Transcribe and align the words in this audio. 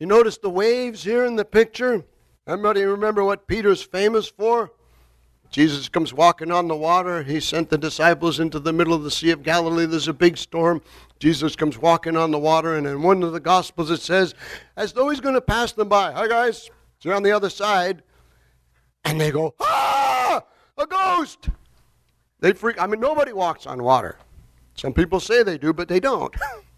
You 0.00 0.06
notice 0.06 0.38
the 0.38 0.48
waves 0.48 1.04
here 1.04 1.26
in 1.26 1.36
the 1.36 1.44
picture? 1.44 2.06
Everybody 2.46 2.84
remember 2.84 3.22
what 3.22 3.46
Peter's 3.46 3.82
famous 3.82 4.26
for? 4.26 4.72
Jesus 5.50 5.90
comes 5.90 6.14
walking 6.14 6.50
on 6.50 6.68
the 6.68 6.76
water. 6.76 7.22
He 7.22 7.38
sent 7.38 7.68
the 7.68 7.76
disciples 7.76 8.40
into 8.40 8.58
the 8.58 8.72
middle 8.72 8.94
of 8.94 9.02
the 9.02 9.10
Sea 9.10 9.30
of 9.30 9.42
Galilee. 9.42 9.84
There's 9.84 10.08
a 10.08 10.14
big 10.14 10.38
storm. 10.38 10.80
Jesus 11.18 11.54
comes 11.54 11.76
walking 11.76 12.16
on 12.16 12.30
the 12.30 12.38
water, 12.38 12.76
and 12.76 12.86
in 12.86 13.02
one 13.02 13.22
of 13.22 13.34
the 13.34 13.40
Gospels 13.40 13.90
it 13.90 14.00
says, 14.00 14.34
as 14.74 14.94
though 14.94 15.10
he's 15.10 15.20
going 15.20 15.34
to 15.34 15.40
pass 15.42 15.72
them 15.72 15.90
by. 15.90 16.12
Hi, 16.12 16.26
guys. 16.28 16.70
So 17.00 17.12
on 17.12 17.22
the 17.22 17.32
other 17.32 17.50
side, 17.50 18.02
and 19.04 19.20
they 19.20 19.30
go, 19.30 19.54
ah, 19.60 20.42
a 20.78 20.86
ghost. 20.86 21.50
They 22.38 22.54
freak. 22.54 22.80
I 22.80 22.86
mean, 22.86 23.00
nobody 23.00 23.34
walks 23.34 23.66
on 23.66 23.82
water. 23.82 24.16
Some 24.76 24.94
people 24.94 25.20
say 25.20 25.42
they 25.42 25.58
do, 25.58 25.74
but 25.74 25.88
they 25.88 26.00
don't. 26.00 26.34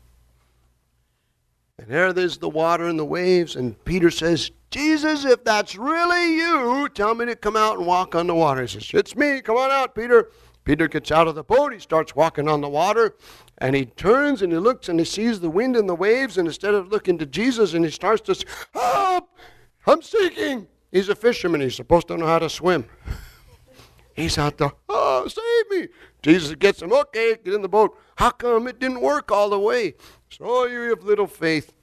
and 1.83 1.91
there 1.91 2.13
there's 2.13 2.39
the 2.39 2.49
water 2.49 2.87
and 2.87 2.99
the 2.99 3.05
waves, 3.05 3.57
and 3.57 3.83
Peter 3.85 4.11
says, 4.11 4.53
Jesus, 4.71 5.25
if 5.25 5.43
that's 5.43 5.77
really 5.77 6.37
you, 6.37 6.89
tell 6.95 7.15
me 7.15 7.27
to 7.27 7.35
come 7.35 7.57
out 7.57 7.77
and 7.77 7.87
walk 7.87 8.15
on 8.15 8.29
the 8.29 8.35
water. 8.35 8.63
He 8.63 8.69
says, 8.69 8.91
It's 8.95 9.17
me. 9.17 9.41
Come 9.41 9.57
on 9.57 9.71
out, 9.71 9.95
Peter. 9.95 10.31
Peter 10.65 10.87
gets 10.87 11.11
out 11.11 11.27
of 11.27 11.35
the 11.35 11.43
boat. 11.43 11.73
He 11.73 11.81
starts 11.81 12.15
walking 12.15 12.49
on 12.49 12.61
the 12.61 12.69
water. 12.69 13.17
And 13.59 13.75
he 13.75 13.87
turns 13.87 14.43
and 14.43 14.53
he 14.53 14.59
looks 14.59 14.89
and 14.89 14.99
he 14.99 15.05
sees 15.05 15.41
the 15.41 15.51
wind 15.51 15.77
and 15.77 15.89
the 15.89 15.95
waves. 15.95 16.39
And 16.39 16.47
instead 16.47 16.73
of 16.73 16.89
looking 16.89 17.19
to 17.19 17.27
Jesus, 17.27 17.75
and 17.75 17.85
he 17.85 17.91
starts 17.91 18.23
to, 18.23 18.47
Help! 18.73 19.29
I'm 19.87 20.01
sinking. 20.01 20.69
He's 20.93 21.09
a 21.09 21.17
fisherman. 21.17 21.61
He's 21.61 21.75
supposed 21.75 22.09
to 22.09 22.17
know 22.17 22.27
how 22.27 22.39
to 22.39 22.49
swim. 22.49 22.87
He's 24.15 24.39
out 24.39 24.59
there, 24.59 24.73
Oh, 24.89 25.27
save 25.27 25.81
me. 25.81 25.89
Jesus 26.23 26.55
gets 26.55 26.81
him, 26.81 26.93
Okay, 26.93 27.37
get 27.45 27.55
in 27.55 27.63
the 27.63 27.69
boat. 27.69 27.99
How 28.17 28.31
come 28.31 28.69
it 28.69 28.79
didn't 28.79 29.01
work 29.01 29.33
all 29.33 29.51
the 29.51 29.59
way? 29.59 29.95
So 30.39 30.65
you 30.65 30.89
have 30.89 31.05
little 31.05 31.27
faith. 31.27 31.75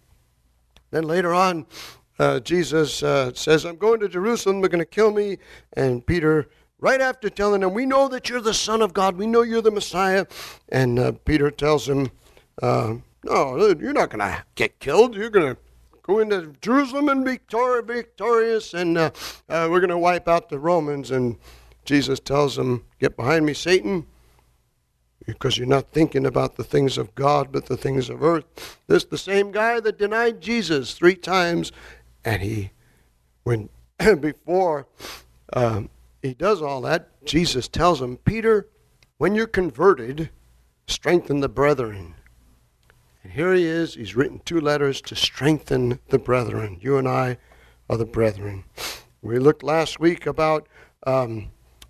Then 0.89 1.03
later 1.03 1.35
on, 1.35 1.67
uh, 2.17 2.39
Jesus 2.39 3.03
uh, 3.03 3.31
says, 3.35 3.63
I'm 3.63 3.75
going 3.75 3.99
to 3.99 4.09
Jerusalem, 4.09 4.59
they're 4.59 4.70
going 4.70 4.80
to 4.80 4.85
kill 4.85 5.11
me. 5.11 5.38
And 5.73 6.03
Peter, 6.03 6.50
right 6.80 7.00
after 7.00 7.30
telling 7.30 7.61
him, 7.61 7.75
We 7.75 7.86
know 7.86 8.08
that 8.08 8.27
you're 8.27 8.42
the 8.42 8.55
Son 8.55 8.81
of 8.81 8.92
God, 8.92 9.17
we 9.17 9.27
know 9.27 9.44
you're 9.44 9.61
the 9.61 9.70
Messiah. 9.70 10.25
And 10.70 10.97
uh, 10.97 11.11
Peter 11.25 11.52
tells 11.52 11.88
him, 11.88 12.09
uh, 12.59 12.95
No, 13.23 13.55
you're 13.80 13.94
not 13.94 14.09
going 14.09 14.20
to 14.20 14.44
get 14.55 14.80
killed. 14.80 15.16
You're 15.16 15.30
going 15.30 15.53
to 15.55 15.61
go 16.02 16.17
into 16.17 16.52
Jerusalem 16.59 17.09
and 17.09 17.23
be 17.23 17.38
victorious, 17.83 18.73
and 18.73 18.97
uh, 18.97 19.11
uh, 19.47 19.67
we're 19.70 19.80
going 19.80 19.89
to 19.89 19.97
wipe 19.97 20.27
out 20.27 20.50
the 20.50 20.58
Romans. 20.58 21.11
And 21.11 21.38
Jesus 21.86 22.20
tells 22.20 22.58
him, 22.58 22.83
Get 23.00 23.16
behind 23.16 23.45
me, 23.45 23.53
Satan 23.53 24.08
because 25.33 25.58
you're 25.58 25.67
not 25.67 25.91
thinking 25.91 26.25
about 26.25 26.55
the 26.55 26.63
things 26.63 26.97
of 26.97 27.13
God 27.16 27.52
but 27.52 27.66
the 27.66 27.77
things 27.77 28.09
of 28.09 28.23
earth. 28.23 28.77
This 28.88 29.05
the 29.05 29.17
same 29.17 29.52
guy 29.52 29.80
that 29.80 29.97
denied 29.97 30.41
Jesus 30.41 30.94
three 30.94 31.16
times 31.16 31.71
and 32.23 32.41
he, 32.41 32.71
when 33.44 33.69
before 34.19 34.88
um, 35.53 35.89
he 36.21 36.33
does 36.33 36.61
all 36.61 36.81
that, 36.81 37.25
Jesus 37.25 37.67
tells 37.67 38.02
him, 38.02 38.17
Peter, 38.17 38.67
when 39.17 39.36
you're 39.36 39.47
converted, 39.47 40.30
strengthen 40.88 41.39
the 41.39 41.49
brethren. 41.49 42.16
And 43.23 43.33
here 43.33 43.53
he 43.53 43.66
is. 43.66 43.95
He's 43.95 44.16
written 44.16 44.41
two 44.45 44.59
letters 44.59 45.02
to 45.02 45.16
strengthen 45.16 45.99
the 46.09 46.19
brethren. 46.19 46.77
You 46.81 46.97
and 46.97 47.08
I 47.08 47.38
are 47.89 47.97
the 47.97 48.05
brethren. 48.05 48.64
We 49.21 49.39
looked 49.39 49.64
last 49.64 49.99
week 49.99 50.25
about 50.25 50.67
um, 51.05 51.49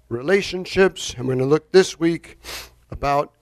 relationships, 0.09 1.15
we're 1.17 1.25
going 1.25 1.37
to 1.39 1.45
look 1.45 1.71
this 1.71 1.99
week 1.99 2.39
about 2.91 3.33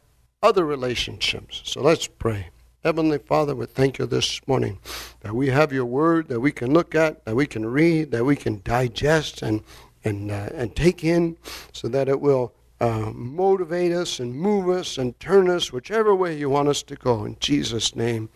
other 0.41 0.65
relationships. 0.65 1.61
So 1.65 1.81
let's 1.81 2.07
pray. 2.07 2.49
Heavenly 2.83 3.17
Father, 3.17 3.55
we 3.55 3.65
thank 3.65 3.97
you 3.97 4.05
this 4.05 4.39
morning 4.47 4.79
that 5.21 5.35
we 5.35 5.47
have 5.49 5.73
your 5.73 5.85
word 5.85 6.27
that 6.29 6.39
we 6.39 6.51
can 6.51 6.73
look 6.73 6.95
at, 6.95 7.25
that 7.25 7.35
we 7.35 7.45
can 7.45 7.65
read, 7.65 8.11
that 8.11 8.23
we 8.23 8.35
can 8.35 8.61
digest 8.63 9.41
and, 9.41 9.61
and, 10.05 10.31
uh, 10.31 10.49
and 10.53 10.75
take 10.75 11.03
in 11.03 11.37
so 11.73 11.87
that 11.87 12.07
it 12.07 12.21
will 12.21 12.53
uh, 12.79 13.11
motivate 13.13 13.91
us 13.91 14.19
and 14.19 14.33
move 14.33 14.69
us 14.69 14.97
and 14.97 15.19
turn 15.19 15.49
us 15.49 15.73
whichever 15.73 16.15
way 16.15 16.37
you 16.37 16.49
want 16.49 16.69
us 16.69 16.83
to 16.83 16.95
go. 16.95 17.25
In 17.25 17.35
Jesus' 17.39 17.95
name, 17.95 18.29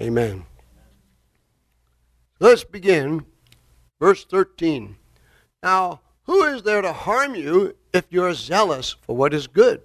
amen. 0.00 0.46
Let's 2.38 2.64
begin. 2.64 3.26
Verse 4.00 4.24
13. 4.24 4.96
Now, 5.62 6.00
who 6.24 6.44
is 6.44 6.62
there 6.62 6.82
to 6.82 6.92
harm 6.92 7.34
you 7.34 7.76
if 7.92 8.04
you're 8.10 8.34
zealous 8.34 8.96
for 9.02 9.16
what 9.16 9.34
is 9.34 9.46
good? 9.46 9.82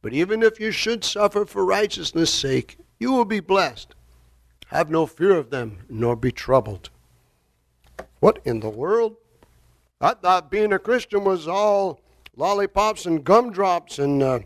But 0.00 0.12
even 0.12 0.42
if 0.42 0.60
you 0.60 0.70
should 0.70 1.04
suffer 1.04 1.44
for 1.44 1.64
righteousness' 1.64 2.32
sake, 2.32 2.78
you 2.98 3.12
will 3.12 3.24
be 3.24 3.40
blessed. 3.40 3.94
Have 4.68 4.90
no 4.90 5.06
fear 5.06 5.36
of 5.36 5.50
them, 5.50 5.78
nor 5.88 6.14
be 6.14 6.30
troubled. 6.30 6.90
What 8.20 8.40
in 8.44 8.60
the 8.60 8.68
world? 8.68 9.16
I 10.00 10.14
thought 10.14 10.50
being 10.50 10.72
a 10.72 10.78
Christian 10.78 11.24
was 11.24 11.48
all 11.48 12.00
lollipops 12.36 13.06
and 13.06 13.24
gumdrops, 13.24 13.98
and 13.98 14.22
uh, 14.22 14.40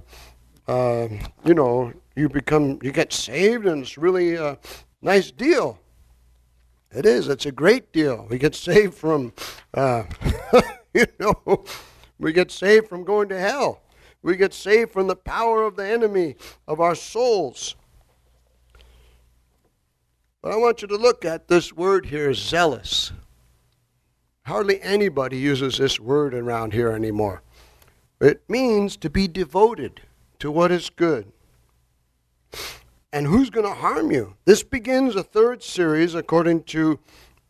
uh, 0.66 1.08
you 1.44 1.54
know, 1.54 1.92
you 2.16 2.28
become, 2.28 2.78
you 2.82 2.92
get 2.92 3.12
saved, 3.12 3.66
and 3.66 3.82
it's 3.82 3.98
really 3.98 4.36
a 4.36 4.58
nice 5.02 5.30
deal. 5.30 5.78
It 6.90 7.06
is. 7.06 7.28
It's 7.28 7.46
a 7.46 7.52
great 7.52 7.92
deal. 7.92 8.26
We 8.28 8.38
get 8.38 8.54
saved 8.54 8.94
from, 8.94 9.32
uh, 9.74 10.04
you 10.94 11.06
know, 11.18 11.64
we 12.18 12.32
get 12.32 12.50
saved 12.50 12.88
from 12.88 13.04
going 13.04 13.28
to 13.30 13.38
hell. 13.38 13.82
We 14.22 14.36
get 14.36 14.54
saved 14.54 14.92
from 14.92 15.08
the 15.08 15.16
power 15.16 15.64
of 15.64 15.76
the 15.76 15.86
enemy 15.86 16.36
of 16.68 16.80
our 16.80 16.94
souls. 16.94 17.74
But 20.40 20.52
I 20.52 20.56
want 20.56 20.82
you 20.82 20.88
to 20.88 20.96
look 20.96 21.24
at 21.24 21.48
this 21.48 21.72
word 21.72 22.06
here, 22.06 22.32
zealous. 22.34 23.12
Hardly 24.44 24.80
anybody 24.82 25.38
uses 25.38 25.78
this 25.78 26.00
word 26.00 26.34
around 26.34 26.72
here 26.72 26.90
anymore. 26.90 27.42
It 28.20 28.42
means 28.48 28.96
to 28.98 29.10
be 29.10 29.28
devoted 29.28 30.00
to 30.40 30.50
what 30.50 30.72
is 30.72 30.90
good. 30.90 31.32
And 33.12 33.26
who's 33.26 33.50
going 33.50 33.66
to 33.66 33.74
harm 33.74 34.10
you? 34.10 34.34
This 34.44 34.62
begins 34.62 35.14
a 35.14 35.22
third 35.22 35.62
series, 35.62 36.14
according 36.14 36.64
to 36.64 36.98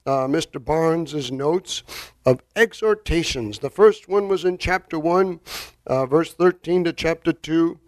uh, 0.06 0.26
Mr. 0.26 0.62
Barnes's 0.62 1.30
notes, 1.30 1.82
of 2.24 2.40
exhortations. 2.56 3.58
The 3.58 3.70
first 3.70 4.08
one 4.08 4.28
was 4.28 4.44
in 4.44 4.58
chapter 4.58 4.98
1, 4.98 5.40
uh, 5.86 6.06
verse 6.06 6.32
13 6.34 6.84
to 6.84 6.92
chapter 6.92 7.32
2, 7.32 7.78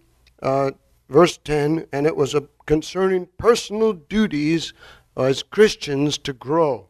uh, 0.42 0.70
verse 1.08 1.38
10, 1.38 1.86
and 1.92 2.06
it 2.06 2.16
was 2.16 2.34
concerning 2.66 3.28
personal 3.38 3.92
duties 3.92 4.72
as 5.16 5.42
Christians 5.42 6.18
to 6.18 6.32
grow. 6.32 6.88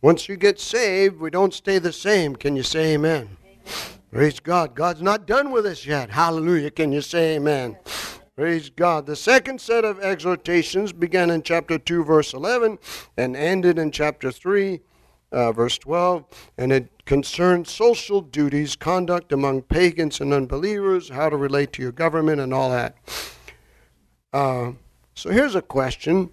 Once 0.00 0.28
you 0.28 0.36
get 0.36 0.58
saved, 0.58 1.20
we 1.20 1.30
don't 1.30 1.54
stay 1.54 1.78
the 1.78 1.92
same. 1.92 2.34
Can 2.34 2.56
you 2.56 2.62
say 2.62 2.94
amen? 2.94 3.36
amen? 3.44 3.60
Praise 4.10 4.40
God. 4.40 4.74
God's 4.74 5.00
not 5.00 5.26
done 5.26 5.52
with 5.52 5.64
us 5.64 5.86
yet. 5.86 6.10
Hallelujah. 6.10 6.70
Can 6.70 6.92
you 6.92 7.00
say 7.00 7.36
amen? 7.36 7.76
Praise 8.34 8.70
God. 8.70 9.04
The 9.04 9.14
second 9.14 9.60
set 9.60 9.84
of 9.84 10.00
exhortations 10.00 10.92
began 10.92 11.28
in 11.28 11.42
chapter 11.42 11.78
2, 11.78 12.02
verse 12.02 12.32
11, 12.32 12.78
and 13.14 13.36
ended 13.36 13.78
in 13.78 13.90
chapter 13.90 14.32
3, 14.32 14.80
uh, 15.32 15.52
verse 15.52 15.76
12, 15.76 16.24
and 16.56 16.72
it 16.72 17.04
concerns 17.04 17.70
social 17.70 18.22
duties, 18.22 18.74
conduct 18.74 19.32
among 19.32 19.62
pagans 19.62 20.18
and 20.18 20.32
unbelievers, 20.32 21.10
how 21.10 21.28
to 21.28 21.36
relate 21.36 21.74
to 21.74 21.82
your 21.82 21.92
government, 21.92 22.40
and 22.40 22.54
all 22.54 22.70
that. 22.70 22.96
Uh, 24.32 24.72
so 25.14 25.28
here's 25.28 25.54
a 25.54 25.60
question. 25.60 26.30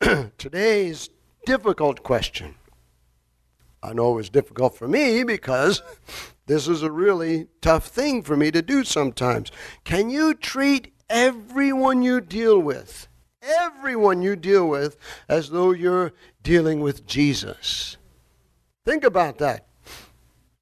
Today's 0.38 1.10
difficult 1.46 2.04
question. 2.04 2.54
I 3.82 3.92
know 3.92 4.12
it 4.12 4.16
was 4.16 4.30
difficult 4.30 4.76
for 4.76 4.86
me 4.86 5.24
because 5.24 5.82
this 6.46 6.68
is 6.68 6.82
a 6.82 6.90
really 6.90 7.48
tough 7.60 7.88
thing 7.88 8.22
for 8.22 8.36
me 8.36 8.50
to 8.50 8.62
do 8.62 8.84
sometimes. 8.84 9.50
Can 9.84 10.10
you 10.10 10.34
treat 10.34 10.94
everyone 11.10 12.02
you 12.02 12.20
deal 12.20 12.58
with, 12.58 13.08
everyone 13.42 14.22
you 14.22 14.36
deal 14.36 14.68
with, 14.68 14.96
as 15.28 15.50
though 15.50 15.72
you're 15.72 16.12
dealing 16.42 16.80
with 16.80 17.06
Jesus? 17.06 17.96
Think 18.84 19.02
about 19.02 19.38
that. 19.38 19.66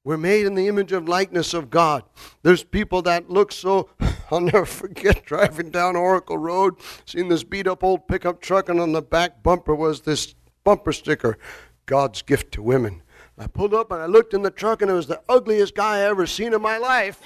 We're 0.03 0.17
made 0.17 0.45
in 0.45 0.53
the 0.53 0.67
image 0.67 0.91
of 0.91 1.07
likeness 1.07 1.53
of 1.53 1.71
God. 1.71 2.03
There's 2.43 2.63
people 2.63 3.01
that 3.03 3.29
look 3.29 3.51
so, 3.51 3.89
I'll 4.31 4.39
never 4.39 4.65
forget 4.65 5.25
driving 5.25 5.71
down 5.71 5.95
Oracle 5.95 6.37
Road, 6.37 6.75
seeing 7.05 7.27
this 7.27 7.43
beat 7.43 7.67
up 7.67 7.83
old 7.83 8.07
pickup 8.07 8.41
truck, 8.41 8.69
and 8.69 8.79
on 8.79 8.91
the 8.91 9.01
back 9.01 9.41
bumper 9.43 9.73
was 9.73 10.01
this 10.01 10.35
bumper 10.63 10.93
sticker 10.93 11.37
God's 11.85 12.21
gift 12.23 12.51
to 12.53 12.63
women. 12.63 13.03
I 13.37 13.47
pulled 13.47 13.73
up 13.73 13.91
and 13.91 14.01
I 14.01 14.05
looked 14.05 14.33
in 14.33 14.43
the 14.43 14.51
truck, 14.51 14.81
and 14.81 14.89
it 14.89 14.93
was 14.93 15.07
the 15.07 15.21
ugliest 15.27 15.75
guy 15.75 15.97
I 15.97 16.01
ever 16.03 16.25
seen 16.25 16.53
in 16.53 16.61
my 16.61 16.77
life. 16.77 17.19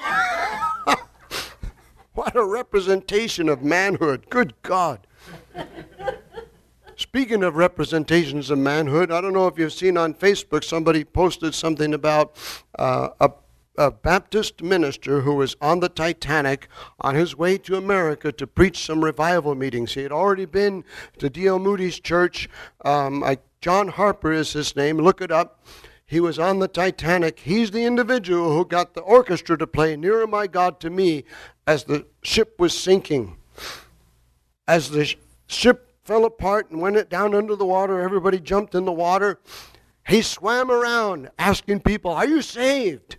what 2.13 2.35
a 2.35 2.43
representation 2.43 3.47
of 3.47 3.63
manhood. 3.63 4.25
Good 4.29 4.59
God. 4.63 5.05
Speaking 6.95 7.43
of 7.43 7.55
representations 7.55 8.49
of 8.49 8.57
manhood, 8.57 9.11
I 9.11 9.21
don't 9.21 9.33
know 9.33 9.47
if 9.47 9.57
you've 9.57 9.71
seen 9.71 9.97
on 9.97 10.13
Facebook, 10.15 10.63
somebody 10.63 11.05
posted 11.05 11.53
something 11.53 11.93
about 11.93 12.35
uh, 12.77 13.09
a, 13.21 13.31
a 13.77 13.91
Baptist 13.91 14.63
minister 14.63 15.21
who 15.21 15.35
was 15.35 15.55
on 15.61 15.79
the 15.79 15.89
Titanic 15.89 16.67
on 16.99 17.15
his 17.15 17.37
way 17.37 17.57
to 17.59 17.77
America 17.77 18.31
to 18.31 18.47
preach 18.47 18.83
some 18.83 19.03
revival 19.03 19.55
meetings. 19.55 19.93
He 19.93 20.01
had 20.01 20.11
already 20.11 20.45
been 20.45 20.83
to 21.19 21.29
D.L. 21.29 21.59
Moody's 21.59 21.99
church. 21.99 22.49
Um, 22.83 23.23
I, 23.23 23.37
John 23.61 23.89
Harper 23.89 24.33
is 24.33 24.51
his 24.51 24.75
name. 24.75 24.97
Look 24.97 25.21
it 25.21 25.31
up. 25.31 25.63
He 26.09 26.19
was 26.19 26.39
on 26.39 26.57
the 26.57 26.67
Titanic. 26.67 27.41
He's 27.41 27.69
the 27.69 27.85
individual 27.85 28.55
who 28.55 28.65
got 28.65 28.95
the 28.95 29.01
orchestra 29.01 29.55
to 29.59 29.67
play 29.67 29.95
Nearer 29.95 30.25
My 30.25 30.47
God 30.47 30.79
to 30.79 30.89
Me 30.89 31.23
as 31.67 31.83
the 31.83 32.07
ship 32.23 32.55
was 32.57 32.75
sinking. 32.75 33.37
As 34.67 34.89
the 34.89 35.05
sh- 35.05 35.17
ship 35.45 35.93
fell 36.03 36.25
apart 36.25 36.71
and 36.71 36.81
went 36.81 37.07
down 37.11 37.35
under 37.35 37.55
the 37.55 37.63
water, 37.63 38.01
everybody 38.01 38.39
jumped 38.39 38.73
in 38.73 38.85
the 38.85 38.91
water. 38.91 39.39
He 40.07 40.23
swam 40.23 40.71
around 40.71 41.29
asking 41.37 41.81
people, 41.81 42.09
Are 42.09 42.27
you 42.27 42.41
saved? 42.41 43.17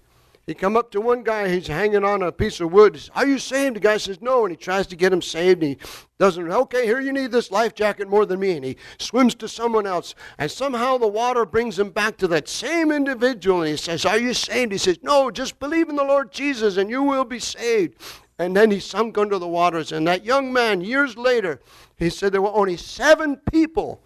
He 0.50 0.54
come 0.54 0.76
up 0.76 0.90
to 0.90 1.00
one 1.00 1.22
guy, 1.22 1.48
he's 1.48 1.68
hanging 1.68 2.02
on 2.02 2.22
a 2.22 2.32
piece 2.32 2.58
of 2.58 2.72
wood. 2.72 2.96
Says, 2.96 3.08
Are 3.14 3.24
you 3.24 3.38
saved? 3.38 3.76
The 3.76 3.80
guy 3.80 3.98
says, 3.98 4.20
No. 4.20 4.44
And 4.44 4.50
he 4.50 4.56
tries 4.56 4.88
to 4.88 4.96
get 4.96 5.12
him 5.12 5.22
saved. 5.22 5.62
And 5.62 5.76
he 5.76 5.86
doesn't, 6.18 6.50
okay, 6.50 6.84
here 6.86 7.00
you 7.00 7.12
need 7.12 7.30
this 7.30 7.52
life 7.52 7.72
jacket 7.72 8.08
more 8.08 8.26
than 8.26 8.40
me. 8.40 8.56
And 8.56 8.64
he 8.64 8.76
swims 8.98 9.36
to 9.36 9.46
someone 9.46 9.86
else. 9.86 10.16
And 10.38 10.50
somehow 10.50 10.98
the 10.98 11.06
water 11.06 11.46
brings 11.46 11.78
him 11.78 11.90
back 11.90 12.16
to 12.16 12.26
that 12.26 12.48
same 12.48 12.90
individual. 12.90 13.60
And 13.60 13.70
he 13.70 13.76
says, 13.76 14.04
Are 14.04 14.18
you 14.18 14.34
saved? 14.34 14.72
He 14.72 14.78
says, 14.78 14.98
No, 15.04 15.30
just 15.30 15.60
believe 15.60 15.88
in 15.88 15.94
the 15.94 16.02
Lord 16.02 16.32
Jesus 16.32 16.78
and 16.78 16.90
you 16.90 17.04
will 17.04 17.24
be 17.24 17.38
saved. 17.38 18.02
And 18.40 18.56
then 18.56 18.72
he 18.72 18.80
sunk 18.80 19.18
under 19.18 19.38
the 19.38 19.46
waters. 19.46 19.92
And 19.92 20.04
that 20.08 20.24
young 20.24 20.52
man, 20.52 20.80
years 20.80 21.16
later, 21.16 21.60
he 21.94 22.10
said 22.10 22.32
there 22.32 22.42
were 22.42 22.52
only 22.52 22.76
seven 22.76 23.36
people 23.52 24.02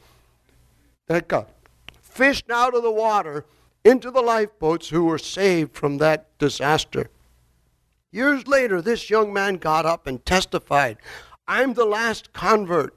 that 1.06 1.26
got 1.26 1.48
fished 2.02 2.50
out 2.50 2.74
of 2.74 2.82
the 2.82 2.92
water 2.92 3.46
into 3.84 4.10
the 4.10 4.22
lifeboats 4.22 4.88
who 4.88 5.04
were 5.04 5.18
saved 5.18 5.74
from 5.74 5.98
that 5.98 6.36
disaster. 6.38 7.10
Years 8.10 8.46
later, 8.46 8.80
this 8.80 9.10
young 9.10 9.32
man 9.32 9.56
got 9.56 9.84
up 9.84 10.06
and 10.06 10.24
testified 10.24 10.98
I'm 11.46 11.74
the 11.74 11.84
last 11.84 12.32
convert 12.32 12.96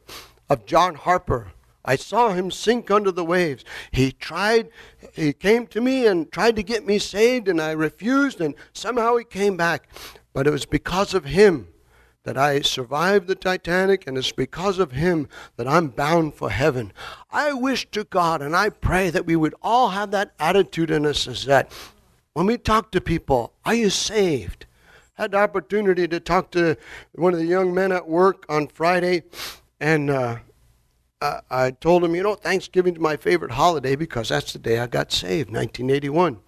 of 0.49 0.65
John 0.65 0.95
Harper. 0.95 1.51
I 1.83 1.95
saw 1.97 2.29
him 2.29 2.51
sink 2.51 2.89
under 2.89 3.11
the 3.11 3.25
waves. 3.25 3.65
He 3.91 4.11
tried, 4.11 4.69
he 5.13 5.33
came 5.33 5.67
to 5.67 5.81
me 5.81 6.05
and 6.05 6.31
tried 6.31 6.55
to 6.57 6.63
get 6.63 6.85
me 6.85 6.99
saved, 6.99 7.47
and 7.47 7.61
I 7.61 7.71
refused, 7.71 8.39
and 8.39 8.55
somehow 8.73 9.17
he 9.17 9.25
came 9.25 9.57
back. 9.57 9.89
But 10.33 10.47
it 10.47 10.51
was 10.51 10.65
because 10.65 11.13
of 11.13 11.25
him 11.25 11.67
that 12.27 12.37
I 12.37 12.59
survived 12.59 13.27
the 13.27 13.35
Titanic, 13.35 14.05
and 14.05 14.17
it's 14.17 14.33
because 14.33 14.79
of 14.79 14.91
him 14.91 15.29
that 15.55 15.65
I'm 15.65 15.87
bound 15.87 16.33
for 16.33 16.49
heaven. 16.49 16.91
I 17.31 17.53
wish 17.53 17.89
to 17.91 18.03
God 18.03 18.41
and 18.41 18.53
I 18.53 18.67
pray 18.67 19.09
that 19.11 19.25
we 19.25 19.37
would 19.37 19.55
all 19.61 19.91
have 19.91 20.11
that 20.11 20.33
attitude 20.37 20.91
in 20.91 21.05
us 21.05 21.25
is 21.25 21.45
that 21.45 21.71
when 22.33 22.45
we 22.45 22.57
talk 22.57 22.91
to 22.91 22.99
people, 22.99 23.53
are 23.63 23.73
you 23.73 23.89
saved? 23.89 24.65
I 25.17 25.21
had 25.21 25.31
the 25.31 25.37
opportunity 25.37 26.05
to 26.05 26.19
talk 26.19 26.51
to 26.51 26.75
one 27.13 27.31
of 27.31 27.39
the 27.39 27.45
young 27.45 27.73
men 27.73 27.93
at 27.93 28.09
work 28.09 28.45
on 28.49 28.67
Friday, 28.67 29.23
and 29.79 30.09
uh, 30.09 30.39
I, 31.21 31.39
I 31.49 31.71
told 31.71 32.03
him, 32.03 32.13
you 32.13 32.23
know, 32.23 32.35
Thanksgiving 32.35 32.95
is 32.95 32.99
my 32.99 33.15
favorite 33.15 33.51
holiday 33.51 33.95
because 33.95 34.27
that's 34.27 34.51
the 34.51 34.59
day 34.59 34.79
I 34.79 34.87
got 34.87 35.13
saved, 35.13 35.49
1981. 35.49 36.41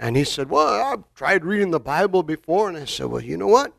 And 0.00 0.16
he 0.16 0.24
said, 0.24 0.50
Well, 0.50 0.66
I've 0.66 1.04
tried 1.14 1.44
reading 1.44 1.70
the 1.70 1.78
Bible 1.78 2.24
before. 2.24 2.68
And 2.68 2.76
I 2.76 2.86
said, 2.86 3.06
Well, 3.06 3.22
you 3.22 3.36
know 3.36 3.46
what? 3.46 3.72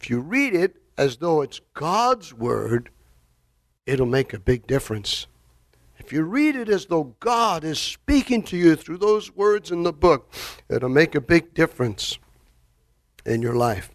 If 0.00 0.08
you 0.08 0.20
read 0.20 0.54
it 0.54 0.76
as 0.96 1.18
though 1.18 1.42
it's 1.42 1.60
God's 1.74 2.32
word, 2.32 2.90
it'll 3.84 4.06
make 4.06 4.32
a 4.32 4.38
big 4.38 4.66
difference. 4.66 5.26
If 5.98 6.10
you 6.10 6.22
read 6.22 6.56
it 6.56 6.70
as 6.70 6.86
though 6.86 7.14
God 7.20 7.64
is 7.64 7.78
speaking 7.78 8.42
to 8.44 8.56
you 8.56 8.76
through 8.76 8.98
those 8.98 9.34
words 9.36 9.70
in 9.70 9.82
the 9.82 9.92
book, 9.92 10.32
it'll 10.70 10.88
make 10.88 11.14
a 11.14 11.20
big 11.20 11.52
difference 11.52 12.18
in 13.26 13.42
your 13.42 13.54
life. 13.54 13.90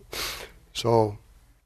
So 0.73 1.17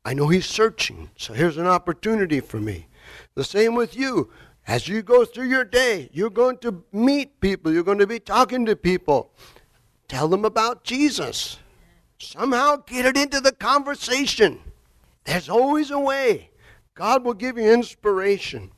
I 0.05 0.13
know 0.13 0.29
He's 0.29 0.45
searching. 0.45 1.09
So 1.17 1.33
here's 1.33 1.57
an 1.57 1.67
opportunity 1.67 2.39
for 2.39 2.61
me. 2.61 2.87
The 3.35 3.43
same 3.43 3.75
with 3.75 3.95
you. 3.95 4.31
As 4.65 4.87
you 4.87 5.01
go 5.01 5.25
through 5.25 5.49
your 5.49 5.65
day, 5.65 6.09
you're 6.13 6.29
going 6.29 6.59
to 6.59 6.83
meet 6.93 7.41
people, 7.41 7.73
you're 7.73 7.83
going 7.83 7.99
to 7.99 8.07
be 8.07 8.19
talking 8.19 8.65
to 8.67 8.75
people. 8.75 9.31
Tell 10.07 10.27
them 10.27 10.45
about 10.45 10.83
Jesus. 10.83 11.57
Somehow 12.19 12.77
get 12.85 13.05
it 13.05 13.17
into 13.17 13.39
the 13.39 13.53
conversation. 13.53 14.59
There's 15.23 15.49
always 15.49 15.89
a 15.89 15.99
way. 15.99 16.51
God 16.93 17.23
will 17.23 17.33
give 17.33 17.57
you 17.57 17.71
inspiration. 17.71 18.71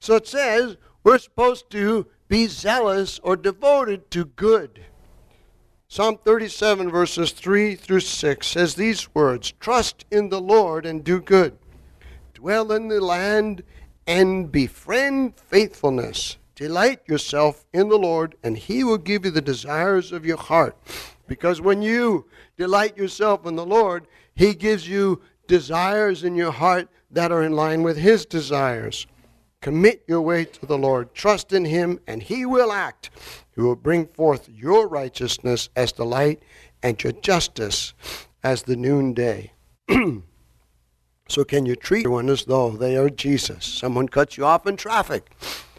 So 0.00 0.16
it 0.16 0.26
says 0.26 0.76
we're 1.04 1.18
supposed 1.18 1.70
to 1.70 2.06
be 2.28 2.46
zealous 2.46 3.20
or 3.22 3.36
devoted 3.36 4.10
to 4.10 4.24
good. 4.24 4.84
Psalm 5.86 6.18
37, 6.24 6.90
verses 6.90 7.32
3 7.32 7.74
through 7.74 8.00
6 8.00 8.46
says 8.46 8.74
these 8.74 9.14
words 9.14 9.52
Trust 9.60 10.04
in 10.10 10.28
the 10.28 10.40
Lord 10.40 10.86
and 10.86 11.04
do 11.04 11.20
good, 11.20 11.56
dwell 12.34 12.72
in 12.72 12.88
the 12.88 13.00
land 13.00 13.62
and 14.06 14.50
befriend 14.50 15.34
faithfulness. 15.36 16.36
Delight 16.54 17.00
yourself 17.06 17.64
in 17.72 17.88
the 17.88 17.98
Lord, 17.98 18.36
and 18.42 18.56
He 18.56 18.84
will 18.84 18.98
give 18.98 19.24
you 19.24 19.30
the 19.30 19.40
desires 19.40 20.12
of 20.12 20.26
your 20.26 20.36
heart. 20.36 20.76
Because 21.30 21.60
when 21.60 21.80
you 21.80 22.26
delight 22.56 22.96
yourself 22.96 23.46
in 23.46 23.54
the 23.54 23.64
Lord, 23.64 24.08
He 24.34 24.52
gives 24.52 24.88
you 24.88 25.22
desires 25.46 26.24
in 26.24 26.34
your 26.34 26.50
heart 26.50 26.88
that 27.12 27.30
are 27.30 27.44
in 27.44 27.52
line 27.52 27.84
with 27.84 27.96
His 27.96 28.26
desires. 28.26 29.06
Commit 29.62 30.02
your 30.08 30.22
way 30.22 30.44
to 30.44 30.66
the 30.66 30.76
Lord. 30.76 31.14
Trust 31.14 31.52
in 31.52 31.64
Him, 31.64 32.00
and 32.08 32.20
He 32.20 32.44
will 32.44 32.72
act. 32.72 33.10
He 33.54 33.60
will 33.60 33.76
bring 33.76 34.06
forth 34.08 34.48
your 34.48 34.88
righteousness 34.88 35.68
as 35.76 35.92
the 35.92 36.04
light 36.04 36.42
and 36.82 37.00
your 37.00 37.12
justice 37.12 37.94
as 38.42 38.64
the 38.64 38.74
noonday. 38.74 39.52
so, 41.28 41.44
can 41.44 41.64
you 41.64 41.76
treat 41.76 42.08
one 42.08 42.28
as 42.28 42.46
though 42.46 42.70
they 42.70 42.96
are 42.96 43.08
Jesus? 43.08 43.64
Someone 43.64 44.08
cuts 44.08 44.36
you 44.36 44.44
off 44.44 44.66
in 44.66 44.76
traffic. 44.76 45.30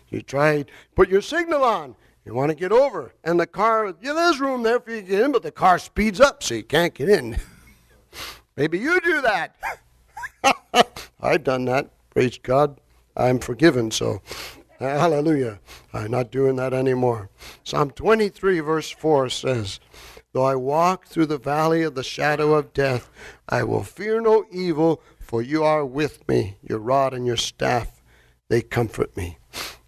You 0.07 0.21
try 0.21 0.63
put 0.95 1.09
your 1.09 1.21
signal 1.21 1.65
on. 1.65 1.97
You 2.25 2.35
want 2.35 2.49
to 2.49 2.55
get 2.55 2.71
over, 2.71 3.13
and 3.23 3.39
the 3.39 3.47
car, 3.47 3.95
yeah, 4.01 4.13
there's 4.13 4.39
room 4.39 4.61
there 4.61 4.79
for 4.79 4.91
you 4.91 5.01
to 5.01 5.07
get 5.07 5.21
in, 5.21 5.31
but 5.31 5.41
the 5.41 5.51
car 5.51 5.79
speeds 5.79 6.19
up 6.21 6.43
so 6.43 6.53
you 6.53 6.63
can't 6.63 6.93
get 6.93 7.09
in. 7.09 7.37
Maybe 8.55 8.77
you 8.77 9.01
do 9.01 9.21
that. 9.21 9.55
I've 11.21 11.43
done 11.43 11.65
that. 11.65 11.89
Praise 12.11 12.37
God. 12.37 12.79
I'm 13.17 13.39
forgiven, 13.39 13.89
so 13.89 14.21
hallelujah. 14.79 15.59
I'm 15.93 16.11
not 16.11 16.31
doing 16.31 16.57
that 16.57 16.73
anymore. 16.73 17.29
Psalm 17.63 17.91
23, 17.91 18.59
verse 18.59 18.91
4 18.91 19.29
says, 19.29 19.79
Though 20.33 20.45
I 20.45 20.55
walk 20.55 21.07
through 21.07 21.25
the 21.25 21.37
valley 21.37 21.83
of 21.83 21.95
the 21.95 22.03
shadow 22.03 22.53
of 22.53 22.71
death, 22.71 23.09
I 23.49 23.63
will 23.63 23.83
fear 23.83 24.21
no 24.21 24.45
evil, 24.51 25.01
for 25.19 25.41
you 25.41 25.63
are 25.63 25.85
with 25.85 26.27
me. 26.27 26.57
Your 26.61 26.79
rod 26.79 27.13
and 27.13 27.25
your 27.25 27.37
staff, 27.37 28.01
they 28.47 28.61
comfort 28.61 29.17
me. 29.17 29.39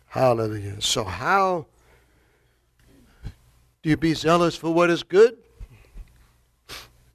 Hallelujah. 0.07 0.81
So, 0.81 1.03
how 1.05 1.67
do 3.83 3.89
you 3.89 3.97
be 3.97 4.13
zealous 4.13 4.55
for 4.55 4.73
what 4.73 4.89
is 4.89 5.03
good? 5.03 5.37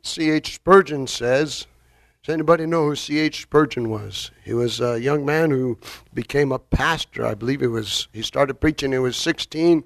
C.H. 0.02 0.54
Spurgeon 0.54 1.06
says, 1.06 1.66
does 2.22 2.34
anybody 2.34 2.66
know 2.66 2.84
who 2.84 2.94
C.H. 2.94 3.40
Spurgeon 3.40 3.88
was? 3.88 4.30
He 4.44 4.52
was 4.52 4.78
a 4.78 5.00
young 5.00 5.24
man 5.24 5.50
who 5.50 5.78
became 6.12 6.52
a 6.52 6.58
pastor. 6.58 7.24
I 7.24 7.32
believe 7.34 7.62
he 7.62 7.66
was. 7.66 8.08
He 8.12 8.20
started 8.20 8.60
preaching. 8.60 8.92
He 8.92 8.98
was 8.98 9.16
16. 9.16 9.82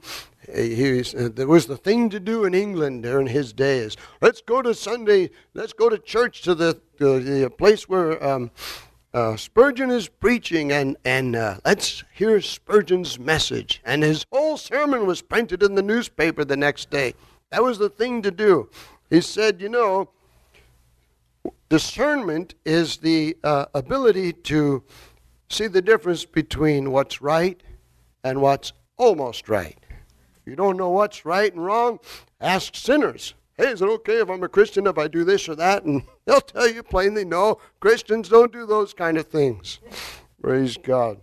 He 0.53 0.93
was, 0.93 1.15
was 1.15 1.67
the 1.67 1.77
thing 1.77 2.11
to 2.11 2.19
do 2.19 2.45
in 2.45 2.53
England 2.53 3.05
during 3.05 3.29
his 3.29 3.53
days. 3.53 3.97
Let's 4.21 4.43
go 4.43 4.61
to 4.61 4.75
Sunday. 4.75 5.31
Let's 5.55 5.73
go 5.73 5.89
to 5.89 5.99
church 5.99 6.43
to 6.43 6.57
the, 6.57 6.81
the 6.99 7.53
place 7.57 7.89
where 7.89 8.23
um, 8.27 8.51
uh, 9.15 9.37
Spurgeon 9.37 9.91
is 9.91 10.09
preaching, 10.09 10.73
and 10.73 10.97
and 11.05 11.37
uh, 11.37 11.59
let's 11.65 12.05
hear 12.15 12.41
Spurgeon's 12.41 13.19
message. 13.19 13.81
And 13.85 14.03
his 14.03 14.25
whole 14.33 14.57
sermon 14.57 15.07
was 15.07 15.21
printed 15.21 15.63
in 15.63 15.75
the 15.75 15.83
newspaper 15.83 16.45
the 16.45 16.57
next 16.57 16.91
day. 16.91 17.15
That 17.51 17.63
was 17.63 17.79
the 17.79 17.91
thing 17.91 18.23
to 18.23 18.31
do. 18.31 18.71
He 19.11 19.21
said, 19.21 19.61
you 19.61 19.69
know, 19.69 20.09
discernment 21.69 22.55
is 22.65 22.97
the 22.97 23.37
uh, 23.45 23.67
ability 23.75 24.33
to 24.33 24.83
see 25.51 25.67
the 25.67 25.83
difference 25.83 26.25
between 26.25 26.91
what's 26.93 27.21
right 27.21 27.63
and 28.25 28.41
what's 28.41 28.73
almost 28.97 29.49
right. 29.51 29.77
If 29.91 30.47
you 30.47 30.57
don't 30.57 30.79
know 30.79 30.91
what's 30.91 31.27
right 31.27 31.53
and 31.53 31.63
wrong, 31.63 31.99
ask 32.41 32.75
sinners. 32.75 33.35
Hey, 33.57 33.69
is 33.69 33.83
it 33.83 33.89
okay 33.89 34.21
if 34.21 34.31
I'm 34.31 34.43
a 34.43 34.49
Christian 34.49 34.87
if 34.87 34.97
I 34.97 35.09
do 35.09 35.25
this 35.25 35.49
or 35.49 35.55
that? 35.57 35.85
And 35.85 36.03
they'll 36.25 36.41
tell 36.41 36.69
you 36.69 36.83
plainly, 36.83 37.25
no, 37.25 37.59
Christians 37.81 38.29
don't 38.29 38.53
do 38.53 38.65
those 38.65 38.95
kind 38.95 39.19
of 39.19 39.27
things. 39.27 39.79
Praise 40.41 40.77
God. 40.77 41.21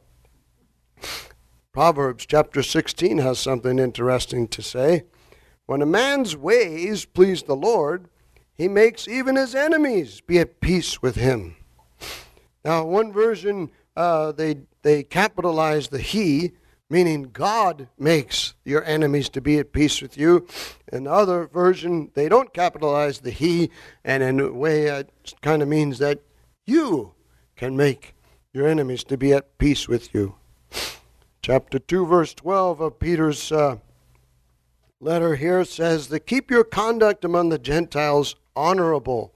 Proverbs 1.71 2.25
chapter 2.25 2.61
16 2.61 3.17
has 3.19 3.39
something 3.39 3.79
interesting 3.79 4.47
to 4.49 4.61
say. 4.61 5.03
When 5.65 5.81
a 5.81 5.85
man's 5.85 6.35
ways 6.35 7.05
please 7.05 7.43
the 7.43 7.55
Lord, 7.55 8.09
he 8.53 8.67
makes 8.67 9.07
even 9.07 9.35
his 9.35 9.55
enemies 9.55 10.21
be 10.21 10.39
at 10.39 10.61
peace 10.61 11.01
with 11.01 11.15
him. 11.15 11.55
Now, 12.65 12.85
one 12.85 13.13
version, 13.13 13.71
uh, 13.95 14.33
they, 14.33 14.61
they 14.81 15.03
capitalize 15.03 15.87
the 15.87 15.99
he, 15.99 16.51
meaning 16.89 17.29
God 17.31 17.87
makes 17.97 18.55
your 18.65 18.83
enemies 18.83 19.29
to 19.29 19.41
be 19.41 19.59
at 19.59 19.71
peace 19.71 20.01
with 20.01 20.17
you. 20.17 20.47
In 20.91 21.03
the 21.03 21.11
other 21.11 21.47
version, 21.47 22.11
they 22.15 22.27
don't 22.27 22.53
capitalize 22.53 23.19
the 23.19 23.31
he, 23.31 23.69
and 24.03 24.23
in 24.23 24.39
a 24.39 24.51
way, 24.51 24.85
it 24.85 25.11
kind 25.41 25.61
of 25.61 25.67
means 25.67 25.99
that 25.99 26.19
you 26.65 27.13
can 27.55 27.77
make 27.77 28.15
your 28.53 28.67
enemies 28.67 29.03
to 29.05 29.17
be 29.17 29.33
at 29.33 29.57
peace 29.57 29.87
with 29.87 30.13
you. 30.13 30.35
Chapter 31.41 31.79
2, 31.79 32.05
verse 32.05 32.33
12 32.33 32.81
of 32.81 32.99
Peter's 32.99 33.51
uh, 33.51 33.77
letter 34.99 35.35
here 35.35 35.63
says 35.63 36.07
that 36.09 36.21
keep 36.21 36.51
your 36.51 36.63
conduct 36.63 37.23
among 37.23 37.49
the 37.49 37.59
Gentiles 37.59 38.35
honorable. 38.55 39.33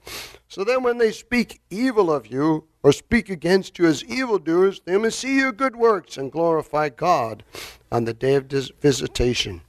So 0.54 0.62
then, 0.62 0.84
when 0.84 0.98
they 0.98 1.10
speak 1.10 1.60
evil 1.68 2.12
of 2.12 2.28
you, 2.28 2.68
or 2.84 2.92
speak 2.92 3.28
against 3.28 3.76
you 3.76 3.86
as 3.86 4.04
evildoers, 4.04 4.80
they 4.84 4.96
may 4.96 5.10
see 5.10 5.38
your 5.38 5.50
good 5.50 5.74
works 5.74 6.16
and 6.16 6.30
glorify 6.30 6.90
God 6.90 7.42
on 7.90 8.04
the 8.04 8.14
day 8.14 8.36
of 8.36 8.44
visitation. 8.44 9.62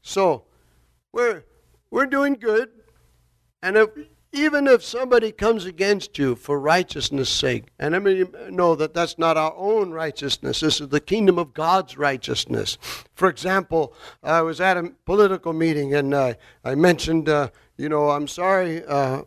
So, 0.00 0.44
we're, 1.12 1.44
we're 1.90 2.06
doing 2.06 2.36
good, 2.40 2.70
and 3.62 3.76
if, 3.76 3.90
even 4.32 4.66
if 4.66 4.82
somebody 4.82 5.30
comes 5.30 5.66
against 5.66 6.16
you 6.16 6.36
for 6.36 6.58
righteousness' 6.58 7.28
sake, 7.28 7.64
and 7.78 7.94
I 7.94 7.98
mean, 7.98 8.32
know 8.48 8.74
that 8.76 8.94
that's 8.94 9.18
not 9.18 9.36
our 9.36 9.52
own 9.54 9.90
righteousness, 9.90 10.60
this 10.60 10.80
is 10.80 10.88
the 10.88 11.00
kingdom 11.00 11.38
of 11.38 11.52
God's 11.52 11.98
righteousness. 11.98 12.78
For 13.14 13.28
example, 13.28 13.92
I 14.22 14.40
was 14.40 14.58
at 14.58 14.78
a 14.78 14.94
political 15.04 15.52
meeting 15.52 15.92
and 15.92 16.14
uh, 16.14 16.32
I 16.64 16.76
mentioned, 16.76 17.28
uh, 17.28 17.50
you 17.76 17.90
know, 17.90 18.08
I'm 18.08 18.26
sorry. 18.26 18.82
Uh, 18.86 19.24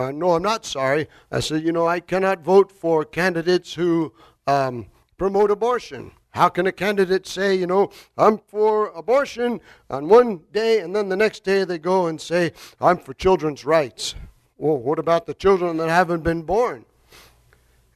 uh, 0.00 0.10
no, 0.10 0.32
I'm 0.32 0.42
not 0.42 0.64
sorry. 0.64 1.08
I 1.30 1.40
said, 1.40 1.62
you 1.62 1.72
know, 1.72 1.86
I 1.86 2.00
cannot 2.00 2.42
vote 2.42 2.72
for 2.72 3.04
candidates 3.04 3.74
who 3.74 4.14
um, 4.46 4.86
promote 5.18 5.50
abortion. 5.50 6.12
How 6.30 6.48
can 6.48 6.66
a 6.66 6.72
candidate 6.72 7.26
say, 7.26 7.54
you 7.54 7.66
know, 7.66 7.90
I'm 8.16 8.38
for 8.38 8.86
abortion 8.96 9.60
on 9.90 10.08
one 10.08 10.40
day 10.52 10.80
and 10.80 10.96
then 10.96 11.10
the 11.10 11.16
next 11.16 11.44
day 11.44 11.64
they 11.64 11.78
go 11.78 12.06
and 12.06 12.18
say, 12.18 12.52
I'm 12.80 12.96
for 12.96 13.12
children's 13.12 13.66
rights? 13.66 14.14
Well, 14.56 14.78
what 14.78 14.98
about 14.98 15.26
the 15.26 15.34
children 15.34 15.76
that 15.76 15.90
haven't 15.90 16.22
been 16.22 16.44
born? 16.44 16.86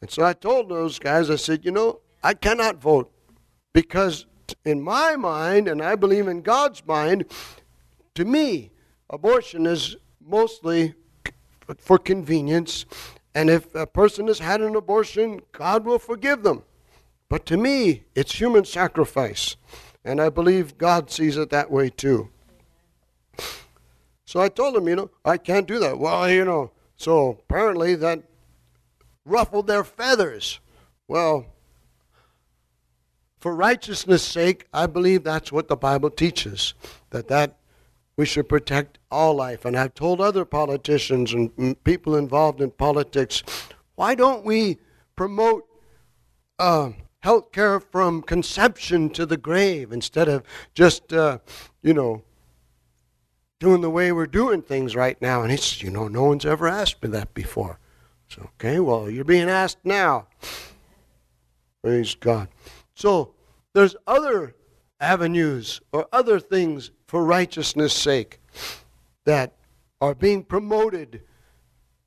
And 0.03 0.11
so 0.11 0.25
I 0.25 0.35
told 0.35 0.69
those 0.69 0.99
guys, 0.99 1.31
I 1.31 1.37
said, 1.37 1.65
you 1.65 1.71
know, 1.71 2.01
I 2.23 2.35
cannot 2.35 2.83
vote 2.83 3.11
because 3.73 4.27
in 4.67 4.83
my 4.83 5.17
mind, 5.17 5.69
and 5.69 5.81
I 5.81 5.95
believe 5.95 6.29
in 6.29 6.43
God's 6.43 6.85
mind, 6.87 7.25
to 8.15 8.27
me, 8.27 8.73
abortion 9.09 9.65
is 9.65 9.97
mostly 10.21 10.93
for 11.79 11.99
convenience. 11.99 12.85
And 13.35 13.51
if 13.51 13.75
a 13.75 13.87
person 13.87 14.29
has 14.29 14.39
had 14.39 14.61
an 14.61 14.77
abortion, 14.77 15.41
God 15.53 15.85
will 15.85 15.99
forgive 15.99 16.43
them. 16.43 16.63
But 17.29 17.47
to 17.47 17.57
me, 17.57 18.05
it's 18.15 18.35
human 18.37 18.65
sacrifice. 18.65 19.57
And 20.05 20.21
I 20.21 20.29
believe 20.29 20.79
God 20.79 21.11
sees 21.11 21.37
it 21.37 21.51
that 21.51 21.71
way 21.71 21.91
too. 21.91 22.31
So 24.25 24.41
I 24.41 24.49
told 24.49 24.77
him, 24.77 24.89
you 24.89 24.97
know, 24.97 25.11
I 25.25 25.37
can't 25.39 25.67
do 25.67 25.79
that. 25.79 25.99
Well, 25.99 26.31
you 26.31 26.45
know, 26.45 26.71
so 26.97 27.39
apparently 27.49 27.95
that 27.97 28.23
ruffled 29.25 29.67
their 29.67 29.85
feathers. 29.85 30.61
Well, 31.09 31.47
for 33.39 33.55
righteousness' 33.55 34.23
sake, 34.23 34.67
I 34.73 34.87
believe 34.87 35.23
that's 35.23 35.53
what 35.53 35.69
the 35.69 35.77
Bible 35.77 36.11
teaches. 36.11 36.75
That 37.11 37.29
that 37.29 37.57
we 38.17 38.27
should 38.27 38.49
protect 38.49 38.99
all 39.11 39.35
life. 39.35 39.65
And 39.65 39.77
I've 39.77 39.95
told 39.95 40.21
other 40.21 40.45
politicians 40.45 41.33
and 41.33 41.83
people 41.85 42.17
involved 42.17 42.61
in 42.61 42.71
politics, 42.71 43.43
why 43.95 44.15
don't 44.15 44.45
we 44.45 44.79
promote 45.17 45.65
uh, 46.59 46.91
health 47.21 47.53
care 47.53 47.81
from 47.81 48.23
conception 48.23 49.11
to 49.11 49.27
the 49.27 49.37
grave 49.37 49.93
instead 49.93 50.29
of 50.29 50.43
just, 50.75 51.13
uh, 51.13 51.39
you 51.83 51.95
know, 51.95 52.23
doing 53.61 53.81
the 53.81 53.91
way 53.91 54.13
we're 54.13 54.27
doing 54.27 54.63
things 54.63 54.95
right 54.95 55.21
now? 55.21 55.43
And 55.43 55.51
says, 55.59 55.83
you 55.83 55.91
know, 55.91 56.09
no 56.09 56.25
one's 56.25 56.47
ever 56.47 56.69
asked 56.69 57.03
me 57.03 57.09
that 57.11 57.35
before. 57.35 57.79
So, 58.29 58.51
okay, 58.55 58.81
well, 58.81 59.11
you're 59.11 59.25
being 59.25 59.49
asked 59.49 59.79
now. 59.85 60.29
Praise 61.83 62.15
God. 62.15 62.49
So, 62.95 63.35
there's 63.75 63.97
other 64.07 64.55
avenues 65.01 65.81
or 65.93 66.07
other 66.13 66.41
things 66.41 66.91
for 67.15 67.25
righteousness' 67.25 67.93
sake 67.93 68.41
that 69.25 69.53
are 70.01 70.17
being 70.17 70.43
promoted 70.43 71.23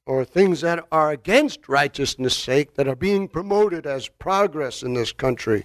or 0.06 0.26
things 0.26 0.60
that 0.60 0.86
are 0.92 1.12
against 1.12 1.70
righteousness' 1.70 2.36
sake 2.36 2.74
that 2.74 2.90
are 2.90 2.96
being 2.96 3.30
promoted 3.30 3.88
as 3.88 4.10
progress 4.10 4.84
in 4.84 4.96
this 4.96 5.14
country. 5.14 5.64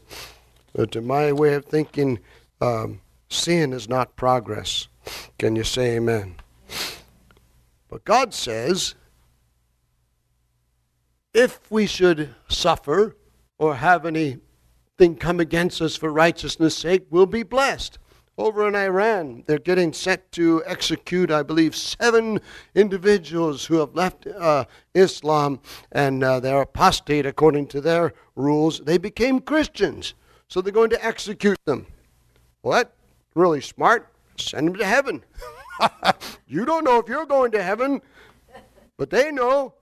But 0.73 0.93
to 0.93 1.01
my 1.01 1.33
way 1.33 1.55
of 1.55 1.65
thinking, 1.65 2.21
um, 2.61 3.01
sin 3.31 3.73
is 3.73 3.89
not 3.89 4.15
progress. 4.15 4.87
Can 5.41 5.57
you 5.57 5.65
say 5.65 5.97
amen? 5.97 6.37
But 7.89 8.05
God 8.05 8.33
says, 8.33 8.95
if 11.35 11.69
we 11.69 11.87
should 11.87 12.33
suffer 12.47 13.17
or 13.59 13.75
have 13.75 14.07
anything 14.07 15.17
come 15.19 15.41
against 15.41 15.83
us 15.83 15.97
for 15.97 16.13
righteousness' 16.13 16.77
sake, 16.77 17.07
we'll 17.11 17.27
be 17.27 17.43
blessed. 17.43 17.99
Over 18.43 18.67
in 18.67 18.75
Iran, 18.75 19.45
they're 19.47 19.61
getting 19.61 19.93
set 19.93 20.33
to 20.33 20.65
execute, 20.67 21.31
I 21.31 21.45
believe, 21.45 21.77
seven 21.77 22.41
individuals 22.75 23.67
who 23.67 23.77
have 23.77 23.95
left 23.95 24.27
uh, 24.27 24.65
Islam 24.95 25.61
and 25.93 26.25
uh, 26.25 26.41
they're 26.41 26.63
apostate 26.63 27.25
according 27.25 27.69
to 27.69 27.81
their 27.81 28.15
rules. 28.35 28.81
They 28.81 28.99
became 28.99 29.39
Christians, 29.39 30.15
so 30.49 30.61
they're 30.61 30.73
going 30.73 30.91
to 30.91 31.07
execute 31.07 31.65
them. 31.67 31.87
That's 32.65 32.91
really 33.37 33.61
smart. 33.61 34.13
Send 34.37 34.67
them 34.67 34.75
to 34.75 34.87
heaven. 34.87 35.23
you 36.49 36.65
don't 36.65 36.83
know 36.83 36.99
if 36.99 37.07
you're 37.07 37.27
going 37.27 37.53
to 37.53 37.63
heaven, 37.63 38.03
but 38.99 39.11
they 39.11 39.31
know. 39.31 39.75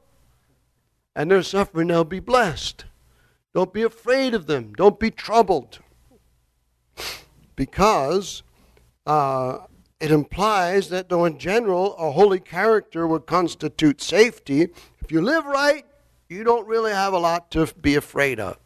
And 1.17 1.31
their 1.31 1.43
suffering, 1.43 1.89
they'll 1.89 2.05
be 2.05 2.21
blessed. 2.21 2.85
Don't 3.55 3.73
be 3.73 3.85
afraid 3.85 4.35
of 4.35 4.47
them. 4.47 4.75
Don't 4.75 5.01
be 5.01 5.11
troubled 5.11 5.79
because 7.57 8.43
uh, 9.07 9.59
it 10.01 10.11
implies 10.11 10.89
that 10.89 11.09
though 11.09 11.25
in 11.25 11.39
general 11.39 11.95
a 11.97 12.11
holy 12.13 12.41
character 12.41 13.07
would 13.07 13.27
constitute 13.27 14.01
safety, 14.01 14.69
if 15.03 15.13
you 15.13 15.21
live 15.21 15.45
right, 15.45 15.85
you 16.29 16.45
don't 16.45 16.67
really 16.67 16.93
have 16.93 17.13
a 17.13 17.19
lot 17.19 17.51
to 17.51 17.67
be 17.81 17.97
afraid 17.97 18.41
of. 18.41 18.59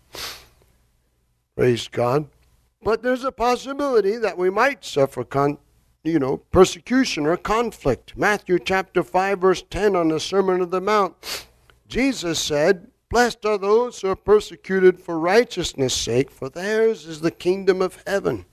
Praise 1.57 1.89
God. 1.89 2.29
But 2.83 3.03
there's 3.03 3.25
a 3.25 3.33
possibility 3.33 4.17
that 4.17 4.37
we 4.37 4.51
might 4.51 4.85
suffer 4.85 5.25
con- 5.25 5.59
you 6.05 6.19
know, 6.19 6.37
persecution 6.37 7.27
or 7.27 7.37
conflict. 7.37 8.17
Matthew 8.17 8.59
chapter 8.59 9.03
5 9.03 9.39
verse 9.41 9.65
10 9.71 9.97
on 9.97 10.09
the 10.09 10.21
Sermon 10.21 10.61
of 10.61 10.71
the 10.71 10.81
Mount. 10.81 11.47
Jesus 11.89 12.39
said, 12.39 12.89
Blessed 13.09 13.47
are 13.47 13.59
those 13.59 14.01
who 14.01 14.09
are 14.09 14.17
persecuted 14.17 15.01
for 15.01 15.19
righteousness' 15.19 15.95
sake, 15.95 16.31
for 16.31 16.49
theirs 16.49 17.07
is 17.07 17.21
the 17.21 17.31
kingdom 17.31 17.81
of 17.81 18.03
heaven. 18.07 18.45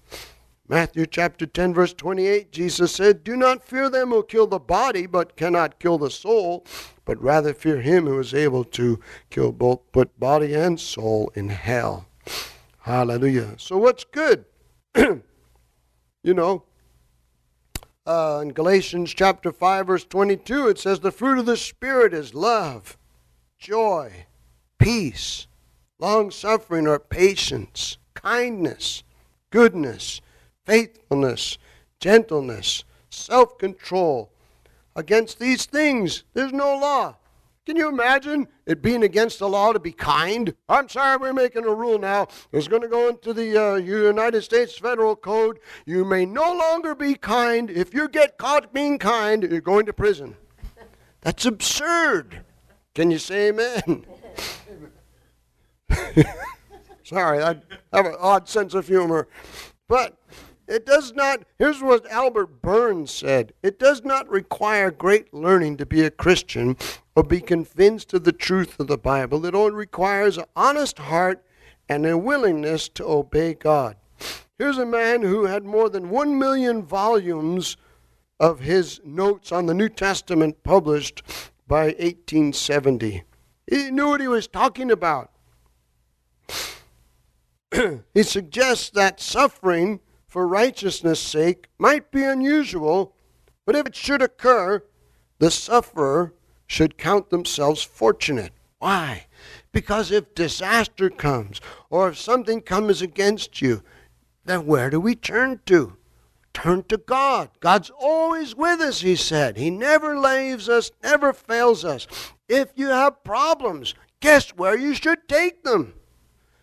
Matthew 0.72 1.06
chapter 1.06 1.46
10, 1.46 1.74
verse 1.74 1.94
28, 1.94 2.50
Jesus 2.50 2.94
said, 2.94 3.26
Do 3.26 3.36
not 3.36 3.62
fear 3.62 3.90
them 3.90 4.12
who 4.12 4.24
kill 4.24 4.48
the 4.48 4.58
body, 4.58 5.06
but 5.06 5.36
cannot 5.36 5.80
kill 5.80 5.98
the 5.98 6.10
soul, 6.10 6.66
but 7.04 7.22
rather 7.22 7.54
fear 7.54 7.82
him 7.82 8.06
who 8.06 8.18
is 8.20 8.34
able 8.34 8.64
to 8.64 8.98
kill 9.30 9.52
both 9.52 9.82
put 9.92 10.18
body 10.18 10.54
and 10.54 10.80
soul 10.80 11.30
in 11.36 11.50
hell. 11.50 12.08
Hallelujah. 12.84 13.56
So 13.58 13.78
what's 13.78 14.06
good? 14.06 14.46
you 14.96 15.24
know, 16.24 16.64
uh, 18.08 18.40
in 18.42 18.54
Galatians 18.54 19.14
chapter 19.14 19.52
5, 19.52 19.88
verse 19.88 20.06
22, 20.06 20.70
it 20.70 20.80
says, 20.80 21.02
The 21.02 21.12
fruit 21.12 21.40
of 21.40 21.46
the 21.48 21.58
Spirit 21.58 22.14
is 22.14 22.34
love, 22.34 22.98
joy, 23.60 24.26
peace, 24.80 25.48
long 26.00 26.32
suffering 26.32 26.88
or 26.88 26.98
patience, 26.98 27.98
kindness, 28.14 29.04
goodness 29.50 30.22
faithfulness, 30.66 31.58
gentleness, 32.00 32.84
self 33.10 33.58
control. 33.58 34.32
Against 34.96 35.40
these 35.40 35.66
things, 35.66 36.24
there's 36.34 36.52
no 36.52 36.78
law. 36.78 37.16
Can 37.66 37.76
you 37.76 37.88
imagine 37.88 38.48
it 38.66 38.82
being 38.82 39.04
against 39.04 39.38
the 39.38 39.48
law 39.48 39.72
to 39.72 39.80
be 39.80 39.92
kind? 39.92 40.56
I'm 40.68 40.90
sorry, 40.90 41.18
we're 41.18 41.32
making 41.32 41.66
a 41.66 41.74
rule 41.74 42.00
now. 42.00 42.28
It's 42.52 42.68
going 42.68 42.82
to 42.82 42.88
go 42.88 43.08
into 43.08 43.34
the 43.34 43.56
uh, 43.56 43.76
United 43.76 44.42
States 44.42 44.76
Federal 44.78 45.16
Code. 45.16 45.60
You 45.86 46.04
may 46.04 46.26
no 46.26 46.52
longer 46.52 46.96
be 46.96 47.14
kind. 47.14 47.70
If 47.70 47.94
you 47.94 48.10
get 48.10 48.40
caught 48.40 48.74
being 48.74 48.98
kind, 48.98 49.44
you're 49.44 49.62
going 49.62 49.86
to 49.86 49.94
prison. 49.94 50.36
That's 51.22 51.46
absurd. 51.46 52.42
Can 52.96 53.12
you 53.12 53.20
say 53.20 53.50
amen? 53.50 54.06
sorry, 57.04 57.44
I 57.44 57.56
have 57.94 58.06
an 58.08 58.16
odd 58.20 58.50
sense 58.50 58.74
of 58.74 58.88
humor. 58.88 59.28
But 59.88 60.18
it 60.68 60.86
does 60.86 61.14
not, 61.14 61.44
here's 61.58 61.82
what 61.82 62.10
Albert 62.12 62.62
Barnes 62.62 63.12
said 63.12 63.54
it 63.62 63.80
does 63.80 64.04
not 64.04 64.30
require 64.30 64.92
great 64.92 65.34
learning 65.34 65.78
to 65.78 65.86
be 65.86 66.02
a 66.02 66.12
Christian 66.12 66.78
or 67.16 67.24
be 67.24 67.42
convinced 67.42 68.14
of 68.14 68.24
the 68.24 68.32
truth 68.32 68.80
of 68.80 68.88
the 68.88 68.98
Bible. 68.98 69.46
It 69.46 69.56
only 69.56 69.76
requires 69.76 70.38
an 70.38 70.46
honest 70.56 71.00
heart 71.00 71.44
and 71.90 72.06
a 72.06 72.18
willingness 72.18 72.88
to 72.90 73.06
obey 73.06 73.54
God. 73.54 73.98
Here's 74.58 74.78
a 74.78 74.86
man 74.86 75.24
who 75.24 75.46
had 75.46 75.66
more 75.66 75.90
than 75.90 76.10
one 76.10 76.38
million 76.38 76.84
volumes 76.84 77.78
of 78.40 78.60
his 78.60 79.02
notes 79.04 79.52
on 79.52 79.66
the 79.66 79.74
New 79.74 79.90
Testament 79.90 80.64
published 80.64 81.22
by 81.68 81.86
1870. 81.86 83.24
He 83.68 83.92
knew 83.92 84.10
what 84.10 84.22
he 84.22 84.28
was 84.28 84.48
talking 84.48 84.92
about. 84.92 85.32
he 88.14 88.24
suggests 88.24 88.90
that 88.92 89.20
suffering 89.20 90.00
for 90.32 90.48
righteousness' 90.48 91.20
sake 91.20 91.68
might 91.78 92.10
be 92.10 92.24
unusual, 92.24 93.14
but 93.66 93.76
if 93.76 93.86
it 93.86 93.96
should 93.98 94.22
occur, 94.22 94.82
the 95.40 95.52
sufferer 95.52 96.34
should 96.66 96.98
count 96.98 97.30
themselves 97.30 97.84
fortunate. 97.84 98.54
Why? 98.80 99.28
Because 99.74 100.10
if 100.10 100.34
disaster 100.34 101.10
comes 101.10 101.60
or 101.90 102.08
if 102.08 102.18
something 102.18 102.62
comes 102.62 103.02
against 103.02 103.62
you, 103.62 103.84
then 104.46 104.66
where 104.66 104.90
do 104.90 105.02
we 105.02 105.16
turn 105.16 105.60
to? 105.66 105.98
Turn 106.54 106.84
to 106.84 106.96
God. 106.96 107.50
God's 107.60 107.92
always 108.00 108.56
with 108.56 108.80
us, 108.80 109.02
he 109.02 109.18
said. 109.18 109.58
He 109.58 109.70
never 109.70 110.18
leaves 110.18 110.70
us, 110.70 110.92
never 111.04 111.34
fails 111.34 111.84
us. 111.84 112.08
If 112.48 112.70
you 112.76 112.88
have 112.88 113.26
problems, 113.26 113.96
guess 114.22 114.52
where 114.52 114.78
you 114.78 114.94
should 114.94 115.28
take 115.28 115.64
them? 115.64 115.94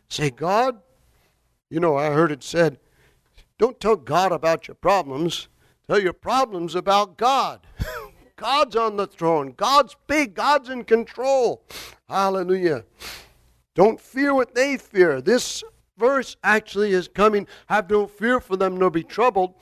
Say, 0.09 0.31
God, 0.31 0.81
you 1.69 1.81
know, 1.81 1.99
I 1.99 2.07
heard 2.07 2.33
it 2.33 2.43
said, 2.43 2.79
don't 3.59 3.81
tell 3.81 3.97
God 3.97 4.33
about 4.33 4.69
your 4.69 4.77
problems, 4.77 5.49
tell 5.89 6.01
your 6.01 6.13
problems 6.13 6.75
about 6.75 7.19
God. 7.19 7.67
God's 8.37 8.77
on 8.77 8.97
the 8.97 9.07
throne. 9.07 9.53
God's 9.57 9.97
big. 10.07 10.35
God's 10.35 10.69
in 10.69 10.85
control. 10.85 11.65
Hallelujah. 12.09 12.85
Don't 13.75 14.01
fear 14.01 14.33
what 14.33 14.55
they 14.55 14.77
fear. 14.77 15.21
This 15.21 15.65
verse 15.99 16.37
actually 16.45 16.93
is 16.93 17.09
coming. 17.09 17.47
Have 17.67 17.91
no 17.91 18.07
fear 18.07 18.41
for 18.41 18.57
them, 18.57 18.77
nor 18.77 18.91
be 18.91 19.03
troubled. 19.03 19.55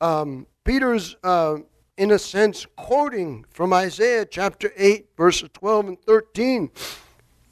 Um, 0.00 0.46
Peter's, 0.64 1.16
uh, 1.22 1.58
in 1.96 2.10
a 2.10 2.18
sense, 2.18 2.66
quoting 2.76 3.44
from 3.50 3.72
Isaiah 3.72 4.26
chapter 4.26 4.72
8, 4.76 5.06
verses 5.16 5.48
12 5.52 5.88
and 5.88 6.02
13. 6.02 6.70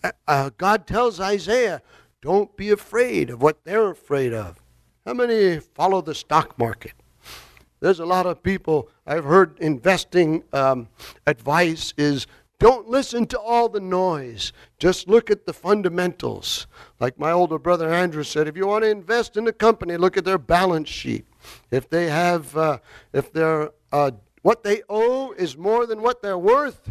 Uh, 0.02 0.11
uh, 0.26 0.50
God 0.59 0.87
tells 0.87 1.21
Isaiah, 1.21 1.81
don't 2.21 2.57
be 2.57 2.71
afraid 2.71 3.31
of 3.31 3.40
what 3.40 3.64
they're 3.64 3.90
afraid 3.90 4.33
of. 4.33 4.61
How 5.06 5.14
many 5.14 5.60
follow 5.60 6.00
the 6.00 6.16
stock 6.16 6.58
market? 6.58 6.92
There's 7.78 8.00
a 8.00 8.04
lot 8.04 8.26
of 8.26 8.42
people 8.42 8.88
I've 9.06 9.22
heard 9.22 9.56
investing 9.60 10.42
um, 10.52 10.88
advice 11.28 11.94
is 11.96 12.26
don't 12.58 12.88
listen 12.88 13.26
to 13.26 13.38
all 13.38 13.68
the 13.68 13.78
noise. 13.78 14.52
Just 14.80 15.08
look 15.08 15.30
at 15.30 15.46
the 15.46 15.52
fundamentals. 15.52 16.66
Like 16.98 17.20
my 17.20 17.30
older 17.30 17.56
brother 17.56 17.92
Andrew 17.92 18.25
said, 18.25 18.48
if 18.48 18.56
you 18.56 18.66
want 18.66 18.82
to 18.82 18.90
invest 18.90 19.36
in 19.36 19.46
a 19.46 19.52
company, 19.52 19.96
look 19.96 20.16
at 20.16 20.25
their 20.25 20.38
balance 20.38 20.88
sheet. 20.88 21.25
If 21.70 21.88
they 21.88 22.08
have, 22.08 22.56
uh, 22.56 22.78
if 23.12 23.32
they're, 23.32 23.70
uh, 23.92 24.10
what 24.42 24.64
they 24.64 24.82
owe 24.88 25.30
is 25.32 25.56
more 25.56 25.86
than 25.86 26.02
what 26.02 26.20
they're 26.20 26.38
worth, 26.38 26.90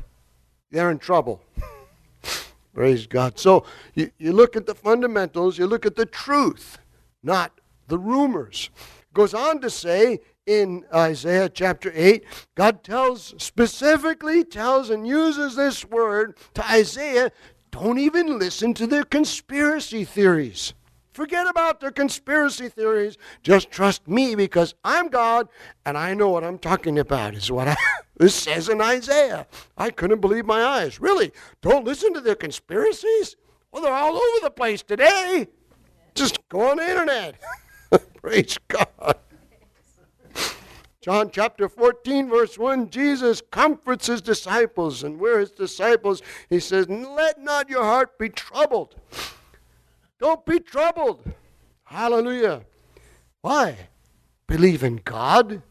they're 0.72 0.90
in 0.92 1.00
trouble. 1.00 1.42
Praise 2.74 3.08
God. 3.08 3.38
So 3.40 3.66
you, 3.94 4.10
you 4.20 4.32
look 4.32 4.56
at 4.56 4.68
the 4.68 4.76
fundamentals, 4.76 5.58
you 5.58 5.68
look 5.68 5.86
at 5.86 5.98
the 5.98 6.06
truth, 6.06 6.78
not 7.22 7.60
the 7.88 7.98
rumors. 7.98 8.70
Goes 9.14 9.34
on 9.34 9.62
to 9.62 9.70
say 9.70 10.20
in 10.46 10.86
Isaiah 10.94 11.50
chapter 11.50 11.92
8, 11.96 12.24
God 12.56 12.84
tells, 12.84 13.34
specifically 13.38 14.44
tells 14.44 14.90
and 14.90 15.08
uses 15.08 15.56
this 15.56 15.86
word 15.86 16.38
to 16.54 16.70
Isaiah 16.70 17.32
don't 17.72 18.00
even 18.00 18.40
listen 18.40 18.74
to 18.76 18.88
their 18.88 19.04
conspiracy 19.04 20.06
theories. 20.06 20.74
Forget 21.12 21.48
about 21.48 21.80
their 21.80 21.92
conspiracy 21.92 22.70
theories. 22.70 23.18
Just 23.42 23.70
trust 23.70 24.08
me 24.08 24.36
because 24.36 24.76
I'm 24.84 25.10
God 25.10 25.50
and 25.86 25.98
I 25.98 26.14
know 26.14 26.30
what 26.30 26.44
I'm 26.44 26.58
talking 26.58 27.00
about, 27.00 27.36
is 27.36 27.52
what 27.52 27.68
I, 27.68 27.76
this 28.18 28.36
says 28.36 28.70
in 28.70 28.82
Isaiah. 28.82 29.48
I 29.78 29.90
couldn't 29.90 30.22
believe 30.22 30.46
my 30.46 30.64
eyes. 30.64 31.00
Really? 31.02 31.32
Don't 31.62 31.86
listen 31.86 32.14
to 32.14 32.22
their 32.22 32.36
conspiracies? 32.36 33.36
Well, 33.72 33.84
they're 33.84 33.94
all 33.94 34.16
over 34.16 34.40
the 34.42 34.52
place 34.52 34.82
today. 34.82 35.48
Just 36.16 36.40
go 36.48 36.70
on 36.72 36.78
the 36.78 36.90
internet. 36.90 37.36
Praise 38.22 38.58
God. 38.68 39.18
John 41.02 41.30
chapter 41.32 41.70
14, 41.70 42.30
verse 42.30 42.58
1, 42.58 42.90
Jesus 42.90 43.40
comforts 43.52 44.08
his 44.08 44.22
disciples, 44.22 45.04
and 45.04 45.20
we're 45.20 45.40
his 45.40 45.52
disciples. 45.52 46.24
He 46.50 46.60
says, 46.60 46.90
Let 46.90 47.40
not 47.40 47.70
your 47.70 47.84
heart 47.84 48.18
be 48.18 48.30
troubled. 48.30 48.96
Don't 50.20 50.44
be 50.46 50.60
troubled. 50.60 51.22
Hallelujah. 51.84 52.66
Why? 53.42 53.90
Believe 54.48 54.84
in 54.84 55.02
God, 55.04 55.62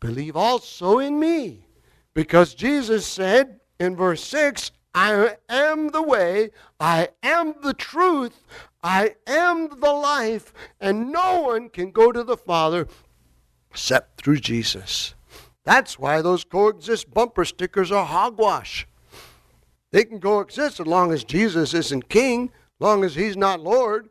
believe 0.00 0.36
also 0.36 0.98
in 0.98 1.20
me. 1.20 1.66
Because 2.14 2.54
Jesus 2.54 3.06
said 3.06 3.60
in 3.78 3.94
verse 3.94 4.24
6, 4.24 4.72
I 4.94 5.36
am 5.48 5.90
the 5.90 6.02
way, 6.02 6.50
I 6.80 7.08
am 7.22 7.54
the 7.62 7.74
truth, 7.74 8.42
I 8.82 9.16
am 9.26 9.80
the 9.80 9.92
life, 9.92 10.52
and 10.80 11.10
no 11.10 11.40
one 11.42 11.68
can 11.68 11.90
go 11.90 12.12
to 12.12 12.22
the 12.22 12.36
Father 12.36 12.86
except 13.70 14.20
through 14.20 14.38
Jesus. 14.40 15.14
That's 15.64 15.98
why 15.98 16.22
those 16.22 16.44
coexist 16.44 17.12
bumper 17.12 17.44
stickers 17.44 17.92
are 17.92 18.06
hogwash. 18.06 18.86
They 19.90 20.04
can 20.04 20.20
coexist 20.20 20.80
as 20.80 20.86
long 20.86 21.12
as 21.12 21.24
Jesus 21.24 21.74
isn't 21.74 22.08
king, 22.08 22.50
long 22.78 23.04
as 23.04 23.14
he's 23.14 23.36
not 23.36 23.60
Lord. 23.60 24.08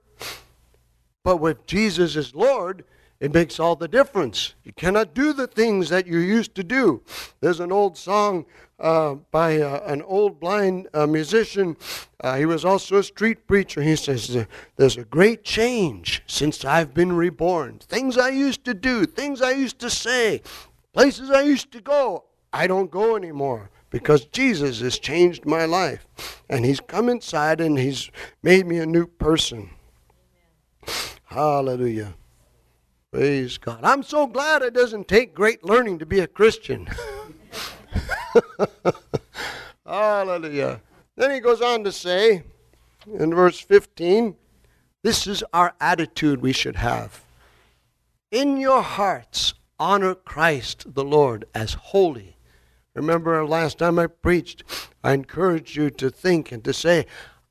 But 1.24 1.38
with 1.38 1.66
Jesus 1.66 2.16
is 2.16 2.36
Lord, 2.36 2.84
it 3.20 3.34
makes 3.34 3.60
all 3.60 3.76
the 3.76 3.88
difference. 3.88 4.54
You 4.64 4.74
cannot 4.74 5.14
do 5.14 5.34
the 5.34 5.48
things 5.48 5.90
that 5.90 6.06
you 6.06 6.20
used 6.20 6.54
to 6.56 6.64
do. 6.64 7.02
There's 7.40 7.60
an 7.60 7.72
old 7.72 7.98
song 7.98 8.46
uh, 8.80 9.16
by 9.32 9.60
uh, 9.60 9.82
an 9.86 10.04
old 10.04 10.40
blind 10.40 10.88
uh, 10.94 11.08
musician. 11.08 11.78
Uh, 12.22 12.38
he 12.38 12.46
was 12.46 12.64
also 12.64 12.98
a 12.98 13.04
street 13.04 13.48
preacher. 13.48 13.82
He 13.82 13.96
says, 13.96 14.46
There's 14.76 14.98
a 14.98 15.04
great 15.06 15.44
change 15.44 16.22
since 16.28 16.64
I've 16.64 16.94
been 16.94 17.14
reborn. 17.14 17.80
Things 17.80 18.18
I 18.18 18.30
used 18.30 18.64
to 18.66 18.74
do, 18.74 19.06
things 19.06 19.42
I 19.42 19.52
used 19.52 19.80
to 19.80 19.90
say, 19.90 20.42
places 20.94 21.32
I 21.32 21.42
used 21.42 21.72
to 21.72 21.82
go, 21.82 22.26
I 22.54 22.68
don't 22.68 22.92
go 22.92 23.16
anymore 23.16 23.72
because 23.90 24.26
Jesus 24.26 24.82
has 24.82 25.00
changed 25.00 25.46
my 25.46 25.66
life. 25.66 26.08
And 26.50 26.66
He's 26.66 26.80
come 26.80 27.10
inside 27.10 27.62
and 27.62 27.80
He's 27.80 28.12
made 28.44 28.68
me 28.68 28.78
a 28.78 28.86
new 28.86 29.08
person. 29.08 29.72
Hallelujah. 31.26 32.14
Praise 33.12 33.58
God. 33.58 33.80
I'm 33.84 34.04
so 34.04 34.28
glad 34.28 34.62
it 34.62 34.74
doesn't 34.74 35.08
take 35.08 35.34
great 35.34 35.64
learning 35.64 36.00
to 36.00 36.06
be 36.06 36.20
a 36.20 36.28
Christian. 36.28 36.90
Hallelujah. 39.86 40.82
Then 41.16 41.32
he 41.32 41.40
goes 41.40 41.62
on 41.62 41.86
to 41.86 41.92
say 41.92 42.44
in 43.18 43.34
verse 43.34 43.60
15, 43.62 44.36
this 45.04 45.26
is 45.26 45.44
our 45.54 45.74
attitude 45.80 46.42
we 46.42 46.52
should 46.52 46.76
have. 46.76 47.24
In 48.30 48.58
your 48.58 48.82
hearts, 48.82 49.54
honor 49.80 50.14
Christ 50.14 50.94
the 50.94 51.06
Lord 51.06 51.46
as 51.56 51.76
holy. 51.76 52.36
Remember 52.94 53.46
last 53.46 53.78
time 53.78 53.98
I 54.00 54.08
preached, 54.08 54.64
I 55.02 55.14
encouraged 55.14 55.78
you 55.78 55.90
to 55.92 56.10
think 56.10 56.52
and 56.52 56.64
to 56.66 56.74
say, 56.74 57.06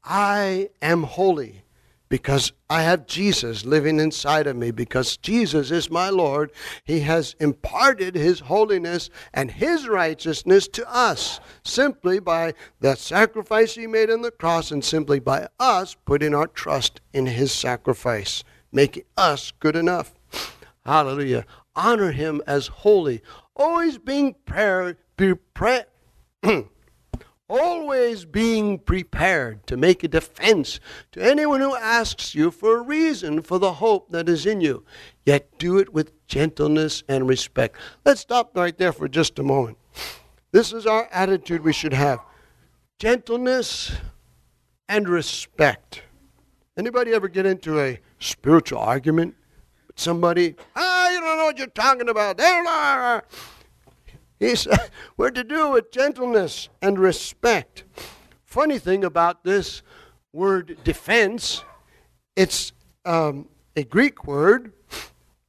I 0.04 0.68
am 0.82 1.04
holy 1.04 1.62
because 2.08 2.52
I 2.70 2.82
have 2.82 3.06
Jesus 3.06 3.64
living 3.64 3.98
inside 3.98 4.46
of 4.46 4.56
me, 4.56 4.70
because 4.70 5.16
Jesus 5.16 5.70
is 5.70 5.90
my 5.90 6.08
Lord. 6.08 6.52
He 6.84 7.00
has 7.00 7.34
imparted 7.40 8.14
His 8.14 8.40
holiness 8.40 9.10
and 9.34 9.50
His 9.50 9.88
righteousness 9.88 10.68
to 10.68 10.88
us 10.92 11.40
simply 11.64 12.20
by 12.20 12.54
the 12.80 12.94
sacrifice 12.94 13.74
He 13.74 13.86
made 13.86 14.10
on 14.10 14.22
the 14.22 14.30
cross 14.30 14.70
and 14.70 14.84
simply 14.84 15.18
by 15.18 15.48
us 15.58 15.96
putting 16.04 16.34
our 16.34 16.46
trust 16.46 17.00
in 17.12 17.26
His 17.26 17.52
sacrifice, 17.52 18.44
making 18.70 19.04
us 19.16 19.52
good 19.58 19.76
enough. 19.76 20.14
Hallelujah. 20.84 21.44
Honor 21.74 22.12
Him 22.12 22.40
as 22.46 22.68
holy, 22.68 23.22
always 23.56 23.98
being 23.98 24.34
prayer, 24.44 24.96
be 25.16 25.34
prayer. 25.34 25.86
always 27.48 28.24
being 28.24 28.78
prepared 28.78 29.66
to 29.66 29.76
make 29.76 30.02
a 30.02 30.08
defense 30.08 30.80
to 31.12 31.20
anyone 31.20 31.60
who 31.60 31.76
asks 31.76 32.34
you 32.34 32.50
for 32.50 32.78
a 32.78 32.82
reason 32.82 33.42
for 33.42 33.58
the 33.58 33.74
hope 33.74 34.10
that 34.10 34.28
is 34.28 34.46
in 34.46 34.60
you, 34.60 34.84
yet 35.24 35.58
do 35.58 35.78
it 35.78 35.92
with 35.92 36.12
gentleness 36.26 37.04
and 37.08 37.28
respect. 37.28 37.76
Let's 38.04 38.20
stop 38.20 38.56
right 38.56 38.76
there 38.76 38.92
for 38.92 39.08
just 39.08 39.38
a 39.38 39.42
moment. 39.42 39.78
This 40.52 40.72
is 40.72 40.86
our 40.86 41.08
attitude 41.12 41.62
we 41.62 41.72
should 41.72 41.92
have 41.92 42.20
gentleness 42.98 43.92
and 44.88 45.08
respect. 45.08 46.02
Anybody 46.76 47.12
ever 47.12 47.28
get 47.28 47.46
into 47.46 47.80
a 47.80 47.98
spiritual 48.18 48.78
argument 48.78 49.34
with 49.86 49.98
somebody? 49.98 50.54
Ah, 50.74 51.10
you 51.10 51.20
don't 51.20 51.38
know 51.38 51.44
what 51.44 51.58
you're 51.58 51.66
talking 51.68 52.08
about. 52.08 52.38
He 54.38 54.54
said, 54.56 54.90
we're 55.16 55.30
to 55.30 55.44
do 55.44 55.70
with 55.70 55.90
gentleness 55.90 56.68
and 56.82 56.98
respect. 56.98 57.84
Funny 58.44 58.78
thing 58.78 59.04
about 59.04 59.44
this 59.44 59.82
word 60.32 60.78
defense, 60.84 61.64
it's 62.36 62.72
um, 63.04 63.48
a 63.74 63.84
Greek 63.84 64.26
word, 64.26 64.72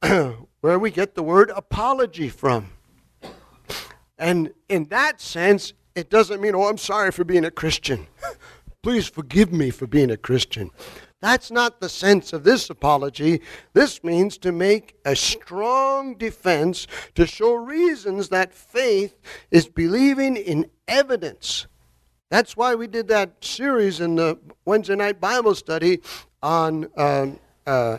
where 0.00 0.78
we 0.78 0.90
get 0.90 1.14
the 1.14 1.22
word 1.22 1.50
apology 1.54 2.28
from. 2.28 2.70
And 4.18 4.52
in 4.68 4.84
that 4.86 5.20
sense, 5.20 5.72
it 5.94 6.10
doesn't 6.10 6.40
mean, 6.40 6.54
oh, 6.54 6.64
I'm 6.64 6.78
sorry 6.78 7.12
for 7.12 7.24
being 7.24 7.44
a 7.44 7.50
Christian. 7.50 8.06
Please 8.82 9.08
forgive 9.08 9.52
me 9.52 9.70
for 9.70 9.86
being 9.86 10.10
a 10.10 10.16
Christian. 10.16 10.70
That's 11.20 11.50
not 11.50 11.80
the 11.80 11.88
sense 11.88 12.32
of 12.32 12.44
this 12.44 12.70
apology. 12.70 13.40
This 13.72 14.04
means 14.04 14.38
to 14.38 14.52
make 14.52 14.94
a 15.04 15.16
strong 15.16 16.14
defense 16.14 16.86
to 17.16 17.26
show 17.26 17.54
reasons 17.54 18.28
that 18.28 18.54
faith 18.54 19.16
is 19.50 19.66
believing 19.66 20.36
in 20.36 20.70
evidence. 20.86 21.66
That's 22.30 22.56
why 22.56 22.76
we 22.76 22.86
did 22.86 23.08
that 23.08 23.42
series 23.44 24.00
in 24.00 24.14
the 24.14 24.38
Wednesday 24.64 24.94
night 24.94 25.20
Bible 25.20 25.56
study 25.56 26.00
on, 26.40 26.88
um, 26.96 27.40
uh, 27.66 27.98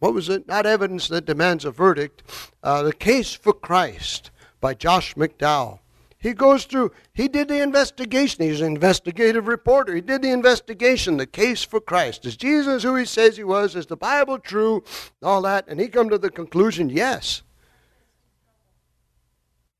what 0.00 0.12
was 0.12 0.28
it? 0.28 0.46
Not 0.46 0.66
evidence 0.66 1.08
that 1.08 1.24
demands 1.24 1.64
a 1.64 1.70
verdict, 1.70 2.22
uh, 2.62 2.82
The 2.82 2.92
Case 2.92 3.32
for 3.32 3.54
Christ 3.54 4.30
by 4.60 4.74
Josh 4.74 5.14
McDowell. 5.14 5.78
He 6.22 6.34
goes 6.34 6.66
through, 6.66 6.92
he 7.12 7.26
did 7.26 7.48
the 7.48 7.60
investigation. 7.60 8.44
He's 8.44 8.60
an 8.60 8.68
investigative 8.68 9.48
reporter. 9.48 9.92
He 9.92 10.00
did 10.00 10.22
the 10.22 10.30
investigation, 10.30 11.16
the 11.16 11.26
case 11.26 11.64
for 11.64 11.80
Christ. 11.80 12.24
Is 12.24 12.36
Jesus 12.36 12.84
who 12.84 12.94
he 12.94 13.04
says 13.04 13.36
he 13.36 13.42
was? 13.42 13.74
Is 13.74 13.86
the 13.86 13.96
Bible 13.96 14.38
true? 14.38 14.84
All 15.20 15.42
that. 15.42 15.64
And 15.66 15.80
he 15.80 15.88
come 15.88 16.08
to 16.10 16.18
the 16.18 16.30
conclusion, 16.30 16.90
yes. 16.90 17.42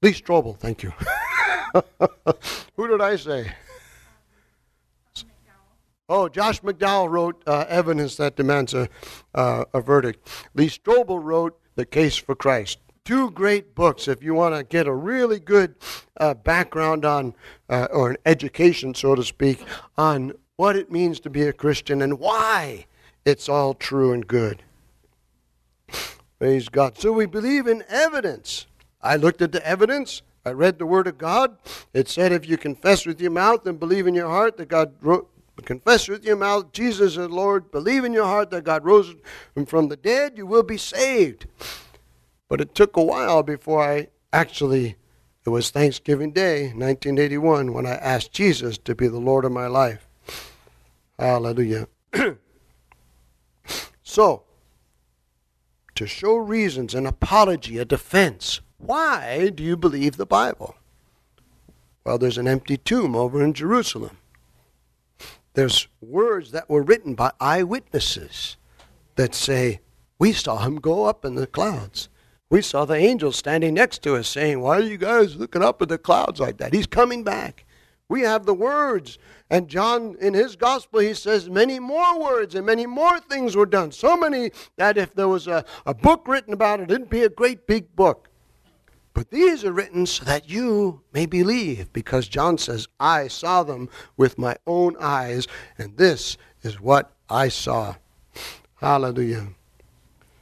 Lee 0.03 0.13
Strobel, 0.13 0.59
thank 0.59 0.83
you. 0.83 0.93
who 2.77 2.89
did 2.89 3.01
I 3.01 3.15
say? 3.15 3.53
Oh, 6.09 6.29
Josh 6.29 6.61
McDowell 6.63 7.09
wrote 7.09 7.41
uh, 7.47 7.67
Evidence 7.69 8.17
That 8.17 8.35
Demands 8.35 8.75
a, 8.75 8.89
uh, 9.33 9.65
a 9.73 9.81
Verdict. 9.81 10.29
Lee 10.55 10.67
Strobel 10.67 11.23
wrote 11.23 11.57
The 11.77 11.87
Case 11.87 12.17
for 12.17 12.35
Christ 12.35 12.79
two 13.05 13.31
great 13.33 13.75
books 13.75 14.07
if 14.07 14.23
you 14.23 14.35
want 14.35 14.55
to 14.55 14.63
get 14.63 14.87
a 14.87 14.95
really 14.95 15.41
good 15.41 15.75
uh, 16.19 16.35
background 16.35 17.05
on, 17.05 17.35
uh, 17.69 17.89
or 17.93 18.11
an 18.11 18.17
education, 18.27 18.95
so 18.95 19.15
to 19.15 19.25
speak, 19.25 19.65
on 19.97 20.33
what 20.57 20.77
it 20.77 20.91
means 20.91 21.19
to 21.21 21.31
be 21.31 21.43
a 21.43 21.53
Christian 21.53 22.03
and 22.03 22.19
why 22.19 22.87
it's 23.25 23.49
all 23.49 23.75
true 23.75 24.13
and 24.13 24.27
good. 24.27 24.63
Praise 26.39 26.69
God. 26.69 26.99
So 26.99 27.13
we 27.13 27.27
believe 27.27 27.67
in 27.67 27.85
evidence. 27.89 28.67
I 29.01 29.17
looked 29.17 29.43
at 29.43 29.53
the 29.53 29.67
evidence. 29.67 30.23
I 30.45 30.51
read 30.51 30.79
the 30.79 30.87
Word 30.87 31.07
of 31.07 31.19
God. 31.19 31.57
It 31.93 32.09
said 32.09 32.33
if 32.33 32.49
you 32.49 32.57
confess 32.57 33.07
with 33.07 33.21
your 33.21 33.31
mouth 33.31 33.67
and 33.67 33.79
believe 33.79 34.07
in 34.07 34.15
your 34.15 34.29
heart 34.29 34.57
that 34.57 34.69
God 34.69 34.93
wrote, 35.01 35.29
confess 35.65 36.09
with 36.09 36.25
your 36.25 36.37
mouth 36.37 36.73
Jesus 36.73 37.17
is 37.17 37.31
Lord, 37.31 37.71
believe 37.71 38.05
in 38.05 38.13
your 38.13 38.27
heart 38.27 38.51
that 38.51 38.65
God 38.65 38.85
rose 38.85 39.15
from 39.67 39.89
the 39.89 39.97
dead, 39.97 40.37
you 40.37 40.47
will 40.47 40.65
be 40.65 40.77
saved. 40.77 41.47
But 42.53 42.61
it 42.61 42.75
took 42.75 42.99
a 42.99 43.03
while 43.03 43.43
before 43.43 43.83
I 43.83 44.09
actually, 44.31 44.97
it 45.47 45.49
was 45.49 45.71
Thanksgiving 45.71 46.33
Day, 46.33 46.65
1981, 46.65 47.73
when 47.73 47.87
I 47.87 47.95
asked 47.95 48.31
Jesus 48.31 48.77
to 48.77 48.95
be 48.95 49.09
the 49.09 49.19
Lord 49.19 49.47
of 49.47 49.53
my 49.53 49.69
life. 49.69 50.07
Hallelujah. 51.19 51.89
so, 54.03 54.43
to 55.95 56.07
show 56.07 56.37
reasons, 56.37 56.95
an 56.95 57.07
apology, 57.07 57.79
a 57.79 57.87
defense, 57.87 58.61
why 58.77 59.49
do 59.49 59.63
you 59.63 59.75
believe 59.75 60.19
the 60.19 60.27
Bible? 60.27 60.75
Well, 62.05 62.19
there's 62.19 62.37
an 62.37 62.49
empty 62.49 62.77
tomb 62.77 63.17
over 63.17 63.43
in 63.43 63.55
Jerusalem. 63.55 64.19
There's 65.55 65.89
words 66.03 66.51
that 66.51 66.69
were 66.69 66.83
written 66.83 67.15
by 67.15 67.33
eyewitnesses 67.41 68.59
that 69.17 69.35
say, 69.35 69.81
We 70.19 70.35
saw 70.35 70.59
him 70.59 70.77
go 70.77 71.07
up 71.07 71.25
in 71.25 71.35
the 71.35 71.47
clouds. 71.47 72.11
We 72.53 72.61
saw 72.61 72.85
the 72.85 72.97
angel 72.97 73.33
standing 73.33 73.73
next 73.73 74.03
to 74.03 74.15
us 74.15 74.29
saying, 74.29 74.61
Why 74.61 74.77
are 74.77 74.83
you 74.83 74.99
guys 74.99 75.37
looking 75.37 75.63
up 75.63 75.81
at 75.81 75.89
the 75.89 75.97
clouds 75.97 76.39
like 76.39 76.59
that? 76.59 76.75
He's 76.75 76.87
coming 76.87 77.25
back. 77.25 77.65
We 78.11 78.21
have 78.21 78.45
the 78.45 78.53
words. 78.53 79.17
And 79.49 79.69
John, 79.69 80.17
in 80.21 80.35
his 80.35 80.55
gospel, 80.55 81.01
he 81.01 81.15
says 81.15 81.49
many 81.49 81.79
more 81.79 82.21
words 82.21 82.55
and 82.55 82.67
many 82.67 82.85
more 82.85 83.21
things 83.21 83.57
were 83.57 83.65
done. 83.65 83.91
So 83.91 84.19
many 84.19 84.51
that 84.77 84.99
if 84.99 85.15
there 85.15 85.29
was 85.29 85.47
a, 85.47 85.65
a 85.87 85.95
book 85.95 86.29
written 86.29 86.53
about 86.53 86.81
it, 86.81 86.91
it'd 86.91 87.09
be 87.09 87.23
a 87.23 87.31
great 87.31 87.67
big 87.67 87.97
book. 87.97 88.29
But 89.15 89.31
these 89.31 89.65
are 89.65 89.73
written 89.73 90.05
so 90.05 90.27
that 90.27 90.51
you 90.51 91.01
may 91.15 91.25
believe, 91.25 91.91
because 91.95 92.29
John 92.29 92.59
says, 92.59 92.87
I 93.01 93.29
saw 93.29 93.63
them 93.63 93.89
with 94.19 94.37
my 94.37 94.57
own 94.67 94.95
eyes, 95.01 95.49
and 95.79 95.97
this 95.97 96.37
is 96.63 96.83
what 96.83 97.13
I 97.31 97.49
saw. 97.49 97.95
Hallelujah. 98.75 99.47